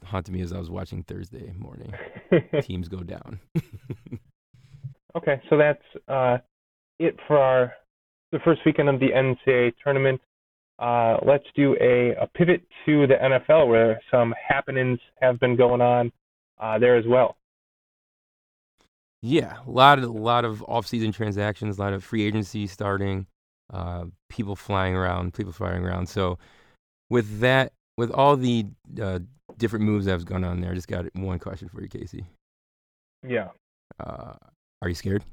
haunting 0.04 0.34
me 0.34 0.40
as 0.40 0.52
I 0.52 0.58
was 0.58 0.70
watching 0.70 1.02
Thursday 1.02 1.52
morning. 1.56 1.92
Teams 2.62 2.88
go 2.88 3.00
down. 3.00 3.40
okay, 5.16 5.40
so 5.48 5.56
that's 5.58 5.82
uh, 6.08 6.38
it 6.98 7.16
for 7.26 7.38
our 7.38 7.72
the 8.32 8.38
first 8.40 8.62
weekend 8.66 8.88
of 8.88 8.98
the 8.98 9.10
NCAA 9.10 9.74
tournament. 9.82 10.20
Uh, 10.78 11.18
let's 11.24 11.44
do 11.54 11.76
a, 11.80 12.14
a 12.20 12.26
pivot 12.34 12.62
to 12.86 13.06
the 13.06 13.14
NFL, 13.14 13.68
where 13.68 14.00
some 14.10 14.34
happenings 14.48 14.98
have 15.20 15.38
been 15.38 15.56
going 15.56 15.80
on 15.80 16.10
uh, 16.58 16.78
there 16.78 16.96
as 16.96 17.04
well. 17.06 17.36
Yeah, 19.22 19.56
a 19.66 19.70
lot 19.70 19.98
of 19.98 20.04
a 20.04 20.08
lot 20.08 20.44
of 20.44 20.62
off-season 20.68 21.12
transactions, 21.12 21.78
a 21.78 21.80
lot 21.80 21.92
of 21.94 22.04
free 22.04 22.24
agency 22.24 22.66
starting, 22.66 23.26
uh, 23.72 24.04
people 24.28 24.54
flying 24.56 24.94
around, 24.94 25.32
people 25.32 25.52
flying 25.52 25.82
around. 25.82 26.08
So, 26.08 26.38
with 27.08 27.40
that, 27.40 27.72
with 27.96 28.10
all 28.10 28.36
the 28.36 28.66
uh, 29.00 29.20
different 29.56 29.84
moves 29.84 30.04
that 30.04 30.12
have 30.12 30.26
gone 30.26 30.44
on 30.44 30.60
there, 30.60 30.72
I 30.72 30.74
just 30.74 30.88
got 30.88 31.06
one 31.14 31.38
question 31.38 31.68
for 31.68 31.80
you, 31.80 31.88
Casey. 31.88 32.26
Yeah. 33.26 33.48
Uh, 33.98 34.34
are 34.82 34.88
you 34.88 34.94
scared? 34.94 35.24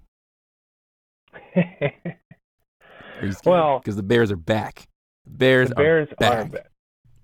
Are 1.56 3.26
you 3.26 3.34
scared? 3.34 3.46
Well- 3.46 3.80
because 3.80 3.96
the 3.96 4.04
Bears 4.04 4.32
are 4.32 4.36
back. 4.38 4.88
The 5.26 5.32
Bears, 5.32 5.70
the 5.70 5.76
Bears 5.76 6.08
are 6.22 6.26
are 6.26 6.44
back. 6.44 6.52
back. 6.52 6.68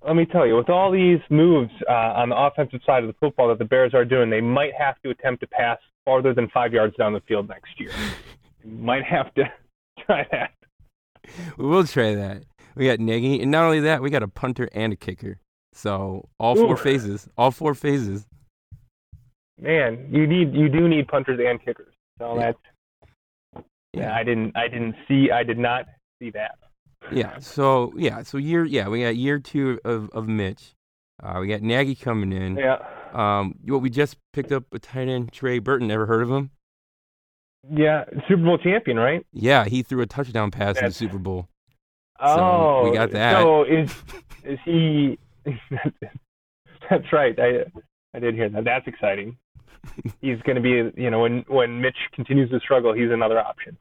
Let 0.05 0.15
me 0.15 0.25
tell 0.25 0.45
you, 0.47 0.55
with 0.55 0.69
all 0.69 0.91
these 0.91 1.19
moves 1.29 1.71
uh, 1.89 1.91
on 1.93 2.29
the 2.29 2.37
offensive 2.37 2.79
side 2.85 3.03
of 3.03 3.07
the 3.07 3.15
football 3.19 3.49
that 3.49 3.59
the 3.59 3.65
Bears 3.65 3.93
are 3.93 4.05
doing, 4.05 4.29
they 4.29 4.41
might 4.41 4.71
have 4.77 5.01
to 5.01 5.09
attempt 5.09 5.41
to 5.41 5.47
pass 5.47 5.79
farther 6.05 6.33
than 6.33 6.47
five 6.49 6.71
yards 6.71 6.95
down 6.95 7.13
the 7.13 7.19
field 7.21 7.49
next 7.49 7.79
year. 7.79 7.91
might 8.63 9.03
have 9.03 9.33
to 9.35 9.43
try 10.05 10.25
that. 10.31 10.51
We 11.57 11.65
will 11.65 11.85
try 11.85 12.15
that. 12.15 12.43
We 12.75 12.85
got 12.85 12.99
Nagy, 12.99 13.41
and 13.41 13.51
not 13.51 13.65
only 13.65 13.81
that, 13.81 14.01
we 14.01 14.09
got 14.09 14.23
a 14.23 14.27
punter 14.27 14.69
and 14.71 14.93
a 14.93 14.95
kicker. 14.95 15.39
So 15.73 16.29
all 16.39 16.55
four 16.55 16.73
Ooh. 16.73 16.77
phases, 16.77 17.27
all 17.37 17.51
four 17.51 17.73
phases. 17.75 18.25
Man, 19.59 20.07
you 20.11 20.27
need 20.27 20.53
you 20.53 20.69
do 20.69 20.87
need 20.87 21.07
punters 21.07 21.39
and 21.43 21.63
kickers. 21.63 21.93
So 22.19 22.35
Yeah. 22.35 22.51
that's 23.53 23.63
yeah. 23.93 24.15
I 24.15 24.23
didn't 24.23 24.55
I 24.55 24.67
didn't 24.67 24.95
see 25.07 25.31
I 25.31 25.43
did 25.43 25.57
not 25.57 25.85
see 26.21 26.29
that. 26.31 26.55
Yeah. 27.11 27.37
So 27.39 27.93
yeah. 27.95 28.23
So 28.23 28.37
year 28.37 28.65
yeah 28.65 28.87
we 28.87 29.03
got 29.03 29.15
year 29.15 29.39
two 29.39 29.79
of 29.85 30.09
of 30.11 30.27
Mitch. 30.27 30.75
Uh, 31.21 31.39
we 31.41 31.47
got 31.47 31.61
Nagy 31.61 31.95
coming 31.95 32.31
in. 32.31 32.57
Yeah. 32.57 32.77
Um, 33.13 33.55
what 33.65 33.81
we 33.81 33.89
just 33.89 34.17
picked 34.33 34.51
up 34.51 34.65
a 34.71 34.79
tight 34.79 35.07
end 35.07 35.31
Trey 35.31 35.59
Burton. 35.59 35.89
Ever 35.89 36.05
heard 36.05 36.21
of 36.21 36.29
him? 36.29 36.51
Yeah, 37.69 38.05
Super 38.27 38.43
Bowl 38.43 38.57
champion, 38.57 38.97
right? 38.97 39.25
Yeah, 39.33 39.65
he 39.65 39.83
threw 39.83 40.01
a 40.01 40.05
touchdown 40.05 40.51
pass 40.51 40.77
in 40.77 40.85
the 40.85 40.91
Super 40.91 41.17
Bowl. 41.17 41.47
oh, 42.19 42.89
we 42.89 42.95
got 42.95 43.11
that. 43.11 43.41
So 43.41 43.63
is 43.63 43.93
is 44.43 44.59
he? 44.63 45.17
that's 46.89 47.11
right. 47.11 47.37
I 47.39 47.65
I 48.13 48.19
did 48.19 48.35
hear 48.35 48.49
that. 48.49 48.63
That's 48.63 48.87
exciting. 48.87 49.37
He's 50.21 50.41
going 50.41 50.55
to 50.55 50.61
be, 50.61 51.01
you 51.01 51.09
know, 51.09 51.19
when 51.19 51.45
when 51.47 51.81
Mitch 51.81 51.97
continues 52.13 52.49
to 52.51 52.59
struggle, 52.59 52.93
he's 52.93 53.11
another 53.11 53.39
option. 53.39 53.77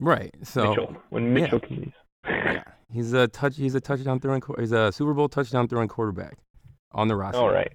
Right. 0.00 0.34
So 0.42 0.70
Mitchell, 0.70 0.96
when 1.10 1.32
Mitchell 1.32 1.60
continues. 1.60 1.94
Yeah, 2.26 2.62
he's 2.92 3.12
a 3.12 3.28
touch. 3.28 3.56
He's 3.56 3.74
a 3.74 3.80
touchdown 3.80 4.20
throwing. 4.20 4.42
He's 4.58 4.72
a 4.72 4.92
Super 4.92 5.14
Bowl 5.14 5.28
touchdown 5.28 5.68
throwing 5.68 5.88
quarterback 5.88 6.38
on 6.92 7.08
the 7.08 7.16
roster. 7.16 7.40
All 7.40 7.50
right. 7.52 7.72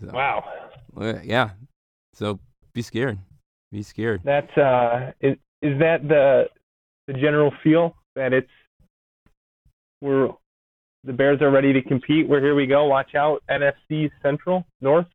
So, 0.00 0.10
Wow. 0.12 0.44
Yeah. 1.22 1.50
So 2.14 2.38
be 2.72 2.82
scared. 2.82 3.18
Be 3.72 3.82
scared. 3.82 4.22
That's 4.24 4.56
uh, 4.56 5.12
is 5.20 5.36
is 5.62 5.78
that 5.78 6.06
the 6.08 6.48
the 7.06 7.14
general 7.14 7.52
feel 7.62 7.94
that 8.14 8.32
it's 8.32 8.50
we're 10.00 10.28
the 11.04 11.12
Bears 11.12 11.40
are 11.40 11.50
ready 11.50 11.72
to 11.72 11.82
compete. 11.82 12.28
We're 12.28 12.40
here. 12.40 12.54
We 12.54 12.66
go. 12.66 12.86
Watch 12.86 13.14
out, 13.14 13.42
NFC 13.50 14.10
Central 14.22 14.66
North. 14.80 15.06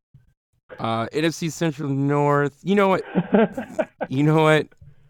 Uh, 0.78 1.06
NFC 1.12 1.52
Central 1.52 1.90
North. 1.90 2.58
You 2.62 2.74
know 2.74 2.88
what? 2.88 3.04
You 4.08 4.24
know 4.24 4.42
what? 4.42 4.68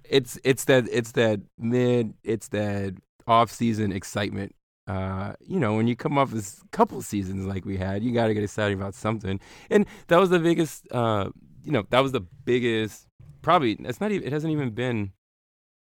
It's 0.08 0.38
it's 0.44 0.66
that 0.66 0.87
it's 0.88 1.12
that 1.12 1.40
mid 1.58 2.14
it's 2.22 2.48
that 2.48 2.94
off 3.26 3.50
season 3.50 3.92
excitement. 3.92 4.54
Uh, 4.87 5.35
you 5.40 5.61
know, 5.61 5.74
when 5.74 5.87
you 5.87 5.94
come 5.94 6.18
off 6.18 6.32
a 6.35 6.42
couple 6.72 7.00
seasons 7.02 7.46
like 7.46 7.64
we 7.64 7.76
had, 7.76 8.02
you 8.02 8.12
got 8.12 8.26
to 8.26 8.35
get 8.35 8.42
excited 8.42 8.76
about 8.76 8.94
something. 8.94 9.38
And 9.70 9.87
that 10.08 10.18
was 10.18 10.30
the 10.30 10.38
biggest. 10.40 10.87
Uh, 10.90 11.30
you 11.64 11.70
know, 11.72 11.85
that 11.90 12.00
was 12.00 12.12
the 12.12 12.20
biggest. 12.20 13.06
Probably 13.42 13.72
it's 13.80 14.00
not 14.00 14.11
even. 14.11 14.26
It 14.26 14.32
hasn't 14.32 14.52
even 14.52 14.70
been. 14.70 15.12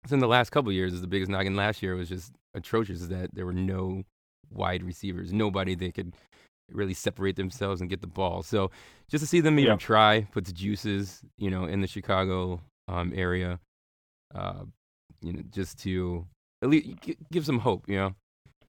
It's 0.05 0.13
in 0.13 0.19
the 0.21 0.29
last 0.29 0.51
couple 0.51 0.71
of 0.71 0.75
years. 0.75 0.93
Is 0.93 1.01
the 1.01 1.07
biggest 1.07 1.31
knock. 1.31 1.47
And 1.47 1.57
last 1.57 1.83
year 1.83 1.95
was 1.95 2.09
just 2.09 2.33
atrocious. 2.55 3.01
Is 3.01 3.09
that 3.09 3.35
there 3.35 3.47
were 3.47 3.53
no 3.53 4.03
wide 4.51 4.83
receivers, 4.83 5.33
nobody 5.33 5.75
that 5.77 5.95
could 5.95 6.15
really 6.73 6.95
separate 6.95 7.37
themselves 7.37 7.81
and 7.81 7.89
get 7.89 8.01
the 8.01 8.07
ball. 8.07 8.43
So 8.43 8.71
just 9.11 9.23
to 9.23 9.29
see 9.29 9.41
them 9.41 9.59
even 9.59 9.73
Yeah. 9.73 9.77
try 9.77 10.27
puts 10.33 10.53
juices, 10.53 11.23
you 11.39 11.51
know, 11.51 11.65
in 11.65 11.81
the 11.81 11.87
Chicago 11.87 12.61
um, 12.89 13.13
area, 13.15 13.59
uh, 14.35 14.65
you 15.23 15.33
know, 15.33 15.43
just 15.51 15.79
to 15.81 16.27
at 16.63 16.69
least 16.69 16.89
gi- 17.03 17.17
give 17.33 17.45
some 17.47 17.59
hope, 17.59 17.89
you 17.89 17.97
know. 17.97 18.15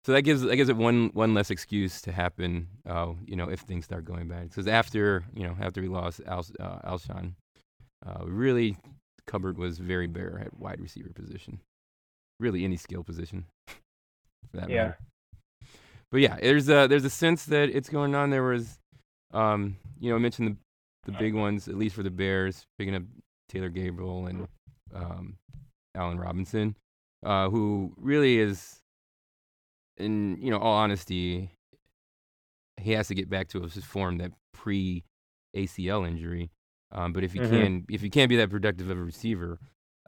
So 0.05 0.13
that 0.13 0.21
gives 0.21 0.41
that 0.41 0.55
gives 0.55 0.69
it 0.69 0.77
one 0.77 1.09
one 1.13 1.33
less 1.33 1.51
excuse 1.51 2.01
to 2.03 2.11
happen, 2.11 2.67
uh, 2.87 3.13
you 3.25 3.35
know, 3.35 3.49
if 3.49 3.61
things 3.61 3.85
start 3.85 4.05
going 4.05 4.27
bad. 4.27 4.49
Because 4.49 4.67
after 4.67 5.23
you 5.33 5.43
know 5.43 5.55
after 5.59 5.81
we 5.81 5.87
lost 5.87 6.21
Al, 6.25 6.45
uh, 6.59 6.79
Alshon, 6.89 7.33
uh, 8.05 8.25
really 8.25 8.77
cupboard 9.27 9.57
was 9.57 9.77
very 9.77 10.07
bare 10.07 10.39
at 10.39 10.57
wide 10.57 10.79
receiver 10.79 11.09
position, 11.13 11.59
really 12.39 12.63
any 12.63 12.77
skill 12.77 13.03
position. 13.03 13.45
For 13.67 14.57
that 14.57 14.69
yeah. 14.69 14.83
matter. 14.83 14.97
But 16.11 16.21
yeah, 16.21 16.37
there's 16.41 16.69
a 16.69 16.87
there's 16.87 17.05
a 17.05 17.09
sense 17.09 17.45
that 17.45 17.69
it's 17.69 17.89
going 17.89 18.15
on. 18.15 18.29
There 18.29 18.43
was, 18.43 18.79
um, 19.33 19.75
you 19.99 20.09
know, 20.09 20.15
I 20.15 20.19
mentioned 20.19 20.47
the 20.47 21.11
the 21.11 21.17
big 21.17 21.33
ones, 21.33 21.67
at 21.67 21.75
least 21.75 21.95
for 21.95 22.03
the 22.03 22.09
Bears, 22.09 22.65
picking 22.77 22.95
up 22.95 23.03
Taylor 23.47 23.69
Gabriel 23.69 24.27
and 24.27 24.47
um, 24.93 25.37
Allen 25.95 26.19
Robinson, 26.19 26.75
uh, 27.23 27.49
who 27.49 27.93
really 27.97 28.39
is, 28.39 28.81
in 29.97 30.37
you 30.41 30.49
know, 30.51 30.57
all 30.59 30.75
honesty, 30.75 31.51
he 32.77 32.91
has 32.93 33.07
to 33.09 33.15
get 33.15 33.29
back 33.29 33.47
to 33.49 33.61
his 33.61 33.83
form 33.83 34.17
that 34.19 34.31
pre 34.53 35.03
ACL 35.55 36.07
injury. 36.07 36.51
Um, 36.91 37.13
but 37.13 37.23
if 37.23 37.33
he 37.33 37.39
Mhm. 37.39 37.49
can, 37.49 37.85
if 37.89 38.01
he 38.01 38.09
can't 38.09 38.29
be 38.29 38.35
that 38.37 38.49
productive 38.49 38.89
of 38.89 38.97
a 38.97 39.03
receiver, 39.03 39.59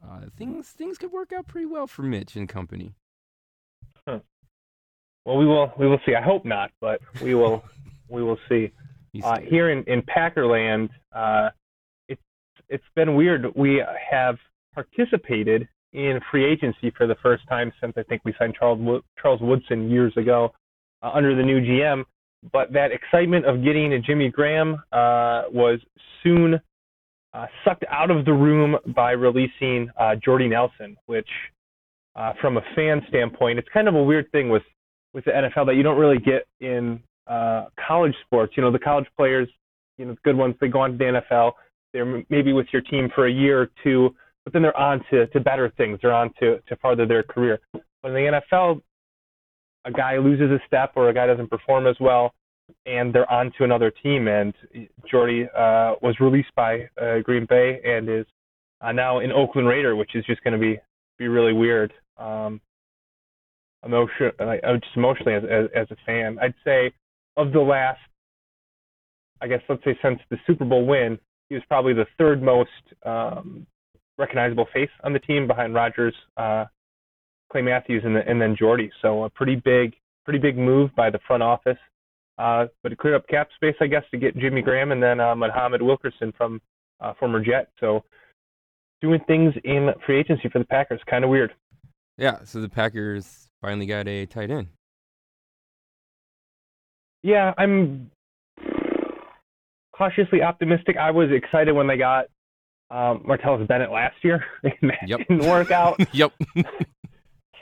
uh, 0.04 0.22
things 0.36 0.72
things 0.72 0.98
could 0.98 1.12
work 1.12 1.32
out 1.32 1.48
pretty 1.48 1.68
well 1.68 1.86
for 1.88 2.02
Mitch 2.04 2.36
and 2.36 2.50
company. 2.50 2.96
Well, 4.08 5.38
we 5.38 5.46
will 5.46 5.72
we 5.78 5.88
will 5.88 6.00
see. 6.06 6.16
I 6.16 6.22
hope 6.22 6.46
not, 6.46 6.72
but 6.82 7.00
we 7.22 7.36
will 7.36 7.64
we 8.10 8.24
will 8.24 8.40
see. 8.50 8.72
Uh, 9.24 9.40
here 9.42 9.70
in 9.70 9.84
in 9.84 10.02
Packerland, 10.02 10.90
uh, 11.16 11.50
it's 12.08 12.22
it's 12.70 12.84
been 12.96 13.16
weird. 13.16 13.54
We 13.56 13.84
have 14.10 14.38
participated 14.74 15.68
in 15.94 16.20
free 16.30 16.46
agency 16.46 16.92
for 16.96 17.08
the 17.08 17.16
first 17.22 17.44
time 17.48 17.72
since 17.82 17.94
I 17.98 18.04
think 18.04 18.22
we 18.24 18.34
signed 18.40 18.56
Charles 18.58 19.04
Charles 19.22 19.42
Woodson 19.42 19.90
years 19.90 20.16
ago 20.18 20.54
uh, 21.02 21.12
under 21.14 21.36
the 21.36 21.44
new 21.44 21.60
GM. 21.62 22.04
But 22.52 22.74
that 22.74 22.92
excitement 22.92 23.46
of 23.46 23.64
getting 23.64 23.94
a 23.94 24.00
Jimmy 24.00 24.30
Graham 24.30 24.76
uh, 24.92 25.44
was 25.52 25.80
soon 26.24 26.60
uh, 27.34 27.46
sucked 27.64 27.86
out 27.90 28.12
of 28.12 28.26
the 28.26 28.34
room 28.34 28.78
by 28.96 29.12
releasing 29.12 29.90
uh, 30.00 30.16
Jordy 30.16 30.48
Nelson, 30.48 30.98
which, 31.06 31.30
uh, 32.16 32.34
from 32.42 32.58
a 32.58 32.62
fan 32.76 33.02
standpoint, 33.08 33.60
it's 33.60 33.70
kind 33.74 33.88
of 33.88 33.96
a 33.96 34.04
weird 34.04 34.32
thing 34.32 34.50
with 34.50 34.64
with 35.14 35.26
the 35.26 35.32
NFL 35.32 35.66
that 35.66 35.76
you 35.76 35.84
don't 35.84 35.98
really 35.98 36.20
get 36.20 36.48
in 36.62 37.02
uh, 37.28 37.66
college 37.88 38.14
sports. 38.26 38.54
You 38.56 38.64
know, 38.64 38.72
the 38.72 38.80
college 38.80 39.08
players, 39.18 39.48
you 39.98 40.06
know, 40.06 40.14
the 40.14 40.20
good 40.24 40.38
ones, 40.38 40.56
they 40.62 40.68
go 40.68 40.82
on 40.82 40.92
to 40.94 40.98
the 40.98 41.22
NFL. 41.22 41.52
They're 41.94 42.24
maybe 42.30 42.54
with 42.54 42.68
your 42.72 42.82
team 42.82 43.10
for 43.14 43.28
a 43.28 43.32
year 43.32 43.62
or 43.62 43.70
two, 43.84 44.16
but 44.44 44.54
then 44.54 44.62
they're 44.62 44.78
on 44.78 45.04
to, 45.12 45.28
to 45.28 45.40
better 45.40 45.72
things. 45.78 46.00
They're 46.02 46.14
on 46.14 46.32
to, 46.40 46.60
to 46.68 46.76
farther 46.78 47.06
their 47.06 47.24
career. 47.24 47.60
But 47.74 48.10
in 48.10 48.14
the 48.14 48.42
NFL, 48.52 48.82
a 49.86 49.92
guy 49.92 50.18
loses 50.18 50.52
a 50.52 50.60
step 50.66 50.94
or 50.96 51.10
a 51.10 51.14
guy 51.14 51.28
doesn't 51.28 51.50
perform 51.50 51.88
as 51.88 51.96
well, 52.00 52.34
and 52.86 53.14
they're 53.14 53.32
on 53.32 53.52
to 53.58 53.64
another 53.64 53.92
team. 54.04 54.28
And 54.28 54.54
Jordy 55.10 55.44
uh, 55.56 55.96
was 56.02 56.16
released 56.20 56.54
by 56.56 56.90
uh, 57.02 57.20
Green 57.24 57.46
Bay 57.48 57.80
and 57.86 58.10
is 58.10 58.26
uh, 58.82 58.92
now 58.92 59.20
an 59.20 59.32
Oakland 59.32 59.68
Raider, 59.68 59.96
which 59.96 60.16
is 60.16 60.26
just 60.26 60.44
going 60.44 60.54
to 60.54 60.60
be 60.60 60.80
be 61.18 61.28
really 61.28 61.54
weird. 61.54 61.94
Um, 62.18 62.62
emotion, 63.86 64.32
uh, 64.40 64.74
just 64.74 64.96
emotionally 64.96 65.36
as, 65.36 65.44
as 65.44 65.70
as 65.76 65.88
a 65.92 65.96
fan, 66.06 66.38
I'd 66.42 66.56
say 66.64 66.92
of 67.38 67.52
the 67.52 67.60
last 67.60 68.00
I 69.42 69.48
guess 69.48 69.62
let's 69.70 69.84
say 69.84 69.98
since 70.02 70.20
the 70.30 70.38
Super 70.46 70.66
Bowl 70.66 70.86
win, 70.86 71.20
he 71.50 71.56
was 71.56 71.64
probably 71.68 71.94
the 71.94 72.06
third 72.18 72.42
most 72.42 72.70
um, 73.06 73.66
recognizable 74.22 74.68
face 74.74 74.90
on 75.04 75.12
the 75.12 75.20
team 75.20 75.48
behind 75.48 75.74
Rodgers, 75.74 76.16
uh, 76.38 76.66
Clay 77.52 77.62
Matthews, 77.62 78.04
and, 78.06 78.16
the, 78.16 78.22
and 78.28 78.42
then 78.42 78.56
Jordy. 78.58 78.90
So 79.02 79.26
a 79.26 79.30
pretty 79.30 79.56
big, 79.56 79.96
pretty 80.24 80.40
big 80.40 80.58
move 80.58 80.92
by 80.96 81.10
the 81.10 81.20
front 81.28 81.44
office. 81.44 81.78
Uh, 82.38 82.68
but 82.82 82.92
it 82.92 82.98
cleared 82.98 83.18
up 83.18 83.28
cap 83.28 83.50
space, 83.56 83.76
I 83.82 83.88
guess, 83.88 84.04
to 84.12 84.18
get 84.18 84.38
Jimmy 84.38 84.62
Graham 84.62 84.92
and 84.92 85.04
then 85.04 85.20
uh, 85.20 85.36
Muhammad 85.36 85.82
Wilkerson 85.82 86.34
from 86.38 86.62
uh, 87.02 87.14
former 87.20 87.44
Jet. 87.44 87.70
So 87.80 88.04
doing 89.02 89.20
things 89.28 89.54
in 89.64 89.90
free 90.06 90.20
agency 90.20 90.48
for 90.50 90.60
the 90.60 90.66
Packers, 90.66 91.02
kind 91.10 91.24
of 91.24 91.30
weird. 91.30 91.54
Yeah. 92.18 92.44
So 92.46 92.62
the 92.62 92.70
Packers 92.70 93.50
finally 93.62 93.86
got 93.86 94.08
a 94.08 94.26
tight 94.26 94.50
end. 94.50 94.68
Yeah, 97.24 97.54
I'm 97.58 98.10
cautiously 99.96 100.42
optimistic. 100.42 100.98
I 100.98 101.12
was 101.12 101.30
excited 101.32 101.74
when 101.74 101.86
they 101.86 101.98
got 101.98 102.26
um, 102.92 103.24
Martellus 103.28 103.68
Bennett 103.68 103.90
last 103.92 104.16
year, 104.24 104.44
that 104.64 104.74
Yep. 105.08 105.20
didn't 105.28 105.48
work 105.48 105.72
out. 105.72 105.98
yep. 106.14 106.32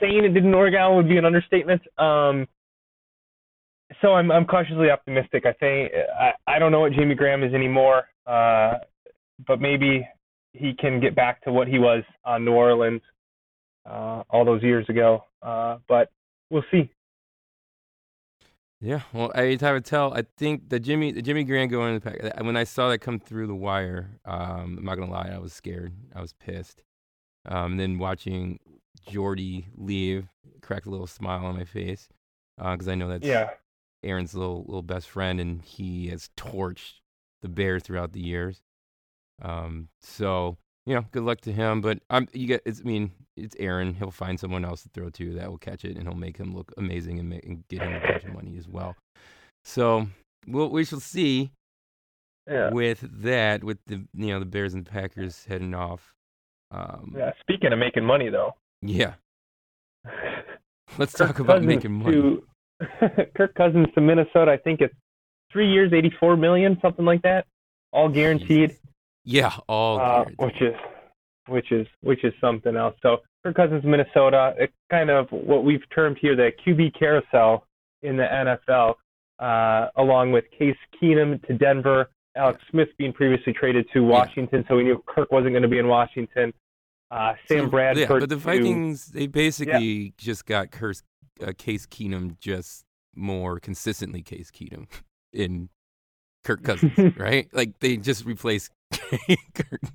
Saying 0.00 0.24
it 0.24 0.34
didn't 0.34 0.56
work 0.56 0.74
out 0.74 0.94
would 0.96 1.08
be 1.08 1.16
an 1.18 1.24
understatement. 1.24 1.80
Um, 1.98 2.46
so 4.02 4.14
I'm 4.14 4.30
I'm 4.30 4.44
cautiously 4.46 4.90
optimistic. 4.90 5.44
I 5.46 5.52
think 5.54 5.92
I, 6.18 6.32
I 6.46 6.58
don't 6.58 6.72
know 6.72 6.80
what 6.80 6.92
Jamie 6.92 7.14
Graham 7.14 7.42
is 7.42 7.52
anymore, 7.54 8.04
uh, 8.26 8.74
but 9.46 9.60
maybe 9.60 10.06
he 10.52 10.72
can 10.74 11.00
get 11.00 11.14
back 11.14 11.42
to 11.44 11.52
what 11.52 11.68
he 11.68 11.78
was 11.78 12.02
on 12.24 12.44
New 12.44 12.52
Orleans 12.52 13.02
uh, 13.88 14.22
all 14.30 14.44
those 14.44 14.62
years 14.62 14.88
ago. 14.88 15.24
Uh, 15.42 15.78
but 15.88 16.10
we'll 16.50 16.64
see. 16.70 16.90
Yeah, 18.80 19.02
well, 19.12 19.30
I 19.34 19.58
I 19.60 19.72
would 19.72 19.84
tell. 19.84 20.14
I 20.14 20.24
think 20.38 20.70
the 20.70 20.80
Jimmy, 20.80 21.12
the 21.12 21.20
Jimmy 21.20 21.44
Graham 21.44 21.68
going 21.68 21.94
in 21.94 22.00
the 22.00 22.00
pack. 22.00 22.42
When 22.42 22.56
I 22.56 22.64
saw 22.64 22.88
that 22.88 22.98
come 22.98 23.18
through 23.18 23.46
the 23.46 23.54
wire, 23.54 24.18
um, 24.24 24.76
I'm 24.78 24.84
not 24.84 24.96
gonna 24.96 25.10
lie, 25.10 25.30
I 25.32 25.38
was 25.38 25.52
scared. 25.52 25.92
I 26.14 26.20
was 26.20 26.32
pissed. 26.32 26.82
Um, 27.46 27.76
then 27.76 27.98
watching 27.98 28.58
Jordy 29.08 29.66
leave, 29.76 30.28
cracked 30.62 30.86
a 30.86 30.90
little 30.90 31.06
smile 31.06 31.44
on 31.44 31.56
my 31.56 31.64
face 31.64 32.08
because 32.56 32.88
I 32.88 32.94
know 32.94 33.08
that's 33.08 33.26
Yeah. 33.26 33.50
Aaron's 34.02 34.34
little 34.34 34.64
little 34.64 34.82
best 34.82 35.10
friend, 35.10 35.40
and 35.40 35.60
he 35.62 36.08
has 36.08 36.30
torched 36.36 37.00
the 37.42 37.48
Bears 37.48 37.82
throughout 37.82 38.12
the 38.12 38.20
years. 38.20 38.62
Um, 39.42 39.88
so 40.00 40.56
you 40.90 40.96
know, 40.96 41.04
good 41.12 41.22
luck 41.22 41.40
to 41.42 41.52
him. 41.52 41.80
But 41.80 42.00
I'm 42.10 42.26
you 42.32 42.48
get. 42.48 42.62
It's, 42.66 42.80
I 42.80 42.82
mean, 42.82 43.12
it's 43.36 43.54
Aaron. 43.60 43.94
He'll 43.94 44.10
find 44.10 44.40
someone 44.40 44.64
else 44.64 44.82
to 44.82 44.88
throw 44.88 45.08
to 45.10 45.34
that 45.34 45.48
will 45.48 45.56
catch 45.56 45.84
it, 45.84 45.96
and 45.96 46.02
he'll 46.02 46.16
make 46.18 46.36
him 46.36 46.52
look 46.52 46.72
amazing 46.76 47.20
and, 47.20 47.28
make, 47.30 47.44
and 47.46 47.62
get 47.68 47.82
him 47.82 47.92
a 47.94 48.00
bunch 48.00 48.24
of 48.24 48.32
money 48.34 48.56
as 48.58 48.66
well. 48.66 48.96
So 49.64 50.08
we'll, 50.48 50.68
we 50.68 50.84
shall 50.84 50.98
see 50.98 51.52
Yeah. 52.50 52.70
with 52.70 53.06
that. 53.22 53.62
With 53.62 53.78
the 53.86 54.04
you 54.14 54.26
know 54.32 54.40
the 54.40 54.46
Bears 54.46 54.74
and 54.74 54.84
Packers 54.84 55.44
heading 55.44 55.74
off. 55.74 56.12
Um, 56.72 57.14
yeah. 57.16 57.30
Speaking 57.40 57.72
of 57.72 57.78
making 57.78 58.04
money, 58.04 58.28
though. 58.28 58.54
yeah. 58.82 59.14
Let's 60.98 61.14
Kirk 61.14 61.28
talk 61.28 61.38
about 61.38 61.62
Cousins 61.62 61.66
making 61.68 61.92
money. 61.92 62.16
To, 62.16 63.26
Kirk 63.36 63.54
Cousins 63.54 63.86
to 63.94 64.00
Minnesota. 64.00 64.50
I 64.50 64.56
think 64.56 64.80
it's 64.80 64.94
three 65.52 65.70
years, 65.70 65.92
eighty-four 65.92 66.36
million, 66.36 66.78
something 66.82 67.04
like 67.04 67.22
that, 67.22 67.46
all 67.92 68.08
guaranteed. 68.08 68.76
Yeah, 69.24 69.52
all 69.68 70.00
uh, 70.00 70.24
which 70.38 70.60
is 70.60 70.74
which 71.48 71.72
is 71.72 71.86
which 72.02 72.24
is 72.24 72.32
something 72.40 72.76
else. 72.76 72.94
So 73.02 73.18
Kirk 73.44 73.56
Cousins, 73.56 73.84
Minnesota. 73.84 74.54
It's 74.58 74.72
kind 74.90 75.10
of 75.10 75.28
what 75.30 75.64
we've 75.64 75.82
termed 75.94 76.18
here 76.20 76.36
the 76.36 76.50
QB 76.66 76.98
carousel 76.98 77.66
in 78.02 78.16
the 78.16 78.24
NFL, 78.24 78.94
uh, 79.38 79.88
along 79.96 80.32
with 80.32 80.44
Case 80.58 80.76
Keenum 81.00 81.44
to 81.46 81.54
Denver. 81.56 82.10
Alex 82.36 82.62
Smith 82.70 82.88
being 82.96 83.12
previously 83.12 83.52
traded 83.52 83.86
to 83.92 84.00
Washington, 84.00 84.64
so 84.68 84.76
we 84.76 84.84
knew 84.84 85.02
Kirk 85.06 85.32
wasn't 85.32 85.50
going 85.52 85.62
to 85.62 85.68
be 85.68 85.78
in 85.78 85.88
Washington. 85.88 86.52
Uh, 87.10 87.34
Sam 87.48 87.64
So, 87.64 87.66
Bradford. 87.66 88.00
Yeah, 88.02 88.06
but 88.08 88.20
the 88.20 88.36
to- 88.36 88.36
Vikings, 88.36 89.06
they 89.06 89.26
basically 89.26 90.14
just 90.16 90.46
got 90.46 90.68
uh, 90.80 91.52
Case 91.58 91.86
Keenum 91.86 92.38
just 92.38 92.84
more 93.16 93.58
consistently 93.58 94.22
Case 94.22 94.50
Keenum 94.52 94.86
in 95.32 95.70
Kirk 96.44 96.62
Cousins, 96.62 96.92
right? 97.16 97.48
Like 97.52 97.80
they 97.80 97.96
just 97.96 98.24
replaced 98.24 98.70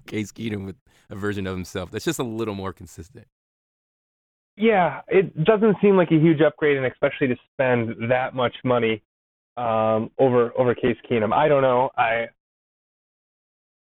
Case 0.08 0.32
Keenum 0.32 0.66
with 0.66 0.76
a 1.10 1.16
version 1.16 1.48
of 1.48 1.56
himself 1.56 1.92
that's 1.92 2.06
just 2.06 2.20
a 2.20 2.24
little 2.24 2.56
more 2.56 2.74
consistent. 2.74 3.28
Yeah, 4.58 5.02
it 5.08 5.44
doesn't 5.44 5.78
seem 5.82 5.98
like 5.98 6.12
a 6.12 6.20
huge 6.20 6.42
upgrade, 6.42 6.78
and 6.78 6.86
especially 6.86 7.28
to 7.28 7.36
spend 7.54 8.10
that 8.10 8.34
much 8.34 8.56
money 8.64 9.04
um, 9.58 10.12
over 10.18 10.52
over 10.58 10.74
Case 10.74 10.98
Keenum. 11.10 11.34
I 11.34 11.48
don't 11.48 11.62
know. 11.62 11.90
I 11.98 12.28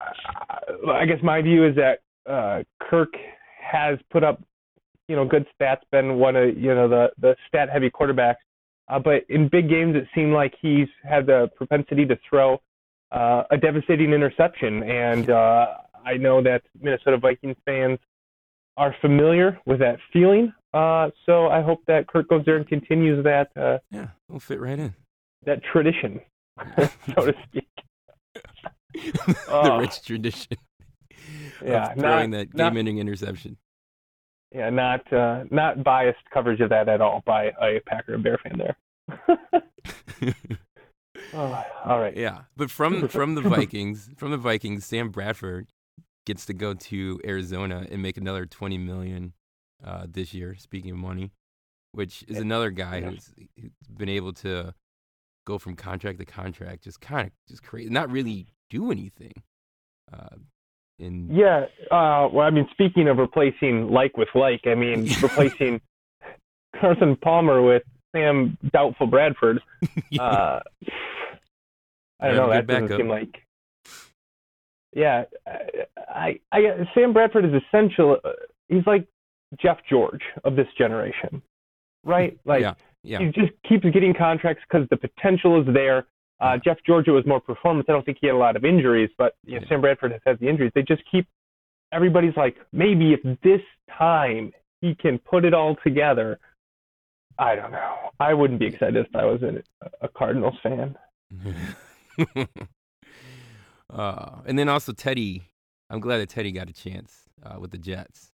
I, 0.01 1.05
guess 1.05 1.19
my 1.23 1.41
view 1.41 1.65
is 1.65 1.75
that 1.75 1.99
uh, 2.29 2.63
Kirk 2.81 3.13
has 3.61 3.97
put 4.11 4.23
up, 4.23 4.41
you 5.07 5.15
know, 5.15 5.25
good 5.25 5.45
stats, 5.59 5.81
been 5.91 6.17
one 6.17 6.35
of 6.35 6.57
you 6.57 6.73
know 6.73 6.87
the 6.89 7.07
the 7.19 7.35
stat 7.47 7.69
heavy 7.71 7.89
quarterbacks, 7.89 8.35
uh, 8.89 8.99
but 8.99 9.23
in 9.29 9.47
big 9.47 9.69
games 9.69 9.95
it 9.95 10.07
seemed 10.13 10.33
like 10.33 10.53
he's 10.61 10.87
had 11.03 11.25
the 11.25 11.49
propensity 11.55 12.05
to 12.05 12.17
throw 12.29 12.59
uh, 13.11 13.43
a 13.51 13.57
devastating 13.57 14.11
interception, 14.13 14.83
and 14.83 15.29
uh, 15.29 15.67
I 16.05 16.17
know 16.17 16.41
that 16.43 16.61
Minnesota 16.81 17.17
Vikings 17.17 17.57
fans 17.65 17.99
are 18.77 18.95
familiar 19.01 19.59
with 19.65 19.79
that 19.79 19.97
feeling. 20.11 20.53
Uh, 20.73 21.09
so 21.25 21.47
I 21.47 21.61
hope 21.61 21.79
that 21.87 22.07
Kirk 22.07 22.27
goes 22.27 22.43
there 22.45 22.57
and 22.57 22.67
continues 22.67 23.23
that 23.23 23.49
uh, 23.55 23.77
Yeah, 23.91 24.07
it'll 24.27 24.39
fit 24.41 24.59
right 24.59 24.77
in. 24.77 24.93
that 25.45 25.61
tradition, 25.63 26.19
so 27.15 27.25
to 27.25 27.33
speak. 27.49 27.67
the 28.93 29.35
Oh. 29.49 29.77
rich 29.79 30.01
tradition 30.03 30.57
Yeah, 31.63 31.91
of 31.91 31.97
throwing 31.99 32.31
not- 32.31 32.37
that 32.51 32.55
game-ending 32.55 32.97
interception. 32.99 33.57
Yeah, 34.53 34.69
not 34.69 35.11
uh, 35.11 35.43
not 35.51 35.83
biased 35.83 36.19
coverage 36.33 36.61
of 36.61 36.69
that 36.69 36.87
at 36.87 37.01
all 37.01 37.23
by 37.25 37.51
a 37.61 37.79
Packer 37.85 38.13
and 38.13 38.23
Bear 38.23 38.37
fan 38.37 38.57
there. 38.57 38.77
oh, 41.33 41.63
all 41.85 41.99
right. 41.99 42.15
Yeah, 42.15 42.39
but 42.55 42.69
from 42.71 43.07
from 43.09 43.35
the 43.35 43.41
Vikings, 43.41 44.09
from 44.17 44.31
the 44.31 44.37
Vikings, 44.37 44.85
Sam 44.85 45.09
Bradford 45.09 45.67
gets 46.25 46.45
to 46.47 46.53
go 46.53 46.73
to 46.73 47.19
Arizona 47.25 47.85
and 47.89 48.01
make 48.01 48.17
another 48.17 48.45
twenty 48.45 48.77
million 48.77 49.33
uh, 49.83 50.05
this 50.09 50.33
year. 50.33 50.55
Speaking 50.57 50.91
of 50.91 50.97
money, 50.97 51.31
which 51.91 52.23
is 52.27 52.37
another 52.37 52.71
guy 52.71 52.97
Yeah. 52.97 53.09
who's, 53.11 53.33
who's 53.59 53.71
been 53.95 54.09
able 54.09 54.33
to 54.33 54.73
go 55.45 55.57
from 55.57 55.75
contract 55.75 56.19
to 56.19 56.25
contract, 56.25 56.83
just 56.83 56.99
kind 57.01 57.27
of 57.27 57.33
just 57.47 57.63
crazy, 57.63 57.89
not 57.89 58.09
really 58.09 58.47
do 58.69 58.91
anything. 58.91 59.33
Uh, 60.11 60.35
in 60.99 61.29
Yeah. 61.29 61.65
Uh, 61.91 62.27
well, 62.31 62.47
I 62.47 62.49
mean, 62.49 62.67
speaking 62.71 63.07
of 63.07 63.17
replacing 63.17 63.89
like 63.89 64.17
with 64.17 64.29
like, 64.33 64.61
I 64.65 64.75
mean, 64.75 65.07
replacing 65.21 65.81
Carson 66.79 67.15
Palmer 67.17 67.61
with 67.61 67.83
Sam 68.15 68.57
Doubtful 68.71 69.07
Bradford. 69.07 69.61
Uh, 70.19 70.59
I 72.25 72.27
don't 72.29 72.37
know. 72.37 72.49
That 72.49 72.67
doesn't 72.67 72.83
backup. 72.85 72.97
seem 72.99 73.07
like. 73.09 73.41
Yeah, 74.93 75.25
I, 75.45 76.39
I, 76.51 76.57
I, 76.57 76.89
Sam 76.93 77.11
Bradford 77.13 77.45
is 77.45 77.51
essential. 77.67 78.17
uh, 78.23 78.29
He's 78.69 78.85
like 78.87 79.05
Jeff 79.61 79.77
George 79.89 80.21
of 80.43 80.55
this 80.55 80.67
generation, 80.77 81.41
right? 82.03 82.37
Like 82.45 82.61
yeah, 82.61 82.73
yeah, 83.03 83.19
he 83.19 83.25
just 83.27 83.51
keeps 83.67 83.83
getting 83.93 84.13
contracts 84.13 84.63
because 84.69 84.87
the 84.89 84.97
potential 84.97 85.61
is 85.61 85.67
there. 85.73 86.05
Uh. 86.39 86.57
Jeff 86.63 86.77
Georgia 86.85 87.11
was 87.11 87.25
more 87.25 87.39
performance. 87.41 87.85
I 87.89 87.91
don't 87.91 88.05
think 88.05 88.17
he 88.21 88.27
had 88.27 88.35
a 88.35 88.37
lot 88.37 88.55
of 88.55 88.63
injuries, 88.65 89.09
but 89.17 89.35
you 89.45 89.55
know, 89.55 89.61
Yeah. 89.61 89.69
Sam 89.69 89.81
Bradford 89.81 90.11
has 90.13 90.21
had 90.25 90.39
the 90.39 90.47
injuries. 90.47 90.71
They 90.75 90.83
just 90.83 91.03
keep 91.11 91.27
everybody's 91.91 92.35
like, 92.35 92.55
maybe 92.73 93.13
if 93.13 93.21
this 93.43 93.61
time 93.97 94.51
he 94.81 94.95
can 94.95 95.17
put 95.19 95.45
it 95.45 95.53
all 95.53 95.75
together. 95.83 96.39
I 97.37 97.55
don't 97.55 97.71
know. 97.71 97.95
I 98.19 98.33
wouldn't 98.33 98.59
be 98.59 98.65
excited 98.67 98.95
if 99.05 99.13
I 99.15 99.25
was 99.25 99.41
a, 99.43 99.61
a 100.01 100.07
Cardinals 100.07 100.55
fan. 100.63 100.95
uh, 103.93 104.29
and 104.45 104.57
then 104.57 104.69
also 104.69 104.93
Teddy. 104.93 105.43
I'm 105.89 105.99
glad 105.99 106.17
that 106.17 106.29
Teddy 106.29 106.51
got 106.51 106.69
a 106.69 106.73
chance 106.73 107.13
uh, 107.43 107.59
with 107.59 107.71
the 107.71 107.77
Jets. 107.77 108.31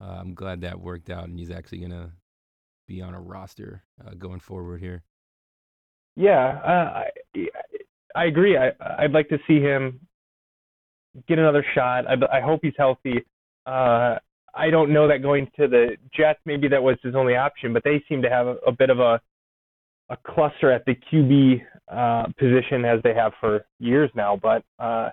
Uh, 0.00 0.18
I'm 0.20 0.34
glad 0.34 0.60
that 0.62 0.80
worked 0.80 1.10
out, 1.10 1.24
and 1.24 1.38
he's 1.38 1.50
actually 1.50 1.78
gonna 1.78 2.12
be 2.86 3.00
on 3.00 3.14
a 3.14 3.20
roster 3.20 3.82
uh, 4.04 4.14
going 4.14 4.40
forward 4.40 4.80
here. 4.80 5.02
Yeah, 6.16 6.60
uh, 6.64 7.04
I 7.04 7.48
I 8.14 8.24
agree. 8.26 8.56
I 8.56 8.72
I'd 8.98 9.12
like 9.12 9.28
to 9.30 9.38
see 9.46 9.60
him 9.60 10.00
get 11.28 11.38
another 11.38 11.64
shot. 11.74 12.04
I 12.06 12.14
I 12.38 12.40
hope 12.40 12.60
he's 12.62 12.74
healthy. 12.76 13.24
Uh, 13.66 14.18
I 14.54 14.70
don't 14.70 14.92
know 14.92 15.08
that 15.08 15.22
going 15.22 15.48
to 15.56 15.66
the 15.66 15.96
Jets, 16.14 16.40
maybe 16.44 16.68
that 16.68 16.82
was 16.82 16.98
his 17.02 17.14
only 17.14 17.36
option, 17.36 17.72
but 17.72 17.82
they 17.84 18.02
seem 18.08 18.20
to 18.22 18.28
have 18.28 18.46
a, 18.46 18.56
a 18.66 18.72
bit 18.72 18.90
of 18.90 19.00
a 19.00 19.20
a 20.10 20.16
cluster 20.26 20.70
at 20.70 20.84
the 20.84 20.94
QB 20.94 21.62
uh, 21.90 22.24
position 22.38 22.84
as 22.84 23.00
they 23.02 23.14
have 23.14 23.32
for 23.40 23.64
years 23.78 24.10
now. 24.14 24.36
But 24.36 24.64
uh, 24.78 25.10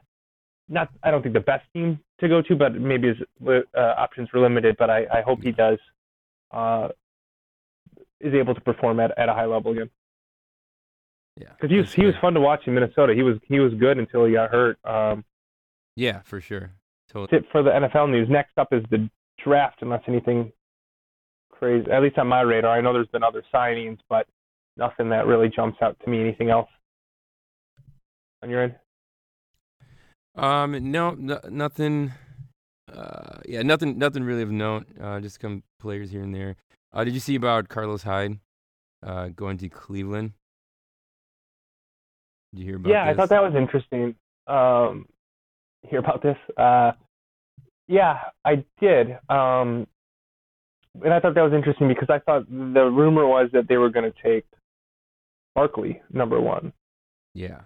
not, 0.67 0.89
I 1.03 1.11
don't 1.11 1.21
think 1.21 1.33
the 1.33 1.39
best 1.39 1.65
team 1.73 1.99
to 2.19 2.27
go 2.27 2.41
to, 2.41 2.55
but 2.55 2.73
maybe 2.75 3.09
his 3.09 3.17
uh, 3.47 3.79
options 3.97 4.29
were 4.33 4.41
limited. 4.41 4.75
But 4.77 4.89
I, 4.89 5.05
I 5.13 5.21
hope 5.21 5.41
he 5.41 5.51
does 5.51 5.79
uh, 6.51 6.89
is 8.19 8.33
able 8.33 8.53
to 8.53 8.61
perform 8.61 8.99
at, 8.99 9.17
at 9.17 9.29
a 9.29 9.33
high 9.33 9.45
level 9.45 9.71
again. 9.71 9.89
Yeah, 11.37 11.49
because 11.53 11.69
he 11.69 11.77
was 11.77 11.93
he 11.93 12.05
was 12.05 12.15
fun 12.19 12.33
to 12.33 12.41
watch 12.41 12.67
in 12.67 12.73
Minnesota. 12.73 13.13
He 13.13 13.23
was 13.23 13.37
he 13.47 13.59
was 13.59 13.73
good 13.75 13.97
until 13.97 14.25
he 14.25 14.33
got 14.33 14.51
hurt. 14.51 14.77
Um, 14.83 15.23
Yeah, 15.95 16.21
for 16.23 16.41
sure. 16.41 16.71
Totally. 17.09 17.27
that's 17.31 17.45
it 17.45 17.51
for 17.51 17.63
the 17.63 17.71
NFL 17.71 18.11
news. 18.11 18.27
Next 18.29 18.57
up 18.57 18.73
is 18.73 18.83
the 18.91 19.09
draft, 19.43 19.81
unless 19.81 20.03
anything 20.07 20.51
crazy. 21.49 21.89
At 21.89 22.03
least 22.03 22.17
on 22.17 22.27
my 22.27 22.41
radar, 22.41 22.77
I 22.77 22.81
know 22.81 22.93
there's 22.93 23.07
been 23.07 23.23
other 23.23 23.43
signings, 23.53 23.99
but 24.09 24.27
nothing 24.79 25.09
that 25.09 25.27
really 25.27 25.49
jumps 25.49 25.77
out 25.81 25.97
to 26.03 26.09
me. 26.09 26.21
Anything 26.21 26.49
else 26.49 26.69
on 28.41 28.49
your 28.49 28.63
end? 28.63 28.75
Um, 30.35 30.91
no, 30.91 31.11
no 31.11 31.39
nothing. 31.49 32.13
Uh, 32.91 33.37
yeah, 33.45 33.61
nothing, 33.61 33.99
nothing 33.99 34.23
really 34.23 34.41
of 34.41 34.51
note. 34.51 34.87
Uh, 34.99 35.19
just 35.19 35.39
some 35.39 35.61
players 35.79 36.09
here 36.09 36.23
and 36.23 36.33
there. 36.33 36.55
Uh, 36.91 37.03
did 37.03 37.13
you 37.13 37.19
see 37.19 37.35
about 37.35 37.69
Carlos 37.69 38.01
Hyde, 38.01 38.39
uh, 39.05 39.27
going 39.35 39.57
to 39.59 39.69
Cleveland? 39.69 40.31
Did 42.51 42.61
you 42.61 42.65
hear 42.65 42.75
about 42.77 42.89
yeah, 42.89 43.05
I 43.05 43.13
thought 43.13 43.29
that 43.29 43.43
was 43.43 43.53
interesting. 43.55 44.15
Um, 44.47 45.05
hear 45.87 45.99
about 45.99 46.23
this? 46.23 46.37
Uh, 46.57 46.93
yeah, 47.87 48.19
I 48.43 48.63
did. 48.81 49.11
Um, 49.29 49.85
and 51.03 51.13
I 51.13 51.19
thought 51.19 51.35
that 51.35 51.43
was 51.43 51.53
interesting 51.53 51.87
because 51.87 52.09
I 52.09 52.19
thought 52.19 52.49
the 52.49 52.85
rumor 52.85 53.27
was 53.27 53.49
that 53.53 53.67
they 53.67 53.77
were 53.77 53.89
going 53.89 54.11
to 54.11 54.23
take 54.23 54.45
Barkley 55.59 56.01
number 56.11 56.39
one, 56.39 56.71
Yeah. 57.33 57.61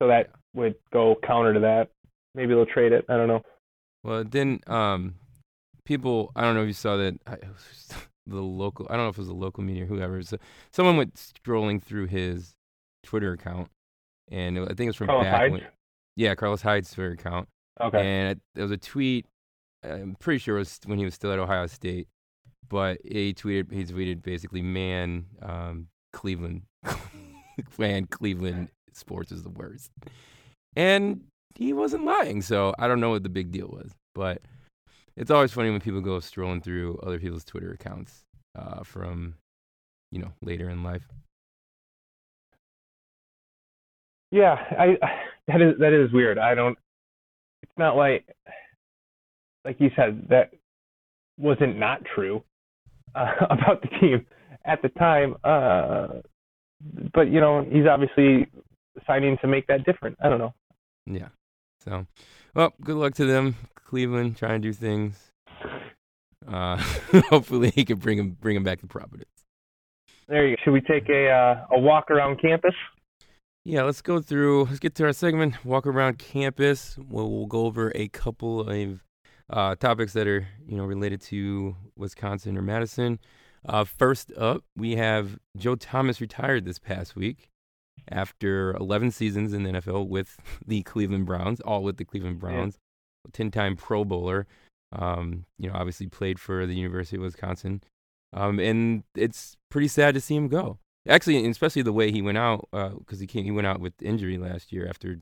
so 0.00 0.08
that 0.08 0.30
would 0.52 0.74
go 0.92 1.14
counter 1.24 1.54
to 1.54 1.60
that. 1.60 1.90
Maybe 2.34 2.54
they'll 2.54 2.66
trade 2.66 2.90
it. 2.92 3.04
I 3.08 3.16
don't 3.16 3.28
know. 3.28 3.42
Well, 4.02 4.24
then, 4.24 4.58
um, 4.66 5.14
people, 5.84 6.32
I 6.34 6.42
don't 6.42 6.56
know 6.56 6.62
if 6.62 6.66
you 6.66 6.72
saw 6.72 6.96
that. 6.96 7.14
I, 7.24 7.36
the 8.26 8.40
local, 8.40 8.86
I 8.90 8.96
don't 8.96 9.04
know 9.04 9.10
if 9.10 9.16
it 9.18 9.20
was 9.20 9.28
a 9.28 9.32
local 9.34 9.62
media 9.62 9.84
or 9.84 9.86
whoever. 9.86 10.20
So 10.22 10.38
someone 10.72 10.96
went 10.96 11.14
scrolling 11.14 11.80
through 11.80 12.06
his 12.06 12.56
Twitter 13.04 13.32
account, 13.32 13.68
and 14.28 14.58
it, 14.58 14.62
I 14.62 14.66
think 14.74 14.80
it 14.80 14.86
was 14.86 14.96
from 14.96 15.06
Carlos 15.06 15.24
back 15.26 15.52
when, 15.52 15.62
yeah, 16.16 16.34
Carlos 16.34 16.62
Hyde's 16.62 16.92
Twitter 16.92 17.12
account. 17.12 17.48
Okay. 17.80 17.98
And 18.00 18.32
it, 18.32 18.40
there 18.56 18.64
was 18.64 18.72
a 18.72 18.76
tweet. 18.76 19.26
I'm 19.84 20.16
pretty 20.18 20.38
sure 20.38 20.56
it 20.56 20.60
was 20.60 20.80
when 20.84 20.98
he 20.98 21.04
was 21.04 21.14
still 21.14 21.32
at 21.32 21.38
Ohio 21.38 21.66
State, 21.68 22.08
but 22.68 22.98
he 23.04 23.32
tweeted. 23.34 23.72
He 23.72 23.84
tweeted 23.84 24.22
basically, 24.22 24.62
"Man, 24.62 25.26
um, 25.40 25.86
Cleveland, 26.12 26.62
man, 27.78 28.06
Cleveland 28.06 28.68
sports 28.92 29.32
is 29.32 29.42
the 29.42 29.50
worst," 29.50 29.90
and 30.76 31.22
he 31.54 31.72
wasn't 31.72 32.04
lying. 32.04 32.42
So 32.42 32.74
I 32.78 32.88
don't 32.88 33.00
know 33.00 33.10
what 33.10 33.22
the 33.22 33.28
big 33.28 33.50
deal 33.52 33.68
was, 33.68 33.92
but 34.14 34.42
it's 35.16 35.30
always 35.30 35.52
funny 35.52 35.70
when 35.70 35.80
people 35.80 36.00
go 36.00 36.20
strolling 36.20 36.60
through 36.60 36.98
other 37.02 37.18
people's 37.18 37.44
Twitter 37.44 37.72
accounts 37.72 38.22
uh, 38.58 38.82
from, 38.82 39.34
you 40.10 40.20
know, 40.20 40.32
later 40.42 40.70
in 40.70 40.82
life. 40.82 41.06
Yeah, 44.30 44.54
I 44.78 44.96
that 45.48 45.60
is 45.60 45.74
that 45.80 45.92
is 45.92 46.12
weird. 46.12 46.38
I 46.38 46.54
don't. 46.54 46.78
It's 47.62 47.72
not 47.76 47.96
like, 47.96 48.24
like 49.64 49.80
you 49.80 49.90
said, 49.96 50.28
that 50.30 50.52
wasn't 51.36 51.78
not 51.78 52.02
true 52.14 52.42
uh, 53.14 53.32
about 53.50 53.82
the 53.82 53.88
team 54.00 54.26
at 54.64 54.82
the 54.82 54.88
time. 54.90 55.36
Uh, 55.44 56.20
but 57.12 57.30
you 57.30 57.40
know, 57.40 57.66
he's 57.70 57.86
obviously 57.86 58.46
signing 59.06 59.38
to 59.42 59.48
make 59.48 59.66
that 59.66 59.84
different. 59.84 60.16
I 60.22 60.28
don't 60.28 60.38
know. 60.38 60.54
Yeah. 61.06 61.28
So, 61.84 62.06
well, 62.54 62.72
good 62.82 62.96
luck 62.96 63.14
to 63.14 63.24
them, 63.24 63.56
Cleveland, 63.74 64.36
trying 64.36 64.60
to 64.60 64.68
do 64.68 64.72
things. 64.72 65.32
Uh, 66.46 66.76
hopefully, 67.30 67.70
he 67.74 67.84
can 67.84 67.98
bring 67.98 68.18
him 68.18 68.36
bring 68.40 68.56
him 68.56 68.64
back 68.64 68.80
to 68.80 68.86
Providence. 68.86 69.28
There 70.28 70.46
you 70.46 70.56
go. 70.56 70.62
Should 70.64 70.72
we 70.72 70.80
take 70.80 71.08
a 71.08 71.28
uh, 71.28 71.76
a 71.76 71.78
walk 71.78 72.10
around 72.10 72.40
campus? 72.40 72.74
Yeah, 73.64 73.82
let's 73.82 74.00
go 74.00 74.20
through. 74.20 74.64
Let's 74.64 74.78
get 74.78 74.94
to 74.96 75.04
our 75.04 75.12
segment. 75.12 75.64
Walk 75.64 75.86
around 75.86 76.18
campus. 76.18 76.96
We'll, 76.98 77.30
we'll 77.30 77.46
go 77.46 77.66
over 77.66 77.92
a 77.94 78.08
couple 78.08 78.68
of 78.68 79.04
uh, 79.50 79.74
topics 79.74 80.12
that 80.14 80.26
are 80.26 80.46
you 80.66 80.76
know 80.76 80.84
related 80.84 81.20
to 81.22 81.76
Wisconsin 81.96 82.56
or 82.56 82.62
Madison. 82.62 83.18
Uh, 83.66 83.84
first 83.84 84.32
up, 84.36 84.64
we 84.76 84.96
have 84.96 85.38
Joe 85.56 85.74
Thomas 85.76 86.20
retired 86.20 86.64
this 86.64 86.78
past 86.78 87.14
week 87.16 87.50
after 88.08 88.72
11 88.76 89.10
seasons 89.10 89.52
in 89.52 89.62
the 89.62 89.70
NFL 89.72 90.08
with 90.08 90.36
the 90.66 90.82
Cleveland 90.82 91.26
Browns, 91.26 91.60
all 91.60 91.82
with 91.82 91.96
the 91.96 92.04
Cleveland 92.04 92.38
Browns. 92.38 92.78
Ten-time 93.32 93.76
Pro 93.76 94.04
Bowler. 94.04 94.46
Um, 94.92 95.44
you 95.58 95.68
know, 95.68 95.74
obviously 95.76 96.06
played 96.06 96.40
for 96.40 96.66
the 96.66 96.74
University 96.74 97.16
of 97.16 97.22
Wisconsin. 97.22 97.82
Um, 98.32 98.58
and 98.58 99.04
it's 99.14 99.56
pretty 99.70 99.88
sad 99.88 100.14
to 100.14 100.20
see 100.20 100.34
him 100.34 100.48
go. 100.48 100.78
Actually, 101.08 101.46
especially 101.48 101.82
the 101.82 101.92
way 101.92 102.10
he 102.10 102.22
went 102.22 102.38
out, 102.38 102.66
because 102.72 103.20
he 103.20 103.26
came, 103.26 103.44
he 103.44 103.50
went 103.50 103.66
out 103.66 103.80
with 103.80 103.92
injury 104.02 104.38
last 104.38 104.72
year 104.72 104.86
after 104.88 105.20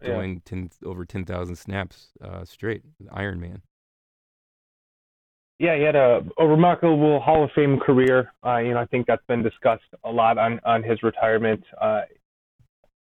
Yeah. 0.00 0.08
going 0.08 0.40
10, 0.44 0.70
over 0.84 1.04
10,000 1.04 1.56
snaps 1.56 2.12
uh, 2.22 2.44
straight, 2.44 2.82
Iron 3.10 3.40
Man. 3.40 3.62
Yeah, 5.62 5.76
he 5.76 5.84
had 5.84 5.94
a, 5.94 6.22
a 6.40 6.44
remarkable 6.44 7.20
Hall 7.20 7.44
of 7.44 7.50
Fame 7.54 7.78
career. 7.78 8.32
Uh, 8.44 8.56
you 8.56 8.74
know, 8.74 8.80
I 8.80 8.86
think 8.86 9.06
that's 9.06 9.24
been 9.28 9.44
discussed 9.44 9.84
a 10.02 10.10
lot 10.10 10.36
on 10.36 10.58
on 10.64 10.82
his 10.82 11.00
retirement. 11.04 11.62
Uh, 11.80 12.00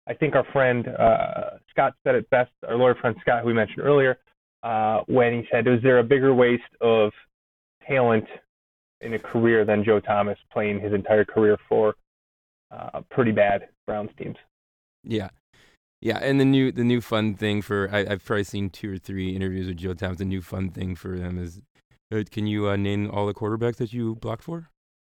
I 0.06 0.12
think 0.12 0.34
our 0.34 0.44
friend 0.52 0.86
uh, 0.86 1.56
Scott 1.70 1.94
said 2.04 2.14
it 2.14 2.28
best. 2.28 2.50
Our 2.68 2.76
lawyer 2.76 2.94
friend 2.94 3.16
Scott, 3.22 3.40
who 3.40 3.46
we 3.46 3.54
mentioned 3.54 3.80
earlier, 3.80 4.18
uh, 4.62 5.00
when 5.06 5.32
he 5.32 5.48
said, 5.50 5.66
"Was 5.66 5.80
there 5.82 5.98
a 5.98 6.04
bigger 6.04 6.34
waste 6.34 6.62
of 6.82 7.10
talent 7.88 8.26
in 9.00 9.14
a 9.14 9.18
career 9.18 9.64
than 9.64 9.82
Joe 9.82 9.98
Thomas 10.00 10.36
playing 10.52 10.78
his 10.78 10.92
entire 10.92 11.24
career 11.24 11.56
for 11.70 11.94
uh, 12.70 13.00
pretty 13.10 13.32
bad 13.32 13.70
Browns 13.86 14.10
teams?" 14.18 14.36
Yeah, 15.04 15.30
yeah, 16.02 16.18
and 16.18 16.38
the 16.38 16.44
new 16.44 16.70
the 16.70 16.84
new 16.84 17.00
fun 17.00 17.32
thing 17.32 17.62
for 17.62 17.88
I, 17.90 18.00
I've 18.00 18.22
probably 18.26 18.44
seen 18.44 18.68
two 18.68 18.92
or 18.92 18.98
three 18.98 19.34
interviews 19.34 19.68
with 19.68 19.78
Joe 19.78 19.94
Thomas. 19.94 20.18
The 20.18 20.26
new 20.26 20.42
fun 20.42 20.68
thing 20.68 20.96
for 20.96 21.18
them 21.18 21.38
is, 21.42 21.62
can 22.30 22.46
you 22.46 22.68
uh, 22.68 22.76
name 22.76 23.10
all 23.10 23.26
the 23.26 23.34
quarterbacks 23.34 23.76
that 23.76 23.92
you 23.92 24.14
blocked 24.16 24.42
for? 24.42 24.68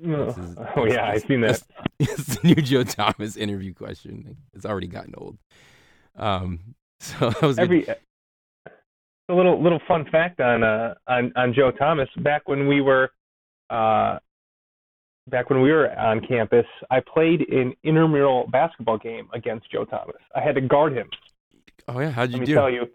Is- 0.00 0.36
oh 0.76 0.86
yeah, 0.86 1.06
I've 1.08 1.22
seen 1.22 1.40
that. 1.42 1.62
It's 2.00 2.36
the 2.36 2.48
new 2.48 2.54
Joe 2.56 2.82
Thomas 2.82 3.36
interview 3.44 3.72
question. 3.72 4.36
It's 4.52 4.66
already 4.66 4.88
gotten 4.88 5.14
old. 5.16 5.38
Um, 6.16 6.74
so 7.00 7.30
that 7.30 7.42
was 7.42 7.56
good. 7.56 7.62
every 7.62 7.86
a 9.28 9.34
little 9.34 9.62
little 9.62 9.80
fun 9.88 10.04
fact 10.10 10.40
on 10.40 10.62
uh 10.62 10.94
on 11.06 11.32
on 11.36 11.54
Joe 11.54 11.70
Thomas 11.70 12.08
back 12.18 12.48
when 12.48 12.66
we 12.68 12.80
were 12.80 13.10
uh 13.70 14.18
back 15.28 15.48
when 15.50 15.62
we 15.62 15.72
were 15.72 15.90
on 15.98 16.20
campus 16.26 16.66
I 16.90 17.00
played 17.00 17.40
an 17.48 17.74
intramural 17.84 18.46
basketball 18.50 18.98
game 18.98 19.28
against 19.32 19.70
Joe 19.70 19.84
Thomas. 19.84 20.16
I 20.34 20.40
had 20.42 20.56
to 20.56 20.60
guard 20.60 20.92
him. 20.92 21.08
Oh 21.88 22.00
yeah, 22.00 22.10
how'd 22.10 22.30
you 22.30 22.38
Let 22.38 22.40
me 22.40 22.46
do? 22.46 22.54
tell 22.54 22.70
you 22.70 22.86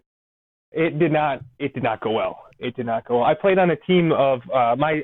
it 0.72 0.98
did 0.98 1.12
not 1.12 1.42
it 1.58 1.74
did 1.74 1.82
not 1.82 2.00
go 2.00 2.12
well. 2.12 2.44
It 2.58 2.76
did 2.76 2.86
not 2.86 3.06
go 3.06 3.18
well. 3.18 3.24
I 3.24 3.34
played 3.34 3.58
on 3.58 3.70
a 3.70 3.76
team 3.76 4.12
of 4.12 4.40
uh 4.52 4.76
my 4.76 5.02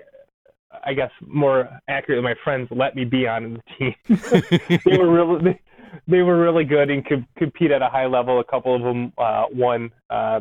I 0.85 0.95
guess 0.95 1.11
more 1.27 1.69
accurately 1.89 2.23
my 2.23 2.35
friends 2.45 2.69
let 2.71 2.95
me 2.95 3.05
be 3.05 3.27
on 3.27 3.55
the 3.55 3.63
team. 3.79 4.81
they 4.85 4.99
were 4.99 5.11
really 5.11 5.45
they, 5.45 5.61
they 6.09 6.23
were 6.23 6.39
really 6.39 6.65
good 6.65 6.91
and 6.91 7.05
could 7.05 7.27
compete 7.37 7.71
at 7.71 7.83
a 7.83 7.89
high 7.89 8.07
level. 8.07 8.41
A 8.41 8.45
couple 8.45 8.75
of 8.75 8.83
them 8.83 9.13
uh, 9.19 9.45
won 9.53 9.91
uh, 10.11 10.41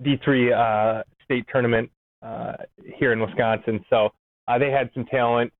D3 0.00 0.52
uh, 0.52 1.02
state 1.24 1.46
tournament 1.50 1.90
uh, 2.22 2.54
here 2.96 3.12
in 3.12 3.20
Wisconsin. 3.20 3.84
So 3.90 4.10
uh, 4.48 4.58
they 4.58 4.70
had 4.70 4.90
some 4.94 5.04
talent. 5.06 5.52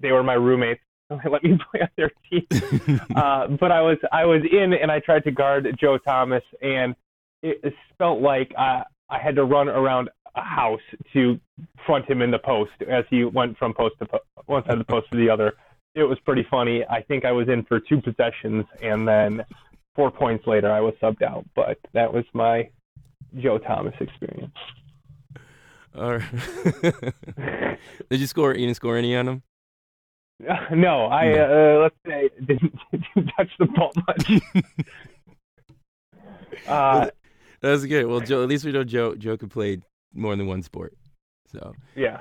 They 0.00 0.12
were 0.12 0.22
my 0.22 0.34
roommates. 0.34 0.80
They 1.10 1.30
let 1.30 1.42
me 1.42 1.58
play 1.70 1.80
on 1.80 1.88
their 1.96 2.10
team. 2.28 2.46
uh, 3.16 3.46
but 3.46 3.72
I 3.72 3.80
was 3.80 3.96
I 4.12 4.26
was 4.26 4.42
in 4.52 4.74
and 4.74 4.92
I 4.92 5.00
tried 5.00 5.24
to 5.24 5.30
guard 5.30 5.66
Joe 5.80 5.96
Thomas 5.96 6.42
and 6.60 6.94
it, 7.42 7.60
it 7.62 7.74
felt 7.98 8.20
like 8.20 8.52
I, 8.56 8.84
I 9.08 9.18
had 9.18 9.36
to 9.36 9.44
run 9.44 9.68
around 9.68 10.10
a 10.34 10.42
house 10.42 10.80
to 11.12 11.38
front 11.86 12.08
him 12.08 12.22
in 12.22 12.30
the 12.30 12.38
post 12.38 12.72
as 12.88 13.04
he 13.10 13.24
went 13.24 13.58
from 13.58 13.74
post 13.74 13.96
to 14.00 14.06
po- 14.06 14.20
one 14.46 14.62
side 14.64 14.72
of 14.72 14.78
the 14.78 14.84
post 14.84 15.10
to 15.10 15.16
the 15.16 15.28
other. 15.30 15.54
It 15.94 16.04
was 16.04 16.18
pretty 16.24 16.46
funny. 16.50 16.84
I 16.88 17.02
think 17.02 17.24
I 17.24 17.32
was 17.32 17.48
in 17.48 17.64
for 17.64 17.80
two 17.80 18.00
possessions 18.00 18.64
and 18.82 19.06
then 19.06 19.44
four 19.94 20.10
points 20.10 20.46
later 20.46 20.70
I 20.70 20.80
was 20.80 20.94
subbed 21.02 21.22
out. 21.22 21.44
But 21.56 21.78
that 21.92 22.12
was 22.12 22.24
my 22.32 22.68
Joe 23.38 23.58
Thomas 23.58 23.94
experience. 24.00 24.54
All 25.96 26.18
right. 26.18 26.22
Did 28.10 28.20
you 28.20 28.26
score? 28.26 28.54
You 28.54 28.66
didn't 28.66 28.76
score 28.76 28.96
any 28.96 29.16
on 29.16 29.26
them? 29.26 29.42
no, 30.72 31.06
I 31.06 31.32
uh, 31.32 31.78
let's 31.82 31.96
say 32.06 32.30
didn't, 32.46 32.78
didn't 32.92 33.32
touch 33.36 33.50
the 33.58 33.66
ball 33.66 33.92
much. 34.06 34.40
Uh, 36.66 37.08
That's 37.60 37.84
good. 37.86 38.06
Well, 38.06 38.20
Joe, 38.20 38.42
at 38.42 38.48
least 38.48 38.64
we 38.64 38.72
know 38.72 38.84
Joe. 38.84 39.14
Joe 39.14 39.36
could 39.36 39.50
play 39.50 39.80
more 40.14 40.34
than 40.36 40.46
one 40.46 40.62
sport. 40.62 40.94
So 41.52 41.72
yeah, 41.96 42.20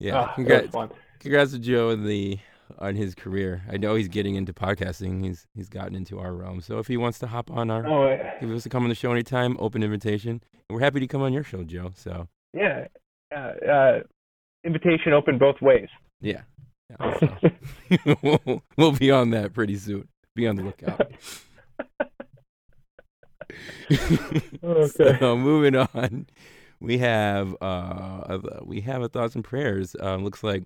yeah, 0.00 0.16
Ah, 0.20 0.32
congrats, 0.34 0.76
congrats 1.20 1.52
to 1.52 1.58
Joe 1.58 1.90
on 1.92 2.04
the 2.04 2.38
on 2.78 2.94
his 2.96 3.14
career. 3.14 3.62
I 3.70 3.76
know 3.76 3.94
he's 3.94 4.08
getting 4.08 4.34
into 4.34 4.52
podcasting. 4.52 5.24
He's 5.24 5.46
he's 5.54 5.68
gotten 5.68 5.94
into 5.94 6.18
our 6.18 6.34
realm. 6.34 6.60
So 6.60 6.78
if 6.78 6.86
he 6.86 6.96
wants 6.96 7.18
to 7.20 7.26
hop 7.26 7.50
on 7.50 7.70
our, 7.70 7.86
Oh, 7.86 8.08
uh, 8.08 8.16
if 8.34 8.40
he 8.40 8.46
wants 8.46 8.64
to 8.64 8.68
come 8.68 8.82
on 8.82 8.88
the 8.88 8.94
show 8.94 9.12
anytime, 9.12 9.56
open 9.60 9.82
invitation. 9.82 10.42
We're 10.70 10.80
happy 10.80 11.00
to 11.00 11.06
come 11.06 11.22
on 11.22 11.32
your 11.32 11.44
show, 11.44 11.62
Joe. 11.64 11.92
So 11.94 12.28
yeah. 12.52 12.88
Uh, 13.34 13.38
uh, 13.70 14.00
invitation 14.64 15.12
open 15.12 15.38
both 15.38 15.56
ways. 15.62 15.88
yeah, 16.20 16.40
Yeah, 16.90 17.18
so 17.18 18.16
we'll, 18.22 18.62
we'll 18.76 18.92
be 18.92 19.10
on 19.10 19.30
that 19.30 19.52
pretty 19.52 19.76
soon. 19.76 20.08
Be 20.34 20.46
on 20.48 20.56
the 20.56 20.62
lookout. 20.64 21.12
Okay. 24.62 25.16
So 25.18 25.36
moving 25.36 25.76
on, 25.76 26.26
we 26.80 26.98
have 26.98 27.56
uh 27.60 28.38
we 28.64 28.80
have 28.82 29.02
a 29.02 29.08
thoughts 29.08 29.34
and 29.34 29.44
prayers. 29.44 29.96
Um, 29.98 30.24
looks 30.24 30.42
like 30.42 30.64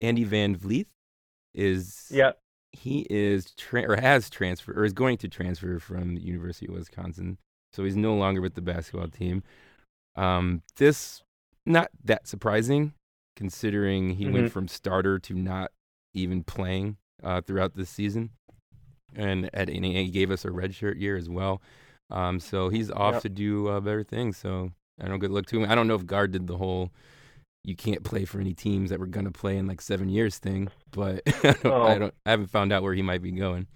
Andy 0.00 0.24
Van 0.24 0.56
Vliet 0.56 0.86
is 1.54 2.08
yeah. 2.10 2.32
he 2.72 3.06
is 3.10 3.52
tra- 3.56 3.88
or 3.88 3.96
has 3.96 4.30
transferred 4.30 4.76
or 4.78 4.84
is 4.84 4.92
going 4.92 5.18
to 5.18 5.28
transfer 5.28 5.78
from 5.78 6.14
the 6.14 6.20
University 6.22 6.66
of 6.66 6.74
Wisconsin. 6.74 7.38
So 7.72 7.84
he's 7.84 7.96
no 7.96 8.14
longer 8.14 8.40
with 8.40 8.54
the 8.54 8.62
basketball 8.62 9.08
team. 9.08 9.42
Um, 10.16 10.62
this 10.76 11.22
not 11.66 11.90
that 12.04 12.26
surprising 12.28 12.92
considering 13.36 14.10
he 14.10 14.26
Mhm. 14.26 14.32
went 14.32 14.52
from 14.52 14.68
starter 14.68 15.18
to 15.18 15.34
not 15.34 15.72
even 16.14 16.44
playing 16.44 16.96
uh, 17.22 17.40
throughout 17.40 17.74
this 17.74 17.90
season, 17.90 18.30
and 19.14 19.50
at 19.54 19.68
and 19.68 19.84
he 19.84 20.08
gave 20.10 20.30
us 20.30 20.44
a 20.44 20.48
redshirt 20.48 21.00
year 21.00 21.16
as 21.16 21.28
well. 21.28 21.60
Um, 22.10 22.38
so 22.40 22.68
he's 22.68 22.90
off 22.90 23.14
Yep. 23.14 23.22
to 23.22 23.28
do 23.28 23.68
uh, 23.68 23.80
better 23.80 24.04
things. 24.04 24.36
So 24.36 24.70
I 25.02 25.08
don't 25.08 25.18
good 25.18 25.30
luck 25.30 25.46
to 25.46 25.60
him. 25.62 25.70
I 25.70 25.74
don't 25.74 25.88
know 25.88 25.94
if 25.94 26.06
Gard 26.06 26.32
did 26.32 26.46
the 26.46 26.56
whole 26.56 26.90
you 27.66 27.74
can't 27.74 28.04
play 28.04 28.26
for 28.26 28.40
any 28.40 28.52
teams 28.52 28.90
that 28.90 29.00
we're 29.00 29.06
gonna 29.06 29.30
play 29.30 29.56
in 29.56 29.66
like 29.66 29.80
seven 29.80 30.08
years 30.10 30.36
thing, 30.38 30.68
but 30.90 31.22
I, 31.44 31.52
don't, 31.62 31.66
I 31.66 31.94
Oh. 31.94 31.98
don't 31.98 32.14
I 32.26 32.30
haven't 32.30 32.48
found 32.50 32.72
out 32.72 32.82
where 32.82 32.92
he 32.94 33.00
might 33.02 33.22
be 33.22 33.32
going. 33.32 33.66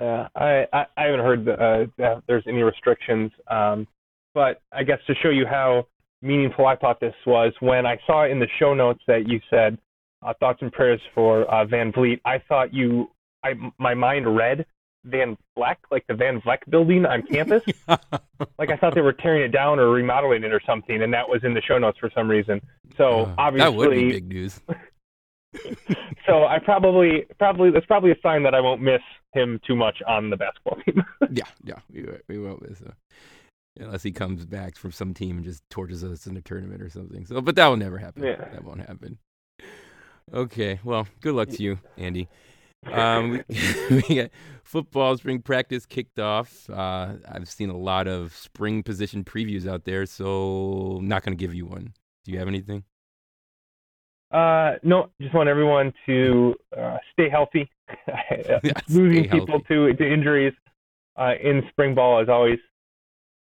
Yeah, 0.00 0.28
I, 0.36 0.66
I, 0.72 0.86
I 0.96 1.02
haven't 1.04 1.20
heard 1.20 1.44
the, 1.44 1.52
uh, 1.54 1.86
that 1.98 2.22
there's 2.28 2.44
any 2.46 2.62
restrictions. 2.62 3.30
Um, 3.48 3.86
but 4.34 4.60
I 4.72 4.84
guess 4.84 4.98
to 5.06 5.14
show 5.22 5.30
you 5.30 5.44
how 5.46 5.86
meaningful 6.22 6.66
I 6.66 6.76
thought 6.76 7.00
this 7.00 7.14
was, 7.26 7.52
when 7.60 7.84
I 7.84 7.98
saw 8.06 8.24
in 8.24 8.38
the 8.38 8.46
show 8.58 8.74
notes 8.74 9.00
that 9.06 9.26
you 9.28 9.40
said 9.50 9.76
uh, 10.24 10.32
thoughts 10.40 10.60
and 10.62 10.72
prayers 10.72 11.00
for 11.14 11.44
uh, 11.52 11.64
Van 11.64 11.90
Vliet, 11.92 12.20
I 12.24 12.40
thought 12.48 12.72
you, 12.72 13.10
I, 13.44 13.54
my 13.78 13.94
mind 13.94 14.34
read 14.36 14.64
Van 15.04 15.36
Vleck, 15.56 15.76
like 15.90 16.06
the 16.08 16.14
Van 16.14 16.40
Vleck 16.40 16.58
building 16.68 17.06
on 17.06 17.22
campus. 17.22 17.62
like 18.58 18.70
I 18.70 18.76
thought 18.76 18.94
they 18.94 19.00
were 19.00 19.12
tearing 19.12 19.42
it 19.42 19.52
down 19.52 19.78
or 19.78 19.90
remodeling 19.90 20.44
it 20.44 20.52
or 20.52 20.60
something, 20.66 21.02
and 21.02 21.12
that 21.14 21.28
was 21.28 21.42
in 21.44 21.54
the 21.54 21.62
show 21.62 21.78
notes 21.78 21.98
for 21.98 22.10
some 22.14 22.28
reason. 22.28 22.60
So 22.96 23.20
Uh, 23.26 23.34
obviously, 23.38 23.70
that 23.70 23.76
would 23.76 23.90
be 23.90 24.10
big 24.12 24.28
news. 24.28 24.60
so 26.26 26.44
I 26.44 26.58
probably, 26.58 27.24
probably 27.38 27.70
that's 27.70 27.86
probably 27.86 28.10
a 28.10 28.20
sign 28.22 28.42
that 28.42 28.54
I 28.54 28.60
won't 28.60 28.82
miss 28.82 29.00
him 29.32 29.60
too 29.66 29.76
much 29.76 30.02
on 30.06 30.30
the 30.30 30.36
basketball 30.36 30.76
team. 30.84 31.02
yeah, 31.30 31.44
yeah, 31.64 31.78
we 31.90 32.06
we 32.28 32.38
won't 32.38 32.68
miss 32.68 32.80
him. 32.80 32.92
Unless 33.80 34.02
he 34.02 34.10
comes 34.10 34.44
back 34.44 34.76
from 34.76 34.90
some 34.90 35.14
team 35.14 35.36
and 35.36 35.44
just 35.44 35.62
torches 35.70 36.02
us 36.02 36.26
in 36.26 36.36
a 36.36 36.40
tournament 36.40 36.82
or 36.82 36.90
something. 36.90 37.24
So, 37.26 37.40
but 37.40 37.54
that 37.56 37.68
will 37.68 37.76
never 37.76 37.96
happen. 37.96 38.24
Yeah. 38.24 38.36
That 38.36 38.64
won't 38.64 38.80
happen. 38.80 39.18
Okay, 40.34 40.80
well, 40.84 41.06
good 41.20 41.34
luck 41.34 41.48
to 41.50 41.62
you, 41.62 41.78
Andy. 41.96 42.28
Um, 42.86 43.30
we, 43.30 43.44
we 44.08 44.16
got 44.16 44.30
football 44.62 45.16
spring 45.16 45.42
practice 45.42 45.86
kicked 45.86 46.18
off. 46.18 46.68
Uh, 46.70 47.14
I've 47.28 47.48
seen 47.48 47.70
a 47.70 47.76
lot 47.76 48.06
of 48.08 48.34
spring 48.34 48.82
position 48.82 49.24
previews 49.24 49.66
out 49.66 49.84
there, 49.84 50.06
so 50.06 50.96
I'm 50.98 51.08
not 51.08 51.22
going 51.24 51.36
to 51.36 51.40
give 51.42 51.54
you 51.54 51.66
one. 51.66 51.94
Do 52.24 52.32
you 52.32 52.38
have 52.38 52.48
anything? 52.48 52.84
Uh, 54.30 54.74
no, 54.82 55.10
just 55.20 55.34
want 55.34 55.48
everyone 55.48 55.92
to 56.06 56.54
uh, 56.76 56.98
stay 57.12 57.28
healthy. 57.30 57.70
Losing 58.88 59.24
stay 59.24 59.28
people 59.28 59.46
healthy. 59.46 59.64
to 59.68 59.94
to 59.94 60.12
injuries 60.12 60.52
uh, 61.16 61.34
in 61.42 61.62
spring 61.70 61.94
ball 61.94 62.20
is 62.20 62.28
always 62.28 62.58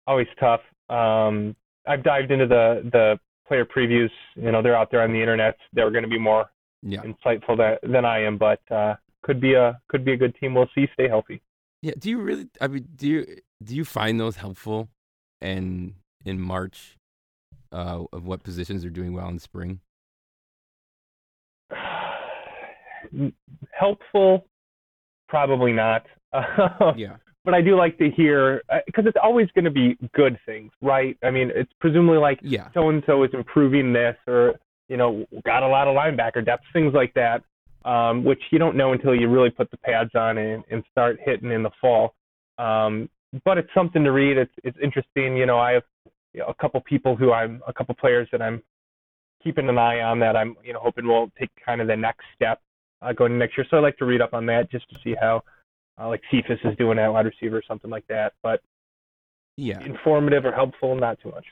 always 0.08 0.28
tough. 0.40 0.62
Um, 0.90 1.56
I've 1.88 2.04
dived 2.04 2.32
into 2.32 2.48
the 2.48 2.90
the 2.92 3.20
player 3.48 3.66
previews. 3.66 4.10
You 4.36 4.52
know, 4.52 4.62
they're 4.62 4.76
out 4.78 4.92
there 4.92 5.02
on 5.02 5.14
the 5.14 5.20
internet. 5.22 5.58
They're 5.74 5.92
going 5.92 6.04
to 6.04 6.10
be 6.10 6.20
more 6.20 6.50
Yeah, 6.82 7.04
insightful 7.04 7.58
that, 7.58 7.80
than 7.84 8.06
I 8.06 8.24
am, 8.24 8.38
but 8.38 8.60
uh, 8.72 8.96
could 9.26 9.42
be 9.42 9.54
a 9.56 9.82
could 9.90 10.06
be 10.06 10.14
a 10.14 10.18
good 10.18 10.36
team. 10.40 10.54
We'll 10.54 10.70
see. 10.76 10.88
Stay 10.94 11.10
healthy. 11.10 11.42
yeah. 11.82 11.94
Do 11.98 12.10
you 12.10 12.22
really? 12.22 12.48
I 12.62 12.68
mean, 12.68 12.88
do 12.96 13.08
you 13.08 13.26
do 13.64 13.76
you 13.76 13.84
find 13.84 14.20
those 14.20 14.38
helpful? 14.38 14.88
And 15.42 15.96
in 16.24 16.40
March, 16.40 16.98
uh, 17.72 18.04
of 18.14 18.26
what 18.26 18.44
positions 18.44 18.86
are 18.86 18.90
doing 18.90 19.14
well 19.14 19.28
in 19.28 19.40
spring? 19.40 19.82
Helpful, 23.72 24.48
probably 25.28 25.74
not. 25.74 26.06
Yeah, 26.98 27.18
but 27.46 27.54
I 27.54 27.62
do 27.62 27.78
like 27.78 27.98
to 28.00 28.10
hear 28.10 28.62
because 28.86 29.06
it's 29.06 29.18
always 29.22 29.48
going 29.56 29.66
to 29.66 29.72
be 29.72 29.98
good 30.14 30.38
things, 30.46 30.72
right? 30.82 31.18
I 31.24 31.32
mean, 31.32 31.52
it's 31.56 31.72
presumably 31.80 32.18
like 32.18 32.40
yeah, 32.42 32.70
so 32.74 32.90
and 32.90 33.04
so 33.06 33.24
is 33.24 33.30
improving 33.34 33.94
this, 33.94 34.16
or 34.28 34.56
you 34.90 34.98
know, 34.98 35.26
got 35.46 35.64
a 35.64 35.68
lot 35.68 35.88
of 35.88 35.96
linebacker 35.96 36.46
depth, 36.46 36.64
things 36.74 36.94
like 36.94 37.14
that, 37.14 37.44
um, 37.86 38.24
which 38.24 38.42
you 38.52 38.58
don't 38.58 38.76
know 38.76 38.92
until 38.94 39.16
you 39.16 39.30
really 39.30 39.52
put 39.52 39.70
the 39.72 39.78
pads 39.78 40.10
on 40.16 40.38
and, 40.38 40.64
and 40.72 40.84
start 40.92 41.20
hitting 41.24 41.52
in 41.52 41.64
the 41.64 41.70
fall. 41.80 42.16
Um, 42.58 43.10
but 43.46 43.58
it's 43.58 43.70
something 43.74 44.04
to 44.04 44.12
read. 44.12 44.38
It's 44.38 44.54
it's 44.64 44.78
interesting. 44.84 45.38
You 45.38 45.46
know, 45.46 45.60
I 45.60 45.74
have 45.74 45.84
you 46.34 46.42
know, 46.42 46.48
a 46.48 46.54
couple 46.56 46.82
people 46.82 47.16
who 47.16 47.32
I'm 47.32 47.62
a 47.68 47.74
couple 47.74 47.96
players 47.96 48.28
that 48.32 48.42
I'm 48.42 48.62
keeping 49.44 49.70
an 49.70 49.78
eye 49.78 50.02
on 50.02 50.20
that 50.20 50.36
I'm 50.36 50.56
you 50.64 50.74
know 50.74 50.80
hoping 50.80 51.08
will 51.08 51.32
take 51.40 51.52
kind 51.64 51.80
of 51.80 51.88
the 51.88 51.96
next 51.96 52.26
step 52.36 52.60
uh, 53.02 53.14
going 53.14 53.38
next 53.38 53.58
year. 53.58 53.68
So 53.70 53.78
I 53.78 53.82
like 53.82 53.98
to 53.98 54.06
read 54.06 54.22
up 54.22 54.34
on 54.34 54.46
that 54.48 54.72
just 54.72 54.90
to 54.90 55.00
see 55.04 55.16
how 55.20 55.44
uh, 56.02 56.08
like 56.08 56.22
Cephus 56.32 56.60
is 56.64 56.76
doing 56.78 56.98
at 56.98 57.10
wide 57.10 57.26
receiver 57.26 57.58
or 57.58 57.64
something 57.68 57.92
like 57.92 58.08
that. 58.08 58.34
But 58.42 58.62
yeah, 59.58 59.80
informative 59.82 60.46
or 60.46 60.52
helpful, 60.52 60.96
not 60.96 61.20
too 61.22 61.30
much. 61.30 61.46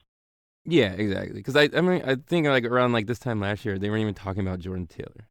yeah. 0.65 0.93
Exactly. 0.93 1.35
Because 1.35 1.55
I, 1.55 1.69
I 1.75 1.81
mean, 1.81 2.01
I 2.05 2.15
think 2.15 2.47
like 2.47 2.65
around 2.65 2.93
like 2.93 3.05
this 3.07 3.19
time 3.19 3.39
last 3.39 3.65
year, 3.65 3.77
they 3.77 3.89
weren't 3.89 4.01
even 4.01 4.13
talking 4.15 4.41
about 4.41 4.59
Jordan 4.59 4.87
Taylor 4.87 5.27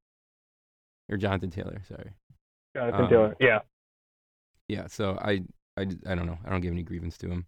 or 1.12 1.16
Jonathan 1.16 1.50
Taylor. 1.50 1.80
Sorry. 1.86 2.10
Jonathan 2.74 3.00
Um, 3.02 3.08
Taylor, 3.10 3.36
yeah. 3.38 3.58
Yeah. 4.68 4.86
So 4.86 5.18
I, 5.20 5.42
I, 5.76 5.82
I 6.06 6.14
don't 6.14 6.26
know. 6.26 6.38
I 6.44 6.50
don't 6.50 6.60
give 6.62 6.72
any 6.72 6.82
grievance 6.82 7.18
to 7.18 7.28
him. 7.28 7.46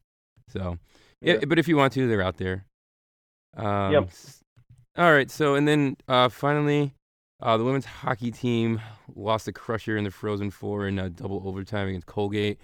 So 0.48 0.78
yeah, 1.22 1.38
but 1.48 1.58
if 1.58 1.66
you 1.68 1.76
want 1.76 1.92
to, 1.94 2.06
they're 2.06 2.22
out 2.22 2.36
there. 2.36 2.66
Um, 3.56 3.92
Yep. 3.92 4.10
All 4.98 5.12
right. 5.12 5.30
So 5.30 5.54
and 5.54 5.66
then 5.66 5.96
uh, 6.06 6.28
finally, 6.28 6.92
uh, 7.40 7.56
the 7.56 7.64
women's 7.64 7.86
hockey 7.86 8.30
team 8.30 8.80
lost 9.14 9.48
a 9.48 9.52
crusher 9.52 9.96
in 9.96 10.04
the 10.04 10.10
Frozen 10.10 10.50
Four 10.50 10.86
in 10.86 10.98
a 10.98 11.08
double 11.08 11.42
overtime 11.46 11.88
against 11.88 12.06
Colgate. 12.06 12.58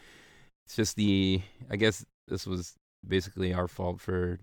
It's 0.66 0.76
just 0.76 0.96
the. 0.96 1.40
I 1.70 1.76
guess 1.76 2.04
this 2.28 2.46
was 2.46 2.74
basically 3.06 3.54
our 3.54 3.66
fault 3.66 4.00
for 4.00 4.38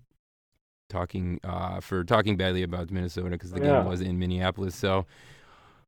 talking 0.89 1.39
uh, 1.43 1.80
for 1.80 2.03
talking 2.03 2.36
badly 2.38 2.64
about 2.64 2.89
Minnesota 2.91 3.30
because 3.30 3.51
the 3.51 3.62
Yeah. 3.62 3.78
game 3.82 3.86
was 3.86 4.01
in 4.01 4.18
Minneapolis. 4.18 4.76
So. 4.76 5.05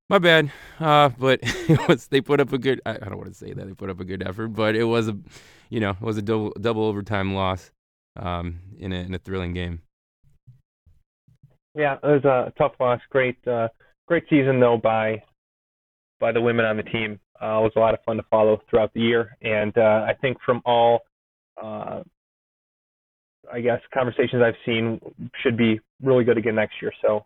My 0.09 0.17
bad, 0.17 0.51
uh, 0.79 1.09
but 1.19 1.39
it 1.43 1.87
was 1.87 2.07
they 2.07 2.19
put 2.19 2.39
up 2.39 2.51
a 2.51 2.57
good. 2.57 2.81
I, 2.83 2.95
I 2.95 2.97
don't 2.97 3.17
want 3.17 3.29
to 3.29 3.35
say 3.35 3.53
that 3.53 3.67
they 3.67 3.73
put 3.73 3.91
up 3.91 3.99
a 3.99 4.05
good 4.05 4.27
effort, 4.27 4.49
but 4.49 4.75
it 4.75 4.85
was 4.85 5.07
a, 5.07 5.15
you 5.69 5.79
know, 5.79 5.91
it 5.91 6.01
was 6.01 6.17
a 6.17 6.23
double 6.23 6.51
double 6.59 6.83
overtime 6.85 7.35
loss, 7.35 7.71
um, 8.15 8.59
in 8.79 8.91
a 8.91 8.95
in 8.95 9.13
a 9.13 9.19
thrilling 9.19 9.53
game. 9.53 9.83
Yeah, 11.75 11.97
it 12.03 12.23
was 12.23 12.25
a 12.25 12.51
tough 12.57 12.73
loss. 12.79 12.99
Great, 13.11 13.37
uh, 13.47 13.67
great 14.07 14.23
season 14.31 14.59
though 14.59 14.77
by 14.81 15.21
by 16.19 16.31
the 16.31 16.41
women 16.41 16.65
on 16.65 16.77
the 16.77 16.83
team. 16.83 17.19
Uh, 17.39 17.59
it 17.59 17.63
was 17.63 17.73
a 17.75 17.79
lot 17.79 17.93
of 17.93 17.99
fun 18.03 18.17
to 18.17 18.23
follow 18.31 18.59
throughout 18.69 18.91
the 18.95 19.01
year, 19.01 19.37
and 19.43 19.77
uh, 19.77 20.05
I 20.07 20.13
think 20.19 20.37
from 20.43 20.61
all, 20.65 21.01
uh, 21.61 22.01
I 23.53 23.61
guess 23.61 23.79
conversations 23.93 24.41
I've 24.43 24.55
seen 24.65 24.99
should 25.43 25.55
be 25.55 25.79
really 26.01 26.23
good 26.23 26.37
again 26.37 26.55
next 26.55 26.81
year. 26.81 26.91
So, 27.01 27.23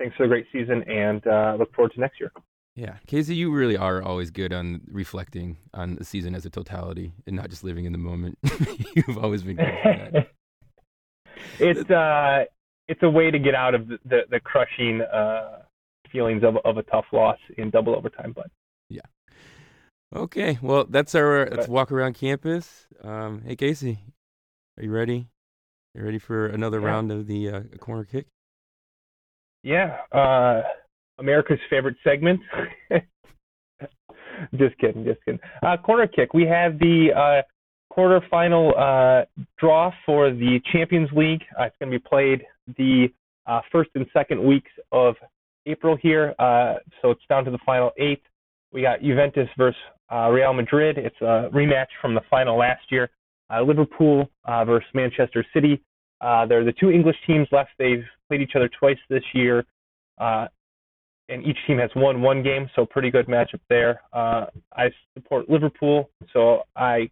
thanks 0.00 0.16
for 0.16 0.24
the 0.24 0.28
great 0.28 0.46
season, 0.50 0.82
and 0.90 1.24
uh, 1.26 1.54
look 1.58 1.72
forward 1.74 1.92
to 1.92 2.00
next 2.00 2.18
year. 2.18 2.32
Yeah, 2.74 2.96
Casey, 3.06 3.34
you 3.34 3.52
really 3.52 3.76
are 3.76 4.02
always 4.02 4.30
good 4.30 4.52
on 4.52 4.80
reflecting 4.90 5.58
on 5.74 5.96
the 5.96 6.04
season 6.04 6.34
as 6.34 6.46
a 6.46 6.50
totality 6.50 7.12
and 7.26 7.36
not 7.36 7.50
just 7.50 7.62
living 7.62 7.84
in 7.84 7.92
the 7.92 7.98
moment. 7.98 8.38
You've 8.94 9.18
always 9.18 9.42
been 9.42 9.56
good 9.56 9.66
at 9.66 10.12
that. 10.12 10.28
it's 11.60 11.90
uh, 11.90 12.44
it's 12.88 13.02
a 13.02 13.10
way 13.10 13.30
to 13.30 13.38
get 13.38 13.54
out 13.54 13.74
of 13.74 13.86
the 13.88 13.98
the, 14.06 14.20
the 14.30 14.40
crushing 14.40 15.02
uh, 15.02 15.62
feelings 16.10 16.42
of 16.42 16.56
of 16.64 16.78
a 16.78 16.82
tough 16.84 17.06
loss 17.12 17.38
in 17.58 17.70
double 17.70 17.94
overtime, 17.94 18.32
but. 18.34 18.50
Yeah. 18.88 19.02
Okay, 20.14 20.58
well, 20.60 20.86
that's 20.88 21.14
our 21.14 21.48
let's 21.50 21.68
walk 21.68 21.92
around 21.92 22.14
campus. 22.14 22.88
Um, 23.02 23.42
hey, 23.46 23.54
Casey, 23.54 24.00
are 24.76 24.82
you 24.82 24.90
ready? 24.90 25.28
You 25.94 26.02
ready 26.02 26.18
for 26.18 26.46
another 26.46 26.80
Yeah. 26.80 26.86
round 26.86 27.12
of 27.12 27.26
the 27.26 27.48
uh, 27.48 27.60
corner 27.78 28.04
kick? 28.04 28.26
Yeah, 29.62 29.96
uh, 30.12 30.62
America's 31.18 31.58
favorite 31.68 31.96
segment. 32.02 32.40
just 34.56 34.76
kidding, 34.78 35.04
just 35.04 35.22
kidding. 35.24 35.40
Uh, 35.62 35.76
corner 35.76 36.06
kick. 36.06 36.32
We 36.32 36.46
have 36.46 36.78
the 36.78 37.08
uh, 37.14 37.42
quarterfinal 37.94 38.72
uh, 38.78 39.24
draw 39.58 39.92
for 40.06 40.30
the 40.30 40.60
Champions 40.72 41.10
League. 41.12 41.42
Uh, 41.58 41.64
it's 41.64 41.76
going 41.80 41.92
to 41.92 41.98
be 41.98 42.04
played 42.08 42.42
the 42.78 43.08
uh, 43.46 43.60
first 43.70 43.90
and 43.94 44.06
second 44.12 44.42
weeks 44.42 44.70
of 44.92 45.14
April 45.66 45.96
here. 46.00 46.34
Uh, 46.38 46.74
so 47.02 47.10
it's 47.10 47.22
down 47.28 47.44
to 47.44 47.50
the 47.50 47.58
final 47.66 47.90
eight. 47.98 48.22
We 48.72 48.82
got 48.82 49.02
Juventus 49.02 49.48
versus 49.58 49.80
uh, 50.12 50.28
Real 50.30 50.52
Madrid. 50.52 50.96
It's 50.98 51.20
a 51.20 51.50
rematch 51.52 51.88
from 52.00 52.14
the 52.14 52.22
final 52.30 52.56
last 52.56 52.82
year. 52.90 53.10
Uh, 53.52 53.62
Liverpool 53.62 54.30
uh, 54.44 54.64
versus 54.64 54.88
Manchester 54.94 55.44
City. 55.52 55.82
Uh, 56.20 56.46
they're 56.46 56.64
the 56.64 56.72
two 56.72 56.90
English 56.90 57.16
teams 57.26 57.48
left. 57.52 57.70
They've 57.78 58.04
played 58.28 58.40
each 58.40 58.52
other 58.54 58.68
twice 58.78 58.98
this 59.08 59.22
year. 59.34 59.64
Uh, 60.18 60.46
and 61.28 61.46
each 61.46 61.56
team 61.66 61.78
has 61.78 61.90
won 61.94 62.20
one 62.20 62.42
game, 62.42 62.68
so 62.74 62.84
pretty 62.84 63.10
good 63.10 63.26
matchup 63.26 63.60
there. 63.68 64.00
Uh, 64.12 64.46
I 64.76 64.90
support 65.14 65.48
Liverpool, 65.48 66.10
so 66.32 66.62
I 66.76 67.08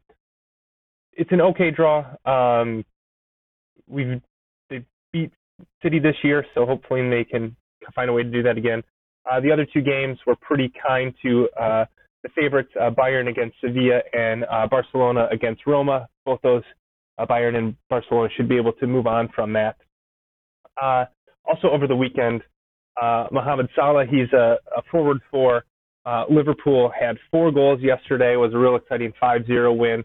it's 1.13 1.31
an 1.33 1.41
okay 1.41 1.71
draw. 1.71 2.05
Um, 2.25 2.85
we've 3.89 4.21
they 4.71 4.85
beat 5.13 5.33
City 5.83 5.99
this 5.99 6.17
year, 6.23 6.45
so 6.55 6.67
hopefully 6.67 7.09
they 7.09 7.25
can 7.25 7.57
find 7.95 8.11
a 8.11 8.13
way 8.13 8.23
to 8.23 8.31
do 8.31 8.43
that 8.43 8.57
again. 8.57 8.83
Uh, 9.31 9.41
the 9.41 9.51
other 9.51 9.67
two 9.73 9.83
games 9.83 10.19
were 10.27 10.37
pretty 10.37 10.73
kind 10.87 11.13
to 11.23 11.49
uh, 11.61 11.85
the 12.23 12.29
favorites, 12.35 12.71
uh, 12.81 12.91
Bayern 12.91 13.29
against 13.29 13.57
Sevilla 13.61 14.01
and 14.13 14.45
uh, 14.45 14.67
Barcelona 14.69 15.29
against 15.31 15.67
Roma. 15.67 16.09
Both 16.25 16.41
those, 16.43 16.63
uh, 17.19 17.27
Bayern 17.27 17.57
and 17.57 17.77
Barcelona, 17.91 18.29
should 18.37 18.49
be 18.49 18.57
able 18.57 18.73
to 18.75 18.87
move 18.87 19.07
on 19.07 19.29
from 19.35 19.53
that. 19.55 19.77
Uh, 20.81 21.05
also 21.45 21.69
over 21.69 21.87
the 21.87 21.97
weekend, 21.97 22.43
uh, 23.01 23.27
Mohamed 23.31 23.69
Salah, 23.75 24.05
he's 24.07 24.33
a, 24.33 24.57
a 24.77 24.83
forward 24.91 25.19
for 25.31 25.65
uh, 26.05 26.25
Liverpool, 26.31 26.91
had 26.99 27.17
four 27.31 27.51
goals 27.51 27.81
yesterday. 27.83 28.35
It 28.35 28.37
was 28.37 28.55
a 28.55 28.59
real 28.59 28.77
exciting 28.77 29.13
5-0 29.23 29.77
win 29.77 30.05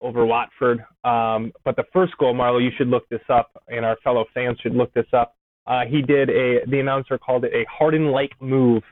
over 0.00 0.26
Watford. 0.26 0.84
Um, 1.04 1.52
but 1.64 1.76
the 1.76 1.84
first 1.92 2.16
goal, 2.18 2.34
Marlo, 2.34 2.62
you 2.62 2.70
should 2.76 2.88
look 2.88 3.08
this 3.08 3.20
up, 3.28 3.50
and 3.68 3.84
our 3.84 3.96
fellow 4.02 4.24
fans 4.34 4.58
should 4.60 4.74
look 4.74 4.92
this 4.94 5.06
up. 5.12 5.34
Uh, 5.66 5.82
he 5.88 6.02
did 6.02 6.30
a, 6.30 6.60
the 6.66 6.80
announcer 6.80 7.18
called 7.18 7.44
it 7.44 7.52
a 7.54 7.64
Harden-like 7.70 8.32
move, 8.40 8.82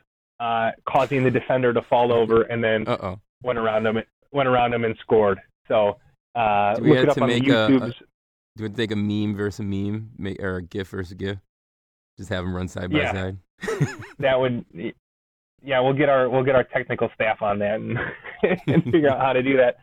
uh, 0.40 0.70
causing 0.88 1.22
the 1.22 1.30
defender 1.30 1.72
to 1.72 1.82
fall 1.82 2.12
over, 2.12 2.42
and 2.42 2.62
then 2.62 2.86
Uh-oh. 2.86 3.20
went 3.42 3.58
around 3.58 3.86
him, 3.86 3.98
went 4.32 4.48
around 4.48 4.72
him 4.72 4.84
and 4.84 4.96
scored. 5.00 5.38
So 5.68 5.98
uh, 6.35 6.74
Do 6.74 6.82
we 6.82 6.89
look 6.91 6.97
have 6.99 7.05
it 7.05 7.11
up 7.11 7.16
to 7.16 7.22
on 7.22 7.28
make 7.28 7.49
a- 7.49 7.76
a-. 7.76 7.95
Do 8.57 8.62
you 8.62 8.68
take 8.68 8.93
a 8.93 8.97
meme 8.97 9.35
versus 9.35 9.61
a 9.61 9.62
meme, 9.64 10.11
make, 10.16 10.41
or 10.41 10.57
a 10.57 10.62
GIF 10.62 10.89
versus 10.89 11.12
a 11.12 11.14
GIF? 11.16 11.39
Just 12.16 12.30
have 12.30 12.45
them 12.45 12.55
run 12.55 12.68
side 12.68 12.93
by 12.93 13.12
side. 13.12 13.39
that 14.18 14.39
would 14.39 14.64
yeah 15.64 15.80
we'll 15.80 15.95
get 15.95 16.09
our 16.09 16.28
we'll 16.28 16.45
get 16.45 16.55
our 16.55 16.64
technical 16.64 17.09
staff 17.14 17.41
on 17.43 17.59
that 17.59 17.76
and, 17.76 17.99
and 18.66 18.85
figure 18.85 19.09
out 19.09 19.20
how 19.20 19.32
to 19.32 19.43
do 19.43 19.57
that 19.57 19.76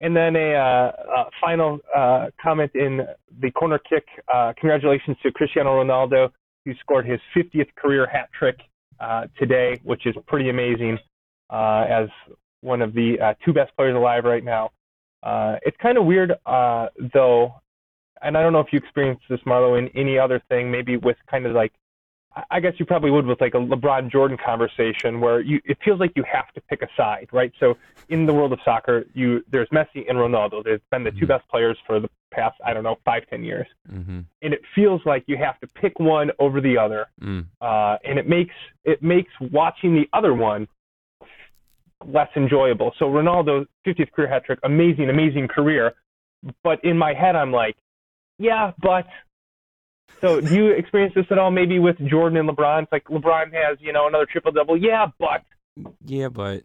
and 0.00 0.14
then 0.14 0.36
a, 0.36 0.54
uh, 0.54 0.92
uh 1.16 1.24
final 1.40 1.78
uh, 1.96 2.26
comment 2.42 2.70
in 2.74 3.00
the 3.40 3.50
corner 3.52 3.78
kick 3.78 4.06
uh, 4.32 4.52
congratulations 4.58 5.16
to 5.22 5.30
cristiano 5.32 5.82
ronaldo 5.82 6.30
who 6.64 6.72
scored 6.80 7.06
his 7.06 7.20
50th 7.36 7.68
career 7.76 8.06
hat 8.06 8.28
trick 8.36 8.58
uh, 9.00 9.26
today 9.38 9.78
which 9.84 10.06
is 10.06 10.14
pretty 10.26 10.48
amazing 10.48 10.98
uh, 11.50 11.84
as 11.88 12.08
one 12.62 12.80
of 12.80 12.94
the 12.94 13.16
uh, 13.20 13.34
two 13.44 13.52
best 13.52 13.70
players 13.76 13.94
alive 13.94 14.24
right 14.24 14.44
now 14.44 14.70
uh, 15.30 15.56
it's 15.66 15.76
kind 15.86 15.96
of 15.98 16.04
weird 16.12 16.30
uh, 16.56 16.86
though 17.12 17.54
and 18.22 18.32
i 18.38 18.40
don't 18.42 18.52
know 18.54 18.60
if 18.60 18.70
you 18.72 18.78
experienced 18.78 19.24
this 19.28 19.40
marlo 19.40 19.70
in 19.80 19.88
any 20.02 20.18
other 20.24 20.38
thing 20.50 20.70
maybe 20.70 20.96
with 20.96 21.18
kind 21.30 21.44
of 21.46 21.52
like 21.52 21.72
I 22.50 22.60
guess 22.60 22.74
you 22.78 22.84
probably 22.84 23.10
would 23.10 23.24
with 23.24 23.40
like 23.40 23.54
a 23.54 23.62
LeBron 23.72 24.12
Jordan 24.12 24.36
conversation 24.36 25.20
where 25.20 25.40
you 25.40 25.58
it 25.64 25.78
feels 25.82 26.00
like 26.00 26.12
you 26.16 26.24
have 26.30 26.52
to 26.52 26.60
pick 26.60 26.82
a 26.82 26.88
side, 26.94 27.28
right? 27.32 27.50
So 27.58 27.78
in 28.10 28.26
the 28.26 28.34
world 28.34 28.52
of 28.52 28.58
soccer, 28.62 29.06
you 29.14 29.42
there's 29.50 29.68
Messi 29.70 30.04
and 30.08 30.18
Ronaldo. 30.18 30.62
There's 30.62 30.82
been 30.90 31.02
the 31.02 31.12
two 31.12 31.24
Mhm. 31.24 31.28
best 31.28 31.48
players 31.48 31.78
for 31.86 31.98
the 31.98 32.10
past 32.30 32.56
I 32.62 32.74
don't 32.74 32.84
know 32.84 32.98
five 33.06 33.22
ten 33.30 33.42
years, 33.42 33.66
mm-hmm. 33.90 34.20
and 34.42 34.50
it 34.52 34.60
feels 34.74 35.00
like 35.06 35.24
you 35.26 35.38
have 35.38 35.58
to 35.60 35.66
pick 35.66 35.98
one 35.98 36.30
over 36.38 36.60
the 36.60 36.76
other, 36.76 37.06
Mm. 37.22 37.46
uh, 37.62 37.96
and 38.04 38.18
it 38.18 38.28
makes 38.28 38.54
it 38.84 39.02
makes 39.02 39.32
watching 39.40 39.94
the 39.94 40.06
other 40.12 40.34
one 40.34 40.68
less 42.06 42.28
enjoyable. 42.36 42.92
So 42.98 43.06
Ronaldo 43.06 43.66
50th 43.86 44.12
career 44.12 44.28
hat 44.28 44.44
trick, 44.44 44.58
amazing, 44.62 45.10
amazing 45.10 45.48
career, 45.48 45.94
but 46.62 46.82
in 46.84 46.96
my 46.96 47.12
head 47.14 47.36
I'm 47.36 47.52
like, 47.52 47.76
yeah, 48.38 48.72
but 48.80 49.06
so 50.20 50.40
do 50.40 50.54
you 50.54 50.70
experience 50.70 51.14
this 51.14 51.26
at 51.30 51.38
all? 51.38 51.50
Maybe 51.50 51.78
with 51.78 51.96
Jordan 52.08 52.38
and 52.38 52.48
LeBron, 52.48 52.84
it's 52.84 52.92
like 52.92 53.04
LeBron 53.04 53.52
has 53.52 53.78
you 53.80 53.92
know 53.92 54.06
another 54.06 54.26
triple 54.30 54.52
double. 54.52 54.76
Yeah, 54.76 55.06
but 55.18 55.42
Yeah, 56.04 56.28
but 56.28 56.62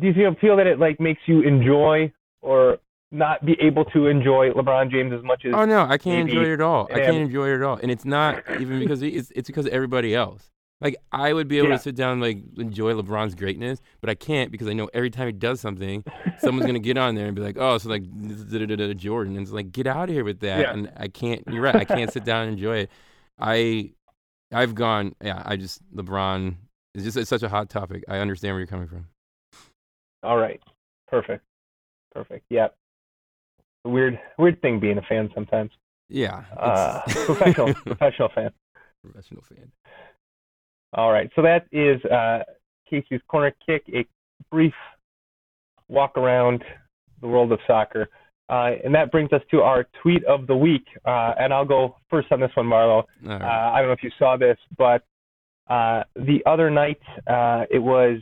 do 0.00 0.06
you 0.06 0.14
feel 0.14 0.34
feel 0.40 0.56
that 0.56 0.66
it 0.66 0.78
like 0.78 0.98
makes 1.00 1.20
you 1.26 1.42
enjoy 1.42 2.12
or 2.40 2.78
not 3.10 3.44
be 3.44 3.56
able 3.60 3.84
to 3.86 4.06
enjoy 4.06 4.50
LeBron 4.52 4.90
James 4.90 5.12
as 5.12 5.22
much 5.22 5.44
as? 5.44 5.52
oh 5.54 5.64
no, 5.66 5.82
I 5.82 5.98
can't 5.98 6.26
maybe- 6.26 6.38
enjoy 6.38 6.50
it 6.50 6.54
at 6.54 6.60
all. 6.60 6.88
I 6.90 7.00
can't 7.00 7.16
enjoy 7.16 7.50
it 7.50 7.56
at 7.56 7.62
all, 7.62 7.76
and 7.82 7.90
it's 7.90 8.04
not 8.04 8.42
even 8.60 8.78
because 8.78 9.02
it's 9.02 9.30
it's 9.36 9.48
because 9.48 9.66
of 9.66 9.72
everybody 9.72 10.14
else. 10.14 10.50
Like 10.82 10.96
I 11.12 11.32
would 11.32 11.46
be 11.48 11.58
able 11.58 11.68
Yeah. 11.68 11.76
to 11.76 11.82
sit 11.82 11.94
down 11.94 12.12
and 12.14 12.20
like 12.20 12.38
enjoy 12.58 12.92
LeBron's 12.94 13.34
greatness, 13.34 13.80
but 14.00 14.10
I 14.10 14.14
can't 14.14 14.50
because 14.50 14.66
I 14.68 14.72
know 14.72 14.90
every 14.92 15.10
time 15.10 15.26
he 15.26 15.32
does 15.32 15.60
something, 15.60 16.04
someone's 16.38 16.66
gonna 16.66 16.78
get 16.80 16.98
on 16.98 17.14
there 17.14 17.26
and 17.26 17.36
be 17.36 17.42
like, 17.42 17.56
"Oh, 17.58 17.78
so 17.78 17.88
like 17.88 18.02
Jordan," 18.96 19.36
and 19.36 19.42
it's 19.42 19.52
like, 19.52 19.70
get 19.72 19.86
out 19.86 20.08
of 20.08 20.14
here 20.14 20.24
with 20.24 20.40
that. 20.40 20.60
Yeah. 20.60 20.72
And 20.72 20.92
I 20.96 21.08
can't. 21.08 21.42
You're 21.48 21.62
right. 21.62 21.76
I 21.76 21.84
can't 21.84 22.12
sit 22.12 22.24
down 22.24 22.44
and 22.48 22.52
enjoy 22.54 22.78
it. 22.78 22.90
I, 23.38 23.92
I've 24.52 24.74
gone. 24.74 25.14
Yeah, 25.22 25.42
I 25.46 25.56
just 25.56 25.80
LeBron 25.94 26.56
is 26.94 27.04
just 27.04 27.16
it's 27.16 27.30
such 27.30 27.42
a 27.42 27.48
hot 27.48 27.70
topic. 27.70 28.04
I 28.08 28.18
understand 28.18 28.54
where 28.54 28.60
you're 28.60 28.66
coming 28.66 28.88
from. 28.88 29.06
All 30.24 30.36
right, 30.36 30.60
perfect, 31.08 31.44
perfect. 32.14 32.44
Yeah, 32.50 32.68
weird 33.84 34.18
weird 34.38 34.60
thing 34.62 34.80
being 34.80 34.98
a 34.98 35.02
fan 35.02 35.30
sometimes. 35.34 35.70
Yeah, 36.08 36.44
Uh, 36.56 37.00
professional 37.06 37.72
professional 37.86 38.28
fan. 38.34 38.50
professional 39.02 39.42
fan. 39.42 39.72
All 40.94 41.10
right, 41.10 41.30
so 41.34 41.42
that 41.42 41.66
is 41.72 42.04
uh, 42.04 42.40
Casey's 42.88 43.20
corner 43.28 43.54
kick, 43.64 43.84
a 43.94 44.06
brief 44.50 44.74
walk 45.88 46.18
around 46.18 46.62
the 47.20 47.28
world 47.28 47.52
of 47.52 47.58
soccer. 47.66 48.08
Uh, 48.48 48.72
and 48.84 48.94
that 48.94 49.10
brings 49.10 49.32
us 49.32 49.40
to 49.50 49.62
our 49.62 49.86
tweet 50.02 50.22
of 50.24 50.46
the 50.46 50.56
week. 50.56 50.84
Uh, 51.06 51.32
and 51.38 51.54
I'll 51.54 51.64
go 51.64 51.96
first 52.10 52.30
on 52.30 52.40
this 52.40 52.50
one, 52.54 52.66
Marlo. 52.66 53.04
All 53.24 53.30
Uh. 53.30 53.44
I 53.44 53.78
don't 53.78 53.86
know 53.86 53.92
if 53.92 54.02
you 54.02 54.10
saw 54.18 54.36
this, 54.36 54.58
but 54.76 55.02
uh, 55.70 56.02
the 56.16 56.42
other 56.44 56.68
night, 56.68 57.00
uh, 57.26 57.64
it 57.70 57.78
was 57.78 58.20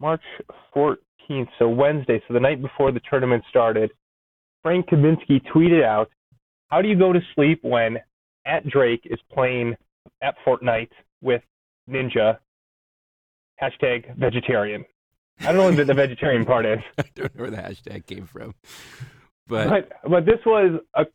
March 0.00 0.22
14th, 0.74 1.48
so 1.58 1.68
Wednesday, 1.68 2.20
so 2.26 2.34
the 2.34 2.40
night 2.40 2.60
before 2.60 2.90
the 2.90 3.00
tournament 3.08 3.44
started. 3.48 3.92
Frank 4.62 4.86
Kaminsky 4.86 5.40
tweeted 5.54 5.84
out, 5.84 6.10
How 6.68 6.82
do 6.82 6.88
you 6.88 6.98
go 6.98 7.12
to 7.12 7.20
sleep 7.36 7.60
when 7.62 7.98
at 8.46 8.66
Drake 8.66 9.02
is 9.04 9.20
playing 9.32 9.76
at 10.22 10.34
Fortnite 10.46 10.90
with 11.20 11.42
Ninja? 11.88 12.38
Hashtag 13.62 14.16
vegetarian. 14.16 14.84
I 15.40 15.46
don't 15.46 15.56
know 15.56 15.76
what 15.76 15.86
the, 15.86 15.94
vegetarian 15.94 16.44
part 16.44 16.66
is. 16.66 16.78
I 16.98 17.04
don't 17.14 17.34
know 17.34 17.42
where 17.42 17.50
the 17.50 17.56
hashtag 17.56 18.06
came 18.06 18.26
from, 18.26 18.54
but, 19.46 19.68
but 19.68 20.10
but 20.10 20.26
this 20.26 20.38
was 20.44 20.80
a 20.94 21.06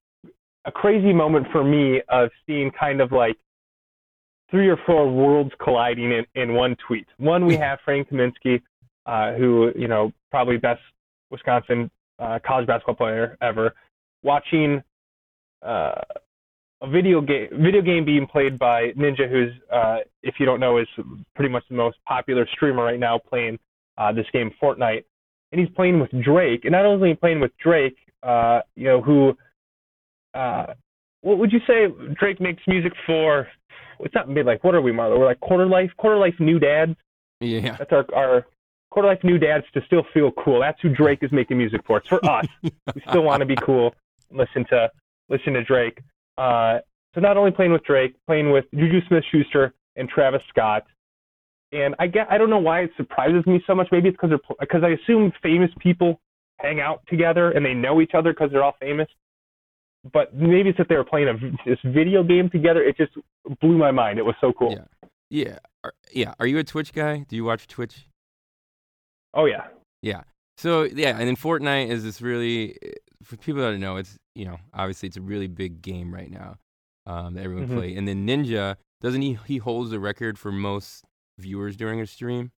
a 0.65 0.71
crazy 0.71 1.13
moment 1.13 1.47
for 1.51 1.63
me 1.63 2.01
of 2.09 2.29
seeing 2.45 2.71
kind 2.71 3.01
of 3.01 3.11
like 3.11 3.37
three 4.51 4.67
or 4.67 4.77
four 4.85 5.09
worlds 5.09 5.51
colliding 5.61 6.11
in, 6.11 6.25
in 6.35 6.53
one 6.53 6.75
tweet. 6.85 7.07
One 7.17 7.45
we 7.45 7.55
have 7.65 7.79
Frank 7.83 8.09
Kaminsky, 8.09 8.61
uh, 9.05 9.33
who 9.33 9.71
you 9.75 9.87
know 9.87 10.11
probably 10.29 10.57
best 10.57 10.81
Wisconsin 11.31 11.89
uh, 12.19 12.39
college 12.45 12.67
basketball 12.67 12.95
player 12.95 13.37
ever, 13.41 13.73
watching 14.23 14.83
uh, 15.61 16.01
a 16.81 16.89
video 16.89 17.21
game 17.21 17.49
video 17.51 17.81
game 17.81 18.05
being 18.05 18.27
played 18.27 18.59
by 18.59 18.91
Ninja, 18.91 19.29
who's 19.29 19.53
uh, 19.71 19.97
if 20.23 20.35
you 20.39 20.45
don't 20.45 20.59
know 20.59 20.77
is 20.77 20.87
pretty 21.35 21.51
much 21.51 21.63
the 21.69 21.75
most 21.75 21.97
popular 22.05 22.47
streamer 22.53 22.83
right 22.83 22.99
now 22.99 23.17
playing 23.17 23.57
uh, 23.97 24.11
this 24.11 24.27
game 24.31 24.51
Fortnite 24.61 25.03
and 25.51 25.61
he's 25.61 25.69
playing 25.75 25.99
with 25.99 26.11
Drake. 26.23 26.65
And 26.65 26.71
not 26.71 26.85
only 26.85 27.15
playing 27.15 27.39
with 27.39 27.51
Drake, 27.57 27.97
uh, 28.23 28.61
you 28.75 28.85
know, 28.85 29.01
who, 29.01 29.37
uh, 30.33 30.73
what 31.21 31.37
would 31.37 31.51
you 31.51 31.59
say 31.67 31.87
Drake 32.13 32.39
makes 32.39 32.61
music 32.67 32.93
for? 33.05 33.47
It's 33.99 34.13
not 34.13 34.27
midlife. 34.27 34.63
What 34.63 34.75
are 34.75 34.81
we, 34.81 34.91
Marlo? 34.91 35.17
We're 35.17 35.25
like 35.25 35.39
quarter 35.39 35.65
life, 35.65 35.91
quarter 35.97 36.17
life 36.17 36.35
new 36.39 36.59
dads. 36.59 36.95
yeah, 37.39 37.75
That's 37.77 37.91
our 37.91 38.05
our 38.15 38.45
quarter 38.91 39.09
life 39.09 39.23
new 39.23 39.37
dads 39.37 39.65
to 39.73 39.81
still 39.85 40.03
feel 40.13 40.31
cool. 40.31 40.59
That's 40.59 40.79
who 40.81 40.89
Drake 40.89 41.19
is 41.23 41.31
making 41.31 41.57
music 41.57 41.81
for. 41.85 41.97
It's 41.97 42.07
for 42.07 42.23
us. 42.29 42.45
we 42.63 43.01
still 43.09 43.23
want 43.23 43.39
to 43.39 43.45
be 43.45 43.55
cool. 43.55 43.95
Listen 44.31 44.65
to 44.65 44.91
listen 45.29 45.53
to 45.53 45.63
Drake. 45.63 45.99
Uh, 46.37 46.79
so 47.13 47.21
not 47.21 47.37
only 47.37 47.51
playing 47.51 47.71
with 47.71 47.83
Drake, 47.83 48.15
playing 48.27 48.51
with 48.51 48.65
Juju 48.73 48.99
Smith-Schuster 49.07 49.73
and 49.95 50.07
Travis 50.07 50.41
Scott. 50.49 50.85
And 51.71 51.95
I 51.99 52.07
get 52.07 52.27
I 52.29 52.37
don't 52.37 52.49
know 52.49 52.59
why 52.59 52.81
it 52.81 52.91
surprises 52.95 53.45
me 53.45 53.61
so 53.67 53.75
much. 53.75 53.89
Maybe 53.91 54.07
it's 54.07 54.15
because 54.15 54.29
they're 54.29 54.55
because 54.59 54.83
I 54.83 54.91
assume 55.01 55.33
famous 55.43 55.69
people 55.79 56.21
hang 56.59 56.79
out 56.79 57.01
together 57.09 57.51
and 57.51 57.65
they 57.65 57.73
know 57.73 57.99
each 57.99 58.11
other 58.13 58.31
because 58.31 58.51
they're 58.51 58.63
all 58.63 58.77
famous. 58.79 59.07
But 60.13 60.33
maybe 60.33 60.69
it's 60.69 60.77
that 60.77 60.87
they 60.87 60.95
were 60.95 61.03
playing 61.03 61.27
a, 61.27 61.69
this 61.69 61.79
video 61.83 62.23
game 62.23 62.49
together. 62.49 62.81
It 62.81 62.95
just 62.95 63.11
blew 63.59 63.77
my 63.77 63.91
mind. 63.91 64.17
It 64.17 64.21
was 64.23 64.35
so 64.39 64.53
cool. 64.53 64.71
Yeah. 64.71 65.09
yeah, 65.29 65.57
are, 65.83 65.93
yeah. 66.13 66.33
Are 66.39 66.47
you 66.47 66.57
a 66.59 66.63
Twitch 66.63 66.93
guy? 66.93 67.25
Do 67.27 67.35
you 67.35 67.43
watch 67.43 67.67
Twitch? 67.67 68.07
Oh 69.33 69.45
yeah. 69.45 69.67
Yeah. 70.01 70.21
So 70.57 70.83
yeah, 70.83 71.17
and 71.17 71.27
then 71.27 71.35
Fortnite 71.35 71.89
is 71.89 72.03
this 72.05 72.21
really 72.21 72.77
for 73.23 73.37
people 73.37 73.61
that 73.61 73.71
don't 73.71 73.79
know, 73.79 73.97
it's 73.97 74.17
you 74.35 74.45
know 74.45 74.57
obviously 74.73 75.07
it's 75.07 75.17
a 75.17 75.21
really 75.21 75.47
big 75.47 75.81
game 75.81 76.13
right 76.13 76.29
now 76.31 76.57
um, 77.05 77.33
that 77.35 77.43
everyone 77.43 77.67
Mhm. 77.67 77.75
play. 77.75 77.95
And 77.95 78.07
then 78.07 78.27
Ninja 78.27 78.75
doesn't 79.01 79.21
he 79.21 79.37
he 79.45 79.57
holds 79.57 79.91
the 79.91 79.99
record 79.99 80.37
for 80.37 80.51
most 80.51 81.03
viewers 81.37 81.75
during 81.77 82.01
a 82.01 82.05
stream 82.07 82.51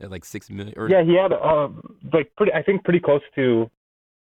at 0.00 0.10
like 0.10 0.24
six 0.24 0.50
million. 0.50 0.74
Or, 0.78 0.88
Yeah, 0.88 1.02
he 1.02 1.14
had 1.14 1.32
um 1.32 1.82
like 2.12 2.32
pretty. 2.36 2.52
I 2.52 2.62
think 2.62 2.84
pretty 2.84 3.00
close 3.00 3.22
to. 3.36 3.70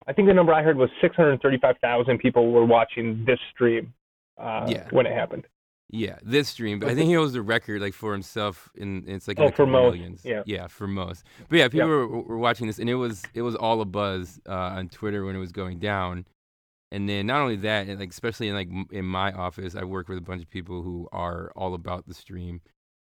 I 0.08 0.14
think 0.14 0.28
the 0.28 0.34
number 0.34 0.54
I 0.54 0.64
heard 0.64 0.78
was 0.78 0.90
635,000 1.02 2.18
people 2.18 2.52
were 2.52 2.66
watching 2.66 3.24
this 3.26 3.40
stream 3.54 3.94
uh, 4.38 4.66
Yeah. 4.68 4.88
when 4.92 5.06
it 5.06 5.14
happened. 5.14 5.46
Yeah, 5.92 6.18
this 6.22 6.50
stream. 6.50 6.80
But 6.80 6.90
I 6.90 6.96
think 6.96 7.08
he 7.08 7.14
holds 7.16 7.34
the 7.34 7.42
record 7.42 7.82
like 7.82 7.94
for 7.96 8.14
himself 8.14 8.70
in 8.76 9.04
it's 9.08 9.28
like 9.28 9.40
Oh, 9.40 9.48
the 9.50 9.56
for 9.56 9.66
most, 9.66 9.96
millions. 9.96 10.22
yeah. 10.24 10.44
yeah, 10.46 10.68
for 10.68 10.88
most. 10.88 11.24
But 11.50 11.58
yeah, 11.58 11.68
people 11.68 11.88
Yep. 11.90 12.10
were, 12.10 12.22
were 12.22 12.38
watching 12.38 12.68
this, 12.68 12.78
and 12.80 12.88
it 12.90 12.96
was 12.96 13.24
it 13.34 13.42
was 13.42 13.56
all 13.56 13.82
a 13.82 13.86
buzz 13.86 14.40
uh, 14.48 14.54
on 14.54 14.90
Twitter 14.90 15.26
when 15.26 15.36
it 15.36 15.40
was 15.40 15.52
going 15.52 15.80
down. 15.80 16.26
And 16.92 17.08
then 17.10 17.28
not 17.28 17.42
only 17.42 17.56
that, 17.58 17.88
and 17.88 18.00
like 18.00 18.10
especially 18.12 18.50
in 18.50 18.56
like 18.56 18.68
m- 18.70 18.88
in 18.92 19.06
my 19.06 19.32
office, 19.32 19.76
I 19.76 19.84
work 19.84 20.10
with 20.10 20.18
a 20.18 20.22
bunch 20.22 20.42
of 20.44 20.50
people 20.50 20.82
who 20.84 21.08
are 21.12 21.52
all 21.56 21.74
about 21.74 22.08
the 22.08 22.14
stream, 22.14 22.62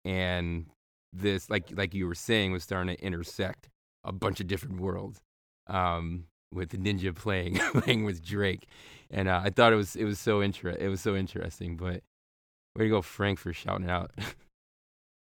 and 0.06 0.66
this 1.12 1.50
like 1.50 1.66
like 1.76 1.94
you 1.94 2.08
were 2.08 2.16
saying 2.16 2.52
was 2.52 2.64
starting 2.64 2.96
to 2.96 3.04
intersect 3.04 3.70
a 4.04 4.12
bunch 4.12 4.40
of 4.40 4.48
different 4.48 4.80
worlds. 4.80 5.22
Um, 5.68 6.26
with 6.54 6.70
Ninja 6.72 7.16
playing 7.16 7.56
playing 7.74 8.04
with 8.04 8.24
Drake, 8.24 8.68
and 9.10 9.28
uh, 9.28 9.42
I 9.44 9.50
thought 9.50 9.74
it 9.74 9.78
was 9.78 9.96
it 9.96 10.06
was 10.06 10.20
so 10.20 10.42
inter- 10.42 10.70
it 10.80 10.88
was 10.90 11.02
so 11.02 11.16
interesting. 11.16 11.78
But 11.78 12.04
way 12.76 12.86
to 12.86 12.90
go, 12.90 13.02
Frank, 13.02 13.40
for 13.40 13.54
shouting 13.54 13.86
it 13.86 13.92
out. 13.92 14.12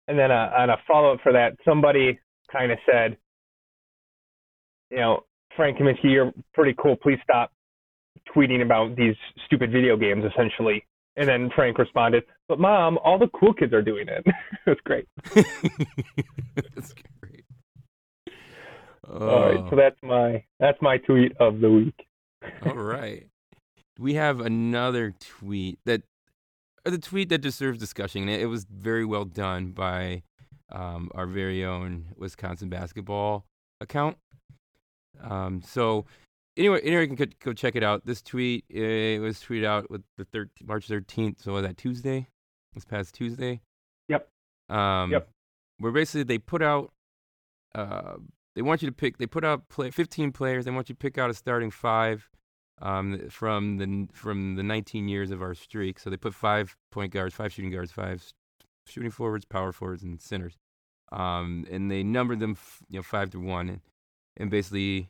And 0.10 0.20
then 0.20 0.32
uh, 0.32 0.52
on 0.58 0.70
a 0.70 0.76
follow 0.86 1.14
up 1.14 1.22
for 1.24 1.32
that, 1.32 1.54
somebody 1.64 2.20
kind 2.52 2.74
of 2.74 2.78
said, 2.86 3.16
you 4.92 4.98
know, 4.98 5.22
Frank 5.56 5.78
Kaminsky, 5.78 6.12
you're 6.12 6.34
pretty 6.54 6.76
cool. 6.78 6.98
Please 6.98 7.20
stop 7.24 7.54
tweeting 8.36 8.62
about 8.62 8.98
these 8.98 9.16
stupid 9.46 9.72
video 9.72 9.96
games, 9.96 10.26
essentially. 10.30 10.86
And 11.16 11.26
then 11.30 11.50
Frank 11.56 11.78
responded, 11.78 12.26
"But 12.50 12.60
mom, 12.60 12.98
all 13.02 13.18
the 13.18 13.30
cool 13.30 13.54
kids 13.54 13.72
are 13.72 13.82
doing 13.82 14.10
it." 14.10 14.26
it 14.66 14.68
was 14.68 14.78
great. 14.84 15.08
That's 16.76 16.94
great. 17.22 17.46
All 19.10 19.20
right, 19.20 19.58
Oh, 19.58 19.68
so 19.70 19.76
that's 19.78 19.96
my 20.04 20.44
that's 20.60 20.82
my 20.82 20.98
tweet 20.98 21.32
of 21.40 21.62
the 21.62 21.72
week. 21.72 22.06
all 22.66 22.74
right. 22.76 23.28
We 23.98 24.16
have 24.16 24.42
another 24.42 25.14
tweet 25.20 25.80
that 25.86 26.02
the 26.92 26.98
tweet 26.98 27.30
that 27.30 27.40
deserves 27.40 27.80
discussion. 27.80 28.24
and 28.24 28.32
It, 28.32 28.42
it 28.42 28.46
was 28.48 28.66
very 28.66 29.06
well 29.06 29.26
done 29.26 29.72
by 29.72 30.24
um, 30.72 31.10
our 31.16 31.26
very 31.26 31.64
own 31.64 32.08
Wisconsin 32.18 32.70
basketball 32.70 33.46
account. 33.80 34.18
Um, 35.22 35.62
so 35.62 36.06
anyway, 36.58 36.82
anyway, 36.82 37.02
you 37.04 37.08
can 37.08 37.16
go, 37.16 37.26
go 37.44 37.54
check 37.54 37.76
it 37.76 37.84
out. 37.84 38.06
This 38.06 38.22
tweet 38.22 38.66
it 38.70 39.22
was 39.22 39.40
tweeted 39.40 39.66
out 39.66 39.90
with 39.90 40.02
the 40.18 40.26
13th, 40.26 40.50
March 40.66 40.88
13th. 40.88 41.42
So 41.42 41.54
was 41.54 41.64
that 41.64 41.78
Tuesday? 41.78 42.28
This 42.74 42.86
past 42.86 43.14
Tuesday. 43.14 43.62
Yep. 44.10 44.28
Um, 44.70 45.12
Yep. 45.12 45.30
Where 45.78 45.92
basically 45.92 46.24
they 46.24 46.38
put 46.38 46.62
out, 46.62 46.92
uh, 47.76 48.16
they 48.56 48.62
want 48.62 48.82
you 48.82 48.88
to 48.88 48.94
pick. 48.94 49.18
They 49.18 49.26
put 49.26 49.44
out 49.44 49.68
play 49.70 49.92
15 49.92 50.32
players. 50.32 50.66
They 50.66 50.72
want 50.72 50.90
you 50.90 50.96
to 50.96 51.00
pick 51.00 51.18
out 51.18 51.30
a 51.30 51.34
starting 51.34 51.72
five, 51.72 52.30
um, 52.84 53.30
from 53.30 53.78
the 53.78 54.08
from 54.14 54.56
the 54.56 54.64
19 54.64 55.08
years 55.08 55.32
of 55.32 55.42
our 55.42 55.56
streak. 55.56 55.98
So 56.00 56.10
they 56.12 56.18
put 56.18 56.36
five 56.36 56.76
point 56.92 57.12
guards, 57.12 57.34
five 57.34 57.52
shooting 57.52 57.72
guards, 57.72 57.92
five 57.92 58.24
shooting 58.86 59.10
forwards, 59.10 59.46
power 59.46 59.72
forwards, 59.72 60.04
and 60.04 60.22
centers. 60.22 60.58
Um, 61.12 61.66
and 61.72 61.90
they 61.90 62.04
numbered 62.04 62.40
them, 62.40 62.52
f- 62.52 62.82
you 62.90 62.98
know, 63.00 63.04
five 63.04 63.30
to 63.32 63.40
one, 63.40 63.70
and, 63.70 63.82
and 64.38 64.50
basically 64.52 65.10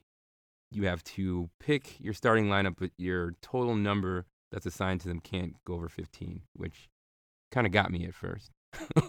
you 0.71 0.85
have 0.85 1.03
to 1.03 1.49
pick 1.59 1.99
your 1.99 2.13
starting 2.13 2.47
lineup, 2.47 2.75
but 2.79 2.91
your 2.97 3.35
total 3.41 3.75
number 3.75 4.25
that's 4.51 4.65
assigned 4.65 5.01
to 5.01 5.07
them 5.07 5.19
can't 5.19 5.53
go 5.65 5.75
over 5.75 5.87
15, 5.89 6.41
which 6.53 6.89
kind 7.51 7.65
of 7.67 7.73
got 7.73 7.91
me 7.91 8.05
at 8.05 8.13
first. 8.13 8.51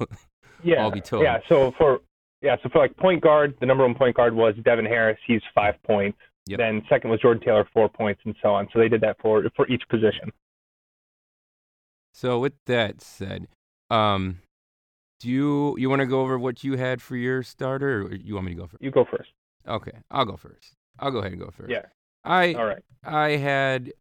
Yeah, 0.63 0.81
I'll 0.83 0.91
be 0.91 1.01
told. 1.01 1.25
yeah. 1.25 1.39
So 1.49 1.73
for 1.77 2.01
yeah, 2.41 2.57
so 2.63 2.69
for 2.71 2.79
like 2.79 2.97
point 2.97 3.23
guard, 3.23 3.55
the 3.61 3.67
number 3.67 3.85
one 3.85 3.95
point 3.95 4.17
guard 4.17 4.35
was 4.35 4.55
Devin 4.65 4.87
Harris. 4.87 5.19
He's 5.27 5.43
five 5.55 5.75
points. 5.83 6.19
Yep. 6.47 6.59
Then 6.59 6.83
second 6.89 7.11
was 7.11 7.21
Jordan 7.21 7.43
Taylor, 7.43 7.67
four 7.73 7.89
points, 7.89 8.21
and 8.25 8.35
so 8.43 8.51
on. 8.51 8.69
So 8.73 8.79
they 8.79 8.89
did 8.89 9.01
that 9.01 9.17
for 9.21 9.43
for 9.57 9.67
each 9.69 9.83
position. 9.89 10.31
So 12.13 12.39
with 12.39 12.53
that 12.67 13.01
said, 13.01 13.49
um, 13.91 14.41
do 15.21 15.29
you 15.29 15.75
you 15.79 15.89
want 15.89 16.01
to 16.01 16.07
go 16.07 16.21
over 16.21 16.39
what 16.39 16.63
you 16.63 16.77
had 16.77 17.01
for 17.01 17.17
your 17.17 17.43
starter, 17.43 18.03
or 18.03 18.15
you 18.15 18.35
want 18.35 18.47
me 18.47 18.53
to 18.53 18.61
go 18.61 18.67
first? 18.67 18.83
You 18.83 18.91
go 18.91 19.07
first. 19.11 19.31
Okay, 19.67 19.99
I'll 20.11 20.27
go 20.27 20.37
first. 20.37 20.75
I'll 20.99 21.11
go 21.11 21.19
ahead 21.19 21.33
and 21.33 21.41
go 21.41 21.51
first. 21.51 21.71
Yeah. 21.71 21.87
I 22.25 22.53
All 22.55 22.67
right. 22.67 22.83
I 23.03 23.31
had 23.31 23.93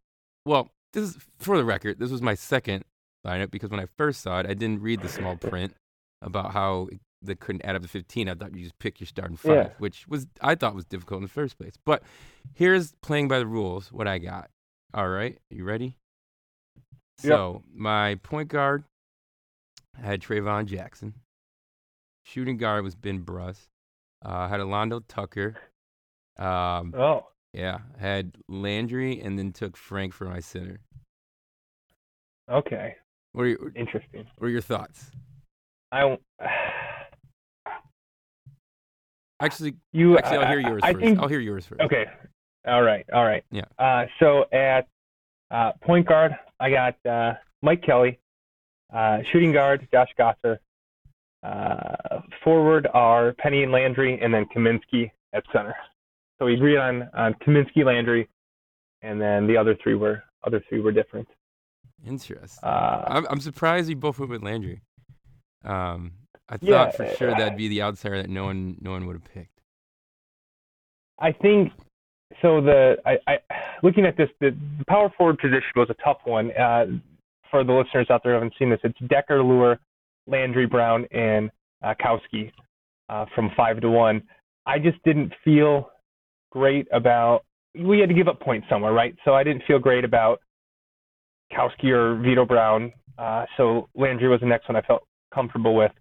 well, 0.44 0.70
this 0.92 1.04
is 1.04 1.18
for 1.38 1.56
the 1.56 1.64
record, 1.64 1.98
this 1.98 2.10
was 2.10 2.22
my 2.22 2.34
second 2.34 2.84
lineup 3.26 3.50
because 3.50 3.70
when 3.70 3.80
I 3.80 3.86
first 3.96 4.20
saw 4.20 4.40
it, 4.40 4.46
I 4.46 4.54
didn't 4.54 4.82
read 4.82 5.00
the 5.00 5.08
small 5.08 5.36
print 5.36 5.74
about 6.22 6.52
how 6.52 6.88
they 7.24 7.34
couldn't 7.34 7.64
add 7.64 7.76
up 7.76 7.82
to 7.82 7.88
15. 7.88 8.28
I 8.28 8.34
thought 8.34 8.54
you 8.54 8.62
just 8.62 8.78
pick 8.78 9.00
your 9.00 9.06
starting 9.06 9.36
five, 9.36 9.52
Yeah. 9.52 9.68
which 9.78 10.06
was 10.08 10.26
I 10.40 10.54
thought 10.54 10.74
was 10.74 10.84
difficult 10.84 11.18
in 11.18 11.22
the 11.24 11.28
first 11.28 11.58
place. 11.58 11.74
But 11.84 12.02
here's 12.54 12.92
playing 13.02 13.28
by 13.28 13.38
the 13.38 13.46
rules 13.46 13.92
what 13.92 14.06
I 14.08 14.18
got. 14.18 14.50
All 14.92 15.08
right, 15.08 15.38
you 15.50 15.64
ready? 15.64 15.96
Yep. 17.22 17.32
So, 17.32 17.62
my 17.72 18.16
point 18.16 18.48
guard 18.48 18.84
I 19.96 20.06
had 20.06 20.20
Traevon 20.20 20.66
Jackson. 20.66 21.14
Shooting 22.24 22.56
guard 22.56 22.84
was 22.84 22.94
Ben 22.94 23.18
Brust. 23.20 23.68
Uh, 24.24 24.28
I 24.30 24.48
had 24.48 24.60
Alando 24.60 25.02
Tucker. 25.06 25.56
Um, 26.38 26.94
Oh, 26.96 27.26
yeah, 27.52 27.78
had 27.98 28.36
Landry 28.48 29.20
and 29.20 29.38
then 29.38 29.52
took 29.52 29.76
Frank 29.76 30.12
for 30.12 30.24
my 30.24 30.40
center. 30.40 30.80
okay. 32.50 32.96
What 33.32 33.42
are 33.42 33.48
your, 33.48 33.72
Interesting. 33.74 34.26
what 34.38 34.46
are 34.46 34.50
your 34.50 34.60
thoughts? 34.60 35.10
I 35.92 36.00
don't- 36.00 36.22
Actually, 39.44 39.74
you. 39.92 40.18
actually, 40.18 40.38
I'll 40.38 40.48
hear 40.48 40.60
yours 40.60 40.80
I, 40.82 40.88
I 40.88 40.92
first. 40.92 41.04
think 41.04 41.18
I'll 41.20 41.28
hear 41.28 41.40
yours 41.40 41.66
first. 41.66 41.80
Okay. 41.80 42.06
All 42.66 42.82
right. 42.82 43.04
All 43.12 43.24
right. 43.24 43.44
Yeah. 43.50 43.64
Uh, 43.78 44.06
so 44.18 44.44
at 44.52 44.86
uh, 45.50 45.72
point 45.82 46.08
guard, 46.08 46.32
I 46.60 46.70
got 46.70 46.96
uh, 47.06 47.34
Mike 47.62 47.82
Kelley. 47.82 48.18
Uh, 48.92 49.18
shooting 49.32 49.52
guard, 49.52 49.86
Josh 49.92 50.08
Gasser. 50.16 50.60
Uh, 51.42 52.20
forward 52.42 52.86
are 52.94 53.32
Penney 53.34 53.64
and 53.64 53.72
Landry, 53.72 54.18
and 54.20 54.32
then 54.32 54.46
Kaminsky 54.54 55.10
at 55.34 55.44
center. 55.52 55.74
So 56.38 56.46
we 56.46 56.54
agreed 56.54 56.78
on 56.78 57.08
on 57.14 57.34
Kaminsky, 57.46 57.84
Landry, 57.84 58.28
and 59.02 59.20
then 59.20 59.46
the 59.46 59.56
other 59.56 59.76
three 59.82 59.94
were 59.94 60.22
other 60.46 60.62
three 60.68 60.80
were 60.80 60.92
different. 60.92 61.28
Interesting. 62.06 62.48
Uh, 62.62 63.04
I'm 63.06 63.26
I'm 63.28 63.40
surprised 63.40 63.88
you 63.88 63.96
both 63.96 64.18
went 64.18 64.30
with 64.30 64.42
Landry. 64.42 64.80
Um, 65.64 66.12
I 66.48 66.58
Yeah, 66.60 66.84
thought 66.84 66.96
for 66.96 67.06
sure 67.16 67.30
uh, 67.30 67.38
that'd 67.38 67.56
be 67.56 67.68
the 67.68 67.82
outsider 67.82 68.18
that 68.22 68.30
no 68.30 68.44
one 68.44 68.76
no 68.80 68.90
one 68.92 69.06
would 69.06 69.14
have 69.14 69.24
picked. 69.32 69.60
I 71.18 71.32
think 71.32 71.72
so. 72.42 72.60
The 72.60 72.96
I, 73.06 73.18
I 73.26 73.38
looking 73.82 74.04
at 74.04 74.16
this, 74.16 74.28
the, 74.40 74.50
the 74.78 74.84
power 74.86 75.10
forward 75.16 75.38
position 75.38 75.62
was 75.76 75.88
a 75.90 76.02
tough 76.02 76.18
one. 76.24 76.50
Uh, 76.52 76.86
for 77.50 77.62
the 77.64 77.72
listeners 77.72 78.08
out 78.10 78.22
there 78.24 78.32
who 78.32 78.36
haven't 78.36 78.54
seen 78.58 78.70
this, 78.70 78.80
it's 78.82 78.98
Dekker, 79.02 79.42
Leuer, 79.42 79.78
Landry, 80.26 80.66
Brown, 80.66 81.06
and 81.12 81.50
uh, 81.82 81.94
Kowski 82.02 82.50
uh, 83.08 83.26
from 83.34 83.50
five 83.56 83.80
to 83.80 83.90
one. 83.90 84.22
I 84.66 84.78
just 84.78 85.02
didn't 85.04 85.32
feel 85.44 85.90
great 86.50 86.88
about. 86.92 87.44
We 87.78 87.98
had 88.00 88.08
to 88.08 88.14
give 88.14 88.28
up 88.28 88.40
points 88.40 88.66
somewhere, 88.68 88.92
right? 88.92 89.14
So 89.24 89.34
I 89.34 89.44
didn't 89.44 89.62
feel 89.66 89.78
great 89.78 90.04
about 90.04 90.40
Kowski 91.52 91.90
or 91.90 92.16
Vitto 92.16 92.46
Brown. 92.46 92.92
Uh, 93.18 93.44
so 93.56 93.88
Landry 93.94 94.28
was 94.28 94.40
the 94.40 94.46
next 94.46 94.68
one 94.68 94.76
I 94.76 94.82
felt 94.82 95.06
comfortable 95.32 95.74
with. 95.74 95.92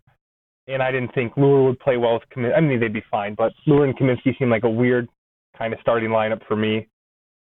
And 0.67 0.81
I 0.81 0.91
didn't 0.91 1.13
think 1.13 1.33
Leuer 1.35 1.65
would 1.65 1.79
play 1.79 1.97
well 1.97 2.13
with 2.13 2.23
Kaminsky. 2.35 2.55
I 2.57 2.61
mean, 2.61 2.79
they'd 2.79 2.93
be 2.93 3.03
fine, 3.11 3.35
but 3.35 3.51
Leuer 3.67 3.83
and 3.83 3.97
Kaminsky 3.97 4.37
seemed 4.39 4.51
like 4.51 4.63
a 4.63 4.69
weird 4.69 5.09
kind 5.57 5.73
of 5.73 5.79
starting 5.81 6.09
lineup 6.09 6.41
for 6.47 6.55
me. 6.55 6.87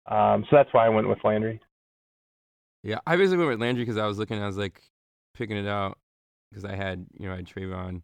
Um, 0.07 0.45
so 0.49 0.57
that's 0.57 0.73
why 0.73 0.87
I 0.87 0.89
went 0.89 1.09
with 1.09 1.19
Landry. 1.25 1.61
Yeah, 2.83 2.99
I 3.07 3.17
basically 3.17 3.39
went 3.39 3.51
with 3.51 3.61
Landry 3.61 3.85
because 3.85 3.99
I 3.99 4.07
was 4.07 4.19
looking, 4.19 4.41
I 4.43 4.47
was 4.47 4.57
like 4.57 4.81
picking 5.35 5.57
it 5.57 5.67
out 5.67 5.99
because 6.51 6.65
I 6.65 6.75
had 6.75 7.07
you 7.19 7.27
know 7.27 7.33
I 7.33 7.37
had 7.37 7.47
Traevon, 7.47 8.03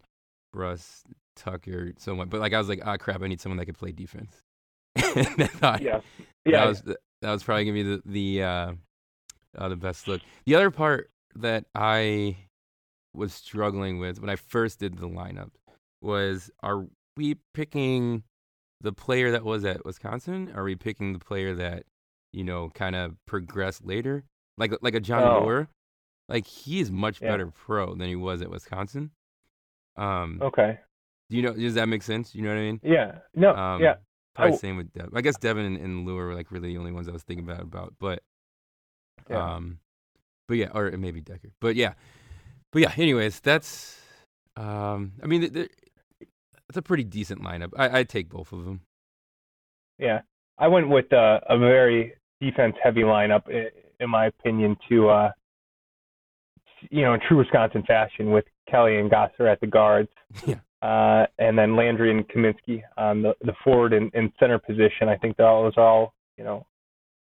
Brust, 0.53 1.07
Tucker, 1.37 1.93
so 1.99 2.19
on. 2.21 2.29
But 2.29 2.41
like 2.41 2.53
I 2.53 2.59
was 2.59 2.69
like, 2.69 2.83
ah, 2.85 2.97
crap, 2.97 3.23
I 3.23 3.27
need 3.29 3.41
someone 3.41 3.59
that 3.59 3.67
could 3.67 3.79
play 3.79 3.93
defense. 3.93 4.37
thought 4.97 5.83
Yeah. 5.83 6.01
that 6.47 6.67
was 6.67 6.83
that 6.83 6.97
was 7.23 7.43
probably 7.43 7.65
gonna 7.65 7.75
be 7.75 7.83
the 7.83 8.03
the 8.05 8.43
uh, 8.43 8.73
uh, 9.57 9.69
the 9.69 9.77
best 9.77 10.09
look. 10.09 10.21
The 10.45 10.55
other 10.55 10.71
part 10.71 11.11
that 11.37 11.65
I 11.75 12.37
was 13.17 13.33
struggling 13.35 13.99
with 13.99 14.21
when 14.21 14.31
I 14.31 14.37
first 14.37 14.79
did 14.81 14.99
the 14.99 15.09
lineup 15.09 15.51
was: 16.01 16.51
Are 16.63 16.87
we 17.17 17.37
picking 17.55 18.23
the 18.81 18.93
player 18.93 19.31
that 19.33 19.45
was 19.45 19.65
at 19.65 19.85
Wisconsin? 19.85 20.53
Are 20.55 20.63
we 20.65 20.77
picking 20.77 21.13
the 21.13 21.19
player 21.19 21.55
that 21.55 21.85
you 22.33 22.45
know 22.45 22.71
kind 22.75 22.95
of 22.95 23.17
progressed 23.27 23.85
later, 23.85 24.25
like 24.59 24.73
like 24.83 24.95
a 24.95 25.01
John 25.01 25.23
Oh. 25.23 25.41
Moore? 25.41 25.69
Like 26.29 26.47
he 26.47 26.81
is 26.81 26.91
much 26.91 27.23
Yeah. 27.23 27.31
better 27.31 27.47
pro 27.47 27.95
than 27.95 28.09
he 28.09 28.17
was 28.17 28.43
at 28.43 28.51
Wisconsin. 28.51 29.13
Um, 29.97 30.39
Okay. 30.43 30.79
do 31.31 31.37
you 31.37 31.43
know? 31.43 31.53
Does 31.55 31.75
that 31.75 31.89
make 31.89 32.03
sense? 32.03 32.35
You 32.35 32.43
know 32.43 32.49
what 32.51 32.59
I 32.59 32.63
mean? 32.63 32.81
Yeah. 32.83 33.19
No. 33.35 33.55
Um, 33.55 33.81
yeah. 33.83 33.95
Probably 34.35 34.53
Oh. 34.55 34.57
same 34.59 34.77
with 34.77 34.93
Dev. 34.93 35.09
I 35.15 35.23
guess 35.23 35.39
Devin 35.39 35.65
and, 35.65 35.77
and 35.79 36.07
Leuer 36.07 36.27
were 36.27 36.35
like 36.35 36.51
really 36.51 36.69
the 36.69 36.79
only 36.79 36.93
ones 36.93 37.09
I 37.09 37.13
was 37.13 37.23
thinking 37.23 37.49
about 37.49 37.63
about. 37.63 37.95
But 37.99 38.23
Yeah. 39.31 39.55
um 39.55 39.79
but 40.49 40.59
yeah, 40.59 40.69
or 40.75 40.91
maybe 40.93 41.23
Dekker. 41.23 41.53
But 41.61 41.75
yeah. 41.77 41.95
But 42.77 42.83
yeah, 42.83 42.93
anyways, 42.99 43.41
that's 43.41 43.99
um 44.55 45.13
I 45.23 45.27
mean 45.27 45.45
it's 45.45 46.77
a 46.77 46.83
pretty 46.83 47.05
decent 47.05 47.41
lineup. 47.41 47.71
I 47.75 48.01
I'd 48.01 48.11
take 48.11 48.29
both 48.29 48.53
of 48.53 48.67
them. 48.67 48.83
Yeah. 49.99 50.21
I 50.59 50.69
went 50.69 50.91
with 50.91 51.11
uh, 51.11 51.41
a 51.49 51.59
very 51.59 52.13
defense 52.39 52.77
heavy 52.85 53.01
lineup, 53.01 53.45
in 53.49 54.11
my 54.11 54.27
opinion, 54.27 54.77
to 54.91 55.09
uh, 55.09 55.31
you 56.91 57.01
know, 57.01 57.15
in 57.15 57.21
true 57.27 57.39
Wisconsin 57.39 57.83
fashion 57.87 58.31
with 58.31 58.45
Kelley 58.71 58.99
and 58.99 59.09
Gasser 59.09 59.49
at 59.49 59.59
the 59.61 59.67
guards. 59.67 60.11
Yeah. 60.47 60.57
Uh, 60.83 61.27
and 61.39 61.59
then 61.59 61.77
Landry 61.77 62.11
and 62.11 62.29
Kaminsky 62.29 62.83
on 62.99 63.23
the, 63.23 63.33
the 63.41 63.55
forward 63.65 63.95
and, 63.95 64.11
and 64.13 64.31
center 64.39 64.59
position. 64.59 65.09
I 65.09 65.17
think 65.17 65.39
those 65.39 65.73
are 65.79 65.83
all, 65.83 66.15
you 66.37 66.45
know, 66.45 66.67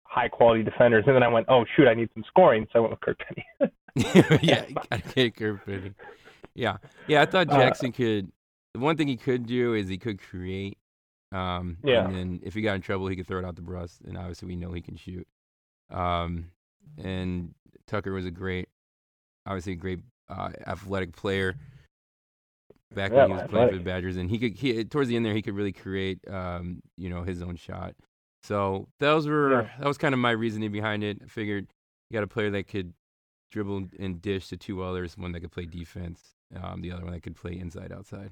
high 0.03 0.27
quality 0.27 0.63
defenders. 0.63 1.05
And 1.07 1.15
then 1.15 1.23
I 1.23 1.29
went, 1.29 1.45
oh 1.47 1.63
shoot, 1.77 1.87
I 1.87 1.93
need 1.93 2.09
some 2.13 2.25
scoring, 2.27 2.67
so 2.73 2.79
I 2.79 2.81
went 2.81 2.91
with 2.91 2.99
Kirk 2.99 3.19
Penney. 3.19 3.71
yeah, 4.41 4.65
gotta 4.89 5.01
get 5.13 5.35
Kirk 5.35 5.65
Penney. 5.65 5.93
Yeah, 6.53 6.77
yeah. 7.07 7.21
I 7.21 7.25
thought 7.25 7.49
Uh, 7.49 7.57
Jackson 7.57 7.91
could. 7.91 8.31
The 8.73 8.79
one 8.79 8.97
thing 8.97 9.07
he 9.07 9.17
could 9.17 9.45
do 9.45 9.73
is 9.73 9.87
he 9.87 9.97
could 9.97 10.21
create. 10.21 10.77
Um, 11.31 11.77
Yeah. 11.83 12.05
And 12.05 12.15
then 12.15 12.39
if 12.43 12.53
he 12.53 12.61
got 12.61 12.75
in 12.75 12.81
trouble, 12.81 13.07
he 13.07 13.15
could 13.15 13.27
throw 13.27 13.39
it 13.39 13.45
out 13.45 13.55
the 13.55 13.61
breast, 13.61 14.01
and 14.05 14.17
obviously 14.17 14.47
we 14.47 14.55
know 14.55 14.71
he 14.73 14.81
can 14.81 14.95
shoot. 14.97 15.27
Um, 15.89 16.51
and 16.97 17.53
Tucker 17.87 18.11
was 18.13 18.25
a 18.25 18.31
great, 18.31 18.67
obviously 19.45 19.73
a 19.73 19.77
great 19.77 19.99
uh, 20.29 20.51
athletic 20.67 21.13
player. 21.13 21.55
Back 22.93 23.11
Yeah, 23.11 23.25
when 23.25 23.27
he 23.29 23.33
was 23.33 23.49
playing 23.49 23.69
for 23.69 23.77
the. 23.77 23.83
Badgers, 23.83 24.15
and 24.17 24.29
he 24.29 24.37
could 24.39 24.53
he 24.53 24.83
towards 24.85 25.09
the 25.09 25.15
end 25.15 25.25
there 25.25 25.33
he 25.33 25.41
could 25.41 25.55
really 25.55 25.73
create, 25.73 26.19
um, 26.29 26.81
you 26.97 27.09
know, 27.09 27.23
his 27.23 27.41
own 27.41 27.55
shot. 27.55 27.95
So 28.43 28.87
those 28.99 29.27
were 29.27 29.63
Yeah. 29.63 29.69
that 29.79 29.87
was 29.87 29.97
kind 29.97 30.13
of 30.13 30.19
my 30.19 30.31
reasoning 30.31 30.71
behind 30.71 31.03
it. 31.03 31.19
I 31.23 31.27
figured 31.27 31.67
you 32.09 32.13
got 32.13 32.23
a 32.23 32.27
player 32.27 32.49
that 32.51 32.67
could 32.67 32.93
dribble 33.51 33.87
and 33.99 34.21
dish 34.21 34.47
to 34.49 34.57
two 34.57 34.83
others, 34.83 35.17
one 35.17 35.31
that 35.33 35.41
could 35.41 35.51
play 35.51 35.65
defense, 35.65 36.35
um, 36.61 36.81
the 36.81 36.91
other 36.91 37.03
one 37.03 37.13
that 37.13 37.23
could 37.23 37.35
play 37.35 37.57
inside 37.57 37.91
outside. 37.91 38.31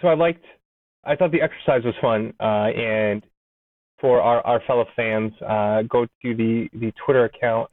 so 0.00 0.08
I 0.08 0.14
liked, 0.14 0.44
I 1.04 1.16
thought 1.16 1.32
the 1.32 1.42
exercise 1.42 1.82
was 1.84 1.94
fun. 2.00 2.32
Uh, 2.40 2.70
and 2.78 3.22
for 4.00 4.20
our, 4.20 4.40
our 4.46 4.60
fellow 4.66 4.86
fans, 4.96 5.32
uh, 5.42 5.82
go 5.82 6.06
to 6.22 6.34
the, 6.34 6.68
the 6.74 6.92
Twitter 7.04 7.24
account 7.24 7.70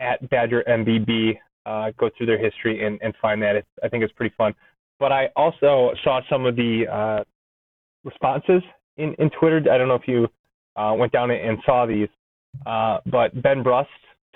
at 0.00 0.28
Badger 0.30 0.64
MBB, 0.68 1.38
uh, 1.66 1.92
go 1.98 2.10
through 2.16 2.26
their 2.26 2.38
history 2.38 2.84
and, 2.86 2.98
and 3.02 3.14
find 3.20 3.42
that. 3.42 3.56
It's, 3.56 3.68
I 3.82 3.88
think 3.88 4.02
it's 4.02 4.12
pretty 4.12 4.34
fun. 4.36 4.54
But 4.98 5.12
I 5.12 5.28
also 5.36 5.92
saw 6.04 6.20
some 6.28 6.44
of 6.44 6.56
the 6.56 6.84
uh, 6.90 7.24
responses 8.04 8.62
in, 8.96 9.14
in 9.18 9.30
Twitter. 9.30 9.62
I 9.70 9.78
don't 9.78 9.88
know 9.88 9.94
if 9.94 10.06
you 10.06 10.28
uh, 10.76 10.94
went 10.96 11.12
down 11.12 11.30
and 11.30 11.58
saw 11.64 11.86
these, 11.86 12.08
uh, 12.66 12.98
but 13.06 13.40
Ben 13.42 13.62
Brust 13.62 13.88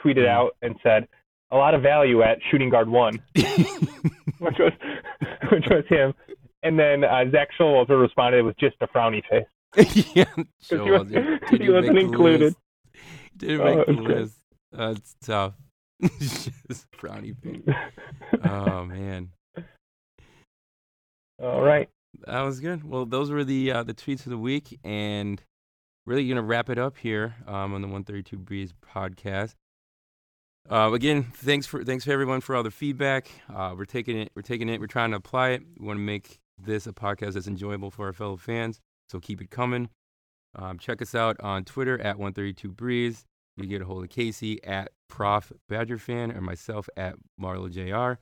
tweeted 0.04 0.24
Mhm. 0.24 0.28
out 0.28 0.56
and 0.62 0.76
said, 0.82 1.08
a 1.50 1.56
lot 1.56 1.74
of 1.74 1.82
value 1.82 2.22
at 2.22 2.38
shooting 2.50 2.68
guard 2.70 2.88
one, 2.88 3.22
which 3.34 4.58
was 4.58 4.72
which 5.52 5.66
was 5.70 5.84
him. 5.88 6.12
And 6.62 6.78
then 6.78 7.04
uh, 7.04 7.30
Zach 7.30 7.48
Showalter 7.58 8.00
responded 8.00 8.44
with 8.44 8.56
just 8.58 8.76
a 8.80 8.86
frowny 8.88 9.22
face. 9.28 9.44
yeah, 10.14 10.24
he 10.60 10.76
was- 10.76 11.08
Did- 11.08 11.40
he 11.50 11.58
did 11.58 11.66
you 11.66 11.72
wasn't 11.74 11.98
included. 11.98 12.54
Didn't 13.36 13.60
Oh, 13.60 13.76
make 13.76 13.86
the 13.86 13.92
list. 13.92 14.38
That's 14.72 15.16
tough. 15.24 15.54
Just 16.18 16.90
frowny 16.92 17.36
face. 17.42 17.74
Oh 18.44 18.84
man, 18.84 19.30
All 21.42 21.62
right. 21.62 21.88
that 22.26 22.42
was 22.42 22.60
good. 22.60 22.88
Well, 22.88 23.06
those 23.06 23.30
were 23.30 23.44
the 23.44 23.70
uh, 23.72 23.82
the 23.82 23.94
tweets 23.94 24.24
of 24.26 24.30
the 24.30 24.38
week, 24.38 24.78
and 24.84 25.42
really 26.06 26.22
you're 26.22 26.36
gonna 26.36 26.46
wrap 26.46 26.70
it 26.70 26.78
up 26.78 26.96
here 26.96 27.34
um, 27.46 27.74
on 27.74 27.80
the 27.82 27.88
132 27.88 28.36
Breeze 28.38 28.72
podcast. 28.94 29.54
Uh, 30.70 30.92
again, 30.92 31.24
thanks 31.34 31.66
for 31.66 31.84
thanks 31.84 32.04
for 32.04 32.12
everyone 32.12 32.40
for 32.40 32.56
all 32.56 32.62
the 32.62 32.70
feedback. 32.70 33.28
Uh, 33.54 33.74
we're 33.76 33.84
taking 33.84 34.18
it. 34.18 34.32
We're 34.34 34.42
taking 34.42 34.68
it. 34.68 34.80
We're 34.80 34.86
trying 34.86 35.10
to 35.10 35.18
apply 35.18 35.50
it. 35.50 35.62
We 35.78 35.86
want 35.86 35.98
to 35.98 36.02
make 36.02 36.40
this 36.58 36.86
a 36.86 36.92
podcast 36.92 37.34
that's 37.34 37.46
enjoyable 37.46 37.90
for 37.90 38.06
our 38.06 38.12
fellow 38.12 38.36
fans. 38.36 38.80
So 39.08 39.20
keep 39.20 39.42
it 39.42 39.50
coming. 39.50 39.90
Um, 40.56 40.78
check 40.78 41.02
us 41.02 41.14
out 41.14 41.38
on 41.40 41.64
Twitter 41.64 42.00
at 42.00 42.16
132 42.18 42.70
Breeze. 42.70 43.24
You 43.56 43.66
get 43.66 43.82
a 43.82 43.84
hold 43.84 44.04
of 44.04 44.10
Casey 44.10 44.62
at 44.64 44.90
Prof 45.08 45.52
Badger 45.68 45.98
Fan 45.98 46.32
or 46.32 46.40
myself 46.40 46.88
at 46.96 47.16
Marlo 47.40 47.70
Jr. 47.70 48.20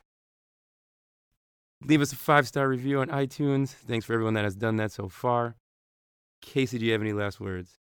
Leave 1.85 2.01
us 2.01 2.11
a 2.11 2.15
five 2.15 2.47
star 2.47 2.67
review 2.67 2.99
on 2.99 3.07
iTunes. 3.07 3.69
Thanks 3.69 4.05
for 4.05 4.13
everyone 4.13 4.33
that 4.33 4.43
has 4.43 4.55
done 4.55 4.75
that 4.77 4.91
so 4.91 5.07
far. 5.07 5.55
Casey, 6.41 6.77
do 6.77 6.85
you 6.85 6.91
have 6.91 7.01
any 7.01 7.13
last 7.13 7.39
words? 7.39 7.77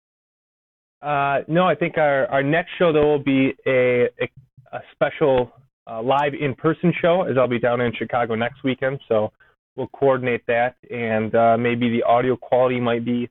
Uh, 1.03 1.41
no, 1.47 1.67
I 1.69 1.75
think 1.75 1.99
our, 1.99 2.27
our 2.29 2.43
next 2.43 2.71
show 2.79 2.93
though 2.93 3.07
will 3.07 3.23
be 3.23 3.55
a 3.67 4.09
a, 4.21 4.29
a 4.73 4.81
special 4.93 5.53
uh, 5.89 6.03
live 6.03 6.35
in 6.35 6.55
person 6.55 6.93
show 7.01 7.23
as 7.23 7.37
I'll 7.39 7.49
be 7.49 7.59
down 7.59 7.81
in 7.81 7.93
Chicago 7.95 8.35
next 8.35 8.63
weekend. 8.65 9.01
So 9.09 9.33
we'll 9.77 9.89
coordinate 9.89 10.47
that, 10.47 10.77
and 10.91 11.35
uh, 11.35 11.57
maybe 11.57 11.91
the 11.91 12.03
audio 12.03 12.37
quality 12.37 12.81
might 12.81 13.05
be 13.05 13.29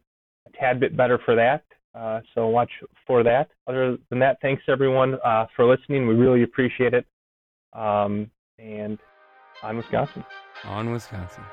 a 0.48 0.58
tad 0.58 0.80
bit 0.80 0.96
better 0.96 1.20
for 1.26 1.36
that. 1.36 1.64
Uh, 1.94 2.22
so 2.34 2.48
watch 2.48 2.72
for 3.08 3.24
that. 3.24 3.50
Other 3.68 3.98
than 4.10 4.20
that, 4.20 4.38
thanks 4.42 4.64
everyone 4.68 5.16
uh, 5.24 5.46
for 5.56 5.66
listening. 5.66 6.08
We 6.08 6.16
really 6.16 6.44
appreciate 6.44 6.94
it. 6.94 7.06
Um, 7.74 8.30
and 8.60 8.98
on 9.64 9.78
Wisconsin. 9.78 10.24
On 10.66 10.92
Wisconsin. 10.92 11.44